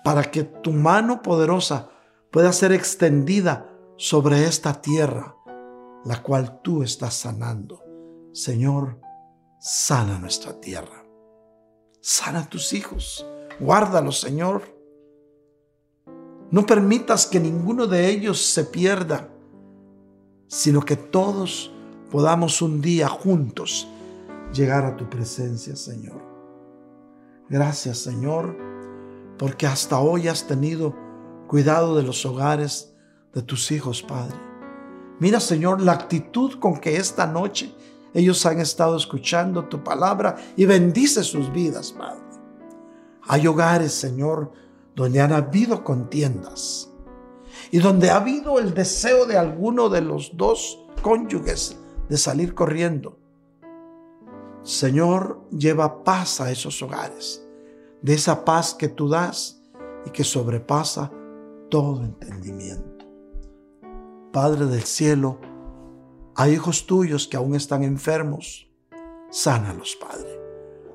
para 0.04 0.30
que 0.30 0.44
tu 0.44 0.72
mano 0.72 1.22
poderosa 1.22 1.90
pueda 2.30 2.52
ser 2.52 2.72
extendida 2.72 3.70
sobre 3.96 4.44
esta 4.44 4.80
tierra, 4.80 5.36
la 6.04 6.22
cual 6.22 6.60
tú 6.62 6.82
estás 6.82 7.14
sanando. 7.14 7.82
Señor, 8.32 9.00
sana 9.60 10.18
nuestra 10.18 10.60
tierra. 10.60 11.04
Sana 12.00 12.40
a 12.40 12.48
tus 12.48 12.72
hijos. 12.72 13.26
Guárdalos, 13.58 14.20
Señor. 14.20 14.62
No 16.50 16.64
permitas 16.66 17.26
que 17.26 17.38
ninguno 17.38 17.86
de 17.86 18.08
ellos 18.08 18.40
se 18.40 18.64
pierda, 18.64 19.28
sino 20.48 20.80
que 20.80 20.96
todos 20.96 21.72
podamos 22.10 22.60
un 22.60 22.80
día 22.80 23.08
juntos 23.08 23.86
llegar 24.52 24.84
a 24.84 24.96
tu 24.96 25.08
presencia, 25.08 25.76
Señor. 25.76 26.20
Gracias, 27.48 27.98
Señor, 27.98 28.56
porque 29.38 29.66
hasta 29.66 30.00
hoy 30.00 30.28
has 30.28 30.46
tenido 30.46 30.96
cuidado 31.46 31.96
de 31.96 32.02
los 32.02 32.24
hogares 32.26 32.96
de 33.32 33.42
tus 33.42 33.70
hijos, 33.70 34.02
Padre. 34.02 34.49
Mira, 35.20 35.38
Señor, 35.38 35.80
la 35.82 35.92
actitud 35.92 36.58
con 36.58 36.78
que 36.78 36.96
esta 36.96 37.26
noche 37.26 37.74
ellos 38.14 38.44
han 38.46 38.58
estado 38.58 38.96
escuchando 38.96 39.66
tu 39.66 39.84
palabra 39.84 40.36
y 40.56 40.64
bendice 40.64 41.22
sus 41.22 41.52
vidas, 41.52 41.92
Padre. 41.92 42.20
Hay 43.28 43.46
hogares, 43.46 43.92
Señor, 43.92 44.50
donde 44.96 45.20
han 45.20 45.32
habido 45.32 45.84
contiendas 45.84 46.90
y 47.70 47.78
donde 47.78 48.10
ha 48.10 48.16
habido 48.16 48.58
el 48.58 48.74
deseo 48.74 49.26
de 49.26 49.38
alguno 49.38 49.88
de 49.88 50.00
los 50.00 50.36
dos 50.36 50.84
cónyuges 51.02 51.78
de 52.08 52.16
salir 52.16 52.54
corriendo. 52.54 53.18
Señor, 54.62 55.46
lleva 55.50 56.02
paz 56.02 56.40
a 56.40 56.50
esos 56.50 56.82
hogares, 56.82 57.46
de 58.02 58.14
esa 58.14 58.44
paz 58.44 58.74
que 58.74 58.88
tú 58.88 59.08
das 59.08 59.62
y 60.06 60.10
que 60.10 60.24
sobrepasa 60.24 61.12
todo 61.70 62.02
entendimiento. 62.02 62.89
Padre 64.32 64.66
del 64.66 64.82
cielo, 64.82 65.38
hay 66.36 66.52
hijos 66.52 66.86
tuyos 66.86 67.26
que 67.26 67.36
aún 67.36 67.56
están 67.56 67.82
enfermos. 67.82 68.70
Sánalos, 69.30 69.96
Padre. 70.00 70.40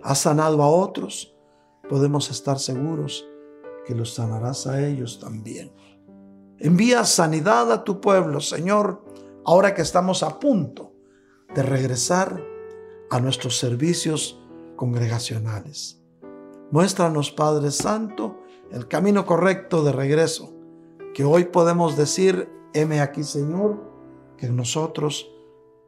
Has 0.01 0.19
sanado 0.19 0.63
a 0.63 0.69
otros. 0.69 1.35
Podemos 1.89 2.31
estar 2.31 2.59
seguros 2.59 3.27
que 3.85 3.93
los 3.93 4.13
sanarás 4.13 4.67
a 4.67 4.85
ellos 4.85 5.19
también. 5.19 5.73
Envía 6.59 7.03
sanidad 7.03 7.71
a 7.73 7.83
tu 7.83 7.99
pueblo, 7.99 8.39
Señor, 8.39 9.03
ahora 9.45 9.75
que 9.75 9.81
estamos 9.81 10.23
a 10.23 10.39
punto 10.39 10.93
de 11.53 11.61
regresar 11.61 12.41
a 13.11 13.19
nuestros 13.19 13.57
servicios 13.57 14.41
congregacionales. 14.77 16.01
Muéstranos, 16.71 17.31
Padre 17.31 17.71
Santo, 17.71 18.39
el 18.71 18.87
camino 18.87 19.25
correcto 19.25 19.83
de 19.83 19.91
regreso, 19.91 20.53
que 21.13 21.25
hoy 21.25 21.45
podemos 21.45 21.97
decir, 21.97 22.54
heme 22.75 22.99
aquí, 22.99 23.23
Señor, 23.23 23.81
que 24.37 24.49
nosotros 24.49 25.31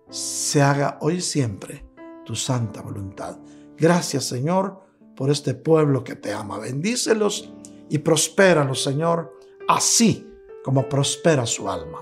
se 0.10 0.62
haga 0.62 0.98
hoy 1.02 1.22
siempre 1.22 1.86
tu 2.26 2.36
santa 2.36 2.82
voluntad. 2.82 3.38
Gracias 3.78 4.26
Señor 4.26 4.82
por 5.16 5.30
este 5.30 5.54
pueblo 5.54 6.04
que 6.04 6.16
te 6.16 6.34
ama. 6.34 6.58
Bendícelos 6.60 7.54
y 7.90 8.00
prospéralos 8.00 8.84
Señor, 8.84 9.38
así 9.68 10.26
como 10.64 10.88
prospera 10.88 11.46
su 11.46 11.70
alma. 11.70 12.00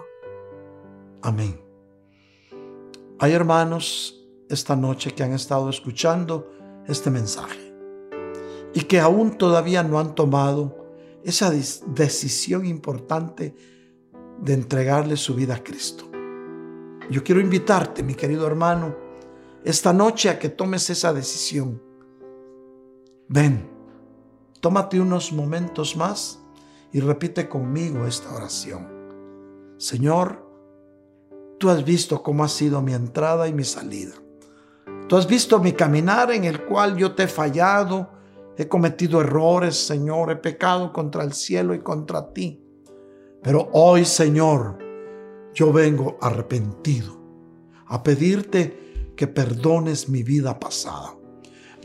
Amén. 1.22 1.60
Hay 3.20 3.32
hermanos 3.32 4.24
esta 4.50 4.76
noche 4.76 5.14
que 5.14 5.24
han 5.24 5.34
estado 5.34 5.70
escuchando 5.70 6.52
este 6.88 7.10
mensaje 7.10 7.74
y 8.74 8.82
que 8.82 9.00
aún 9.00 9.38
todavía 9.38 9.84
no 9.84 10.00
han 10.00 10.14
tomado 10.14 10.86
esa 11.24 11.50
decisión 11.50 12.66
importante 12.66 13.56
de 14.40 14.54
entregarle 14.54 15.18
su 15.18 15.36
vida 15.36 15.56
a 15.56 15.64
Cristo. 15.64 16.06
Yo 17.10 17.24
quiero 17.24 17.42
invitarte, 17.42 18.04
mi 18.04 18.16
querido 18.16 18.48
hermano, 18.48 18.96
esta 19.64 19.94
noche 19.94 20.30
a 20.30 20.40
que 20.40 20.50
tomes 20.50 20.90
esa 20.90 21.14
decisión. 21.14 21.82
Ven, 23.28 23.70
tómate 24.60 25.00
unos 25.00 25.32
momentos 25.32 25.96
más 25.96 26.40
y 26.92 27.00
repite 27.00 27.48
conmigo 27.48 28.06
esta 28.06 28.34
oración. 28.34 28.88
Señor, 29.78 30.46
tú 31.60 31.70
has 31.70 31.84
visto 31.84 32.24
cómo 32.24 32.44
ha 32.44 32.48
sido 32.48 32.82
mi 32.82 32.94
entrada 32.94 33.48
y 33.48 33.54
mi 33.54 33.64
salida. 33.64 34.14
Tú 35.08 35.18
has 35.18 35.28
visto 35.28 35.60
mi 35.60 35.74
caminar 35.74 36.32
en 36.32 36.46
el 36.46 36.66
cual 36.66 36.98
yo 36.98 37.14
te 37.14 37.24
he 37.24 37.28
fallado, 37.28 38.10
he 38.58 38.68
cometido 38.68 39.22
errores, 39.22 39.76
Señor, 39.76 40.32
he 40.32 40.36
pecado 40.38 40.92
contra 40.92 41.24
el 41.24 41.34
cielo 41.34 41.76
y 41.76 41.80
contra 41.80 42.34
ti. 42.34 42.65
Pero 43.46 43.70
hoy, 43.74 44.06
Señor, 44.06 44.80
yo 45.54 45.72
vengo 45.72 46.18
arrepentido 46.20 47.16
a 47.86 48.02
pedirte 48.02 49.14
que 49.16 49.28
perdones 49.28 50.10
mi 50.10 50.24
vida 50.24 50.60
pasada. 50.60 51.16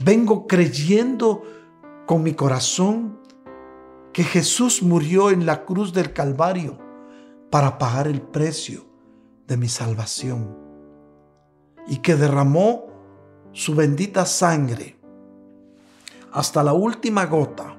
Vengo 0.02 0.46
creyendo 0.46 1.42
con 2.06 2.22
mi 2.22 2.32
corazón 2.32 3.20
que 4.14 4.24
Jesús 4.24 4.82
murió 4.82 5.30
en 5.30 5.44
la 5.44 5.66
cruz 5.66 5.92
del 5.92 6.14
Calvario 6.14 6.78
para 7.50 7.76
pagar 7.76 8.08
el 8.08 8.22
precio 8.22 8.86
de 9.46 9.58
mi 9.58 9.68
salvación 9.68 10.56
y 11.86 11.98
que 11.98 12.16
derramó 12.16 12.86
su 13.52 13.74
bendita 13.74 14.24
sangre 14.24 14.96
hasta 16.32 16.62
la 16.62 16.72
última 16.72 17.26
gota 17.26 17.76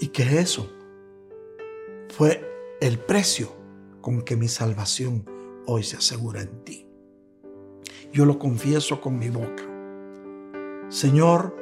y 0.00 0.06
que 0.08 0.40
eso 0.40 0.66
fue 2.08 2.49
el 2.80 2.98
precio 2.98 3.52
con 4.00 4.22
que 4.22 4.36
mi 4.36 4.48
salvación 4.48 5.26
hoy 5.66 5.82
se 5.82 5.98
asegura 5.98 6.40
en 6.40 6.64
ti. 6.64 6.86
Yo 8.12 8.24
lo 8.24 8.38
confieso 8.38 9.00
con 9.00 9.18
mi 9.18 9.28
boca. 9.28 9.62
Señor, 10.88 11.54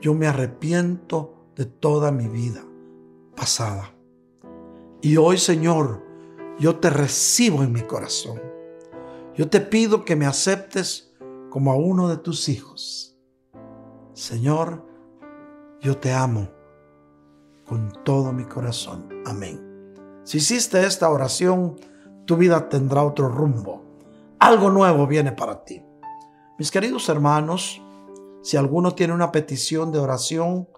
yo 0.00 0.14
me 0.14 0.26
arrepiento 0.26 1.48
de 1.56 1.64
toda 1.64 2.12
mi 2.12 2.28
vida 2.28 2.62
pasada. 3.34 3.94
Y 5.00 5.16
hoy, 5.16 5.38
Señor, 5.38 6.02
yo 6.58 6.76
te 6.76 6.90
recibo 6.90 7.62
en 7.62 7.72
mi 7.72 7.82
corazón. 7.82 8.40
Yo 9.34 9.48
te 9.48 9.60
pido 9.60 10.04
que 10.04 10.14
me 10.14 10.26
aceptes 10.26 11.14
como 11.50 11.72
a 11.72 11.76
uno 11.76 12.08
de 12.08 12.18
tus 12.18 12.48
hijos. 12.48 13.18
Señor, 14.12 14.84
yo 15.80 15.96
te 15.96 16.12
amo 16.12 16.48
con 17.66 17.92
todo 18.04 18.32
mi 18.32 18.44
corazón. 18.44 19.08
Amén. 19.24 19.65
Si 20.26 20.36
hiciste 20.38 20.84
esta 20.84 21.08
oración, 21.08 21.78
tu 22.24 22.36
vida 22.36 22.68
tendrá 22.68 23.04
otro 23.04 23.28
rumbo. 23.28 23.84
Algo 24.40 24.70
nuevo 24.70 25.06
viene 25.06 25.30
para 25.30 25.64
ti. 25.64 25.80
Mis 26.58 26.72
queridos 26.72 27.08
hermanos, 27.08 27.80
si 28.42 28.56
alguno 28.56 28.92
tiene 28.92 29.14
una 29.14 29.30
petición 29.30 29.92
de 29.92 30.00
oración 30.00 30.68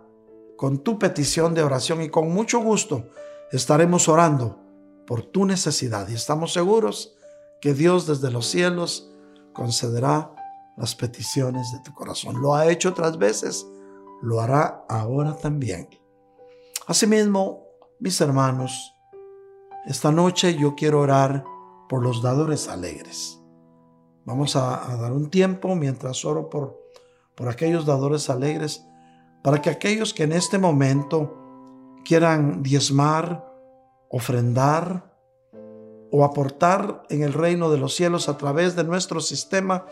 con 0.57 0.79
tu 0.79 0.99
petición 0.99 1.55
de 1.55 1.63
oración 1.63 2.03
y 2.03 2.09
con 2.09 2.31
mucho 2.31 2.61
gusto 2.61 3.09
estaremos 3.53 4.09
orando 4.09 4.59
por 5.07 5.23
tu 5.23 5.45
necesidad 5.45 6.09
y 6.09 6.15
estamos 6.15 6.53
seguros 6.53 7.17
que 7.61 7.75
Dios 7.75 8.07
desde 8.07 8.31
los 8.31 8.47
cielos 8.47 9.11
concederá 9.53 10.35
las 10.77 10.95
peticiones 10.95 11.73
de 11.73 11.81
tu 11.81 11.93
corazón. 11.95 12.41
Lo 12.41 12.55
ha 12.55 12.71
hecho 12.71 12.91
otras 12.91 13.19
veces, 13.19 13.67
lo 14.23 14.41
hará 14.41 14.85
ahora 14.89 15.37
también. 15.37 15.89
Asimismo, 16.87 17.69
mis 18.01 18.21
hermanos, 18.21 18.95
esta 19.87 20.11
noche 20.11 20.57
yo 20.57 20.75
quiero 20.75 21.01
orar 21.01 21.45
por 21.89 22.03
los 22.03 22.23
dadores 22.23 22.69
alegres. 22.69 23.41
Vamos 24.25 24.57
a, 24.57 24.97
dar 25.01 25.13
un 25.13 25.31
tiempo 25.31 25.77
mientras 25.77 26.25
oro 26.25 26.49
por, 26.49 26.81
por 27.35 27.49
aquellos 27.49 27.85
dadores 27.85 28.31
alegres, 28.31 28.87
para 29.45 29.61
que 29.61 29.69
aquellos 29.69 30.15
que 30.15 30.23
en 30.23 30.33
este 30.33 30.57
momento 30.57 31.37
quieran 32.03 32.63
diezmar, 32.63 33.47
ofrendar 34.09 35.15
o 36.11 36.25
aportar 36.25 37.03
en 37.11 37.23
el 37.23 37.35
reino 37.35 37.71
de 37.71 37.77
los 37.77 37.95
cielos 37.95 38.31
a 38.31 38.39
través 38.39 38.75
de 38.75 38.85
nuestro 38.85 39.21
sistema, 39.21 39.85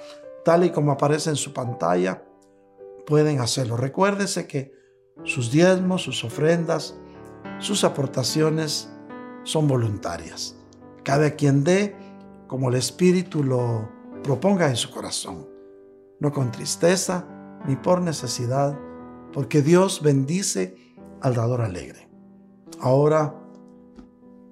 tal 0.43 0.65
y 0.65 0.71
como 0.71 0.91
aparece 0.91 1.29
en 1.29 1.37
su 1.37 1.53
pantalla, 1.53 2.25
pueden 3.07 3.41
hacerlo. 3.41 3.77
Recuérdese 3.77 4.47
que 4.47 4.73
sus 5.23 5.53
diezmos, 5.53 6.01
sus 6.01 6.25
ofrendas, 6.25 6.99
sus 7.59 7.85
aportaciones 7.85 8.91
son 9.45 9.69
voluntarias. 9.69 10.57
Cada 11.05 11.33
quien 11.33 11.63
dé 11.63 11.95
como 12.47 12.71
el 12.71 12.77
Espíritu 12.77 13.45
lo 13.45 13.87
proponga 14.23 14.71
en 14.71 14.77
su 14.77 14.91
corazón, 14.91 15.47
no 16.21 16.33
con 16.33 16.51
tristeza 16.53 17.27
ni 17.67 17.77
por 17.77 18.01
necesidad, 18.01 18.79
porque 19.33 19.63
Dios 19.63 20.03
bendice 20.03 20.77
al 21.21 21.35
dador 21.35 21.63
alegre. 21.63 22.09
Ahora, 22.81 23.35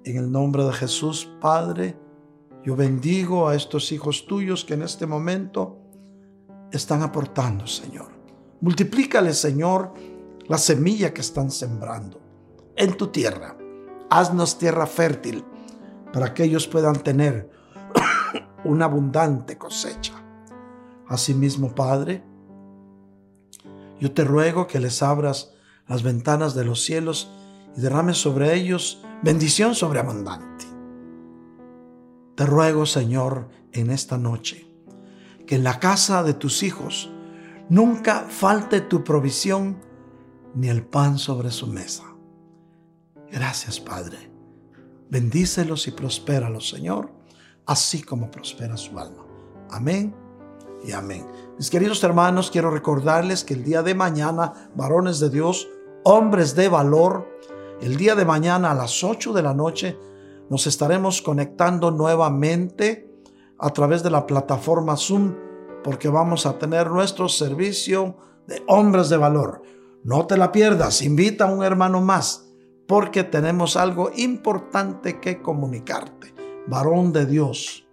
en 0.03 0.17
el 0.17 0.31
nombre 0.31 0.63
de 0.63 0.73
Jesús, 0.73 1.29
Padre, 1.39 1.97
yo 2.63 2.75
bendigo 2.75 3.47
a 3.47 3.55
estos 3.55 3.91
hijos 3.91 4.25
tuyos 4.25 4.65
que 4.65 4.73
en 4.73 4.83
este 4.83 5.05
momento 5.05 5.77
están 6.71 7.01
aportando, 7.03 7.67
Señor. 7.67 8.09
Multiplícale, 8.61 9.33
Señor, 9.33 9.93
la 10.47 10.57
semilla 10.57 11.13
que 11.13 11.21
están 11.21 11.51
sembrando 11.51 12.19
en 12.75 12.95
tu 12.95 13.07
tierra. 13.07 13.57
Haznos 14.09 14.57
tierra 14.57 14.85
fértil 14.87 15.43
para 16.13 16.33
que 16.33 16.43
ellos 16.43 16.67
puedan 16.67 16.95
tener 17.01 17.49
una 18.63 18.85
abundante 18.85 19.57
cosecha. 19.57 20.13
Asimismo, 21.07 21.73
Padre, 21.73 22.23
yo 24.01 24.11
te 24.11 24.25
ruego 24.25 24.67
que 24.67 24.81
les 24.81 25.01
abras 25.01 25.53
las 25.87 26.03
ventanas 26.03 26.53
de 26.55 26.65
los 26.65 26.83
cielos 26.83 27.31
y 27.77 27.79
derrames 27.79 28.17
sobre 28.17 28.53
ellos 28.53 29.01
bendición 29.23 29.75
sobreabundante. 29.75 30.65
Te 32.35 32.45
ruego, 32.45 32.85
Señor, 32.85 33.47
en 33.71 33.91
esta 33.91 34.17
noche, 34.17 34.67
que 35.47 35.55
en 35.55 35.63
la 35.63 35.79
casa 35.79 36.23
de 36.23 36.33
tus 36.33 36.63
hijos 36.63 37.09
nunca 37.69 38.25
falte 38.27 38.81
tu 38.81 39.05
provisión 39.05 39.77
ni 40.55 40.67
el 40.67 40.83
pan 40.83 41.17
sobre 41.17 41.51
su 41.51 41.67
mesa. 41.67 42.03
Gracias, 43.31 43.79
Padre. 43.79 44.29
Bendícelos 45.09 45.87
y 45.87 45.91
prospéralos, 45.91 46.67
Señor 46.67 47.21
así 47.65 48.01
como 48.01 48.29
prospera 48.29 48.77
su 48.77 48.97
alma. 48.99 49.25
Amén 49.69 50.13
y 50.83 50.91
amén. 50.91 51.25
Mis 51.57 51.69
queridos 51.69 52.03
hermanos, 52.03 52.49
quiero 52.51 52.71
recordarles 52.71 53.43
que 53.43 53.53
el 53.53 53.63
día 53.63 53.83
de 53.83 53.95
mañana, 53.95 54.71
varones 54.75 55.19
de 55.19 55.29
Dios, 55.29 55.67
hombres 56.03 56.55
de 56.55 56.69
valor, 56.69 57.27
el 57.81 57.97
día 57.97 58.15
de 58.15 58.25
mañana 58.25 58.71
a 58.71 58.75
las 58.75 59.03
8 59.03 59.33
de 59.33 59.41
la 59.41 59.53
noche 59.53 59.97
nos 60.49 60.67
estaremos 60.67 61.21
conectando 61.21 61.91
nuevamente 61.91 63.09
a 63.57 63.69
través 63.69 64.03
de 64.03 64.11
la 64.11 64.25
plataforma 64.25 64.97
Zoom 64.97 65.35
porque 65.83 66.09
vamos 66.09 66.45
a 66.45 66.57
tener 66.59 66.89
nuestro 66.89 67.29
servicio 67.29 68.17
de 68.47 68.61
hombres 68.67 69.09
de 69.09 69.17
valor. 69.17 69.61
No 70.03 70.25
te 70.27 70.37
la 70.37 70.51
pierdas, 70.51 71.01
invita 71.01 71.45
a 71.45 71.53
un 71.53 71.63
hermano 71.63 72.01
más 72.01 72.47
porque 72.87 73.23
tenemos 73.23 73.77
algo 73.77 74.11
importante 74.15 75.19
que 75.19 75.41
comunicarte 75.41 76.31
varón 76.67 77.11
de 77.11 77.25
Dios, 77.25 77.87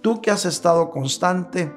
tú 0.00 0.20
que 0.20 0.30
has 0.30 0.44
estado 0.44 0.90
constante, 0.90 1.72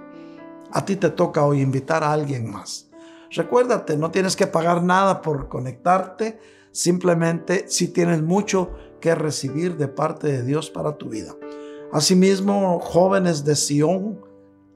a 0.73 0.85
ti 0.85 0.95
te 0.95 1.11
toca 1.11 1.45
hoy 1.45 1.61
invitar 1.61 2.03
a 2.03 2.11
alguien 2.11 2.49
más. 2.51 2.89
Recuérdate, 3.29 3.95
no 3.95 4.11
tienes 4.11 4.35
que 4.35 4.47
pagar 4.47 4.83
nada 4.83 5.21
por 5.21 5.47
conectarte, 5.47 6.39
simplemente 6.71 7.65
si 7.67 7.87
tienes 7.87 8.21
mucho 8.21 8.71
que 8.99 9.15
recibir 9.15 9.77
de 9.77 9.87
parte 9.87 10.27
de 10.27 10.43
Dios 10.43 10.69
para 10.69 10.97
tu 10.97 11.09
vida. 11.09 11.35
Asimismo, 11.91 12.79
jóvenes 12.79 13.45
de 13.45 13.55
Sion, 13.55 14.19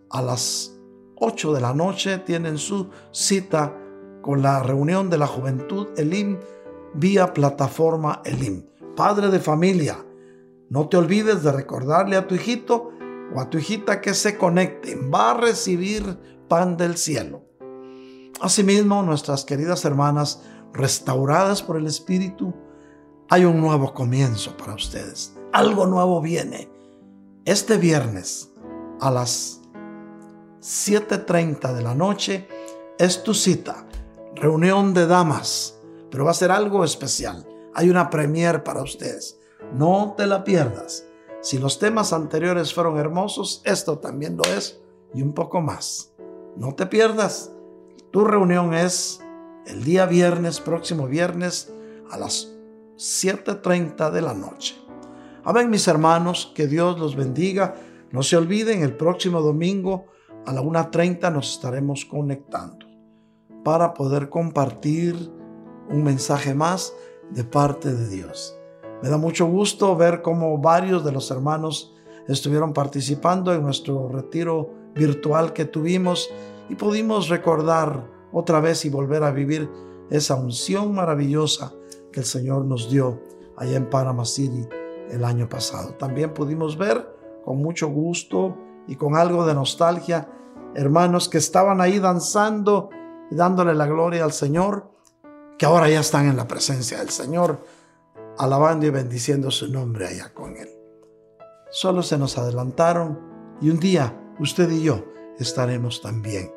a 0.10 0.22
las 0.22 0.74
8 1.15 1.53
de 1.53 1.61
la 1.61 1.74
noche 1.74 2.19
tienen 2.19 2.57
su 2.57 2.90
cita 3.11 3.76
con 4.22 4.41
la 4.41 4.61
reunión 4.61 5.10
de 5.10 5.18
la 5.18 5.28
juventud 5.28 5.88
Elim 5.98 6.38
vía 6.94 7.34
plataforma 7.34 8.22
Elim. 8.24 8.65
Padre 8.95 9.30
de 9.30 9.40
familia, 9.40 9.98
no 10.69 10.90
te 10.90 10.98
olvides 10.98 11.44
de 11.44 11.52
recordarle 11.52 12.18
a 12.18 12.28
tu 12.28 12.36
hijito 12.36 12.91
o 13.34 13.40
a 13.40 13.49
tu 13.49 13.58
hijita 13.58 14.02
que 14.02 14.14
se 14.14 14.38
conecten. 14.38 15.12
Va 15.14 15.32
a 15.32 15.38
recibir 15.38 16.18
pan 16.48 16.78
del 16.78 16.98
cielo. 16.98 17.44
Asimismo, 18.40 19.02
nuestras 19.04 19.45
queridas 19.45 19.84
hermanas 19.86 20.44
restauradas 20.74 21.64
por 21.64 21.78
el 21.78 21.88
Espíritu, 21.88 22.54
hay 23.30 23.45
un 23.45 23.60
nuevo 23.60 23.94
comienzo 23.94 24.56
para 24.56 24.76
ustedes. 24.76 25.34
Algo 25.52 25.86
nuevo 25.88 26.22
viene. 26.22 26.70
Este 27.45 27.78
viernes 27.78 28.52
a 28.99 29.12
las 29.12 29.62
7.30 30.62 31.74
de 31.74 31.82
la 31.82 31.95
noche 31.95 32.48
es 32.99 33.24
tu 33.24 33.34
cita. 33.34 33.86
Reunión 34.36 34.94
de 34.94 35.08
damas. 35.08 35.80
Pero 36.12 36.26
va 36.26 36.32
a 36.32 36.36
ser 36.36 36.52
algo 36.52 36.84
especial. 36.84 37.45
Hay 37.74 37.90
una 37.90 38.10
premier 38.10 38.64
para 38.64 38.84
ustedes. 38.84 39.40
No 39.74 40.14
te 40.16 40.28
la 40.28 40.44
pierdas. 40.44 41.06
Si 41.41 41.57
los 41.59 41.80
temas 41.80 42.14
anteriores 42.14 42.73
fueron 42.73 42.97
hermosos, 42.97 43.61
esto 43.64 43.99
también 43.99 44.38
lo 44.38 44.43
es 44.43 44.81
y 45.14 45.22
un 45.22 45.34
poco 45.34 45.61
más. 45.61 46.14
No 46.55 46.73
te 46.73 46.88
pierdas. 46.88 47.51
Tu 48.11 48.23
reunión 48.23 48.73
es 48.73 49.22
el 49.65 49.84
día 49.84 50.05
viernes, 50.05 50.59
próximo 50.59 51.07
viernes, 51.07 51.72
a 52.09 52.18
las 52.18 52.53
7.30 52.97 54.11
de 54.11 54.22
la 54.22 54.34
noche. 54.34 54.76
Amén, 55.43 55.69
mis 55.69 55.88
hermanos, 55.88 56.51
que 56.55 56.68
Dios 56.68 56.99
los 56.99 57.15
bendiga. 57.15 57.76
No 58.11 58.23
se 58.23 58.38
olviden, 58.38 58.81
el 58.81 58.95
próximo 58.95 59.41
domingo 59.41 60.05
a 60.45 60.53
la 60.53 60.61
1.30 60.61 61.31
nos 61.31 61.53
estaremos 61.53 62.05
conectando 62.05 62.85
para 63.64 63.93
poder 63.93 64.30
compartir 64.30 65.15
un 65.89 66.03
mensaje 66.03 66.53
más 66.53 66.93
de 67.30 67.43
parte 67.43 67.93
de 67.93 68.07
Dios. 68.07 68.56
Me 69.02 69.10
da 69.10 69.18
mucho 69.18 69.45
gusto 69.45 69.95
ver 69.95 70.22
cómo 70.22 70.57
varios 70.57 71.03
de 71.06 71.11
los 71.11 71.30
hermanos 71.32 71.94
estuvieron 72.28 72.74
participando 72.74 73.53
en 73.53 73.64
nuestro 73.64 74.10
retiro 74.10 74.69
virtual 74.95 75.53
que 75.53 75.65
tuvimos 75.65 76.30
y 76.69 76.76
pudimos 76.76 77.30
recordar 77.30 78.10
otra 78.32 78.60
vez 78.60 78.86
y 78.86 78.90
volver 78.90 79.24
a 79.24 79.32
vivir 79.32 79.69
esa 80.10 80.36
unción 80.36 80.94
maravillosa 80.94 81.74
que 82.11 82.22
el 82.22 82.26
Señor 82.26 82.65
nos 82.65 82.90
dio 82.90 83.22
allá 83.56 83.78
en 83.78 83.90
Panama 83.90 84.26
City 84.26 84.68
el 85.10 85.24
año 85.24 85.48
pasado. 85.48 85.94
También 85.94 86.34
pudimos 86.34 86.78
ver 86.78 87.07
con 87.45 87.57
mucho 87.57 87.88
gusto 87.88 88.57
y 88.88 88.95
con 88.95 89.15
algo 89.15 89.45
de 89.45 89.53
nostalgia 89.53 90.30
hermanos 90.76 91.28
que 91.28 91.38
estaban 91.38 91.82
ahí 91.82 91.99
danzando 91.99 92.90
y 93.32 93.36
dándole 93.36 93.74
la 93.74 93.88
gloria 93.88 94.24
al 94.24 94.32
Señor, 94.32 94.91
que 95.57 95.65
ahora 95.65 95.90
ya 95.90 95.99
están 95.99 96.28
en 96.28 96.38
la 96.38 96.48
presencia 96.48 96.99
del 96.99 97.10
Señor, 97.10 97.60
alabando 98.38 98.85
y 98.85 98.89
bendiciendo 98.89 99.51
su 99.51 99.72
nombre 99.72 100.07
allá 100.07 100.34
con 100.34 100.57
Él. 100.57 100.69
Solo 101.69 102.03
se 102.03 102.18
nos 102.18 102.38
adelantaron 102.38 103.19
y 103.61 103.69
un 103.69 103.80
día 103.80 104.34
usted 104.39 104.69
y 104.69 104.84
yo 104.84 105.05
estaremos 105.39 106.01
también 106.01 106.51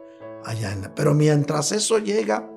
allá 0.44 0.73
en 0.73 0.82
la... 0.82 0.94
Pero 0.94 1.15
mientras 1.15 1.73
eso 1.73 1.98
llega, 1.98 2.48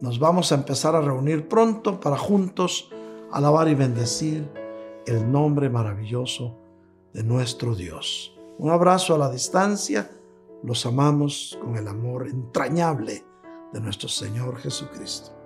nos 0.00 0.18
vamos 0.18 0.52
a 0.52 0.56
empezar 0.56 0.94
a 0.94 1.00
reunir 1.00 1.48
pronto 1.48 2.00
para 2.00 2.16
juntos 2.16 2.90
alabar 3.32 3.68
y 3.68 3.74
bendecir 3.74 4.50
el 5.06 5.30
nombre 5.30 5.70
maravilloso 5.70 6.56
de 7.12 7.22
nuestro 7.22 7.74
Dios. 7.74 8.36
Un 8.58 8.70
abrazo 8.70 9.14
a 9.14 9.18
la 9.18 9.30
distancia. 9.30 10.10
Los 10.62 10.84
amamos 10.84 11.58
con 11.62 11.76
el 11.76 11.88
amor 11.88 12.28
entrañable 12.28 13.24
de 13.72 13.80
nuestro 13.80 14.08
Señor 14.08 14.58
Jesucristo. 14.58 15.39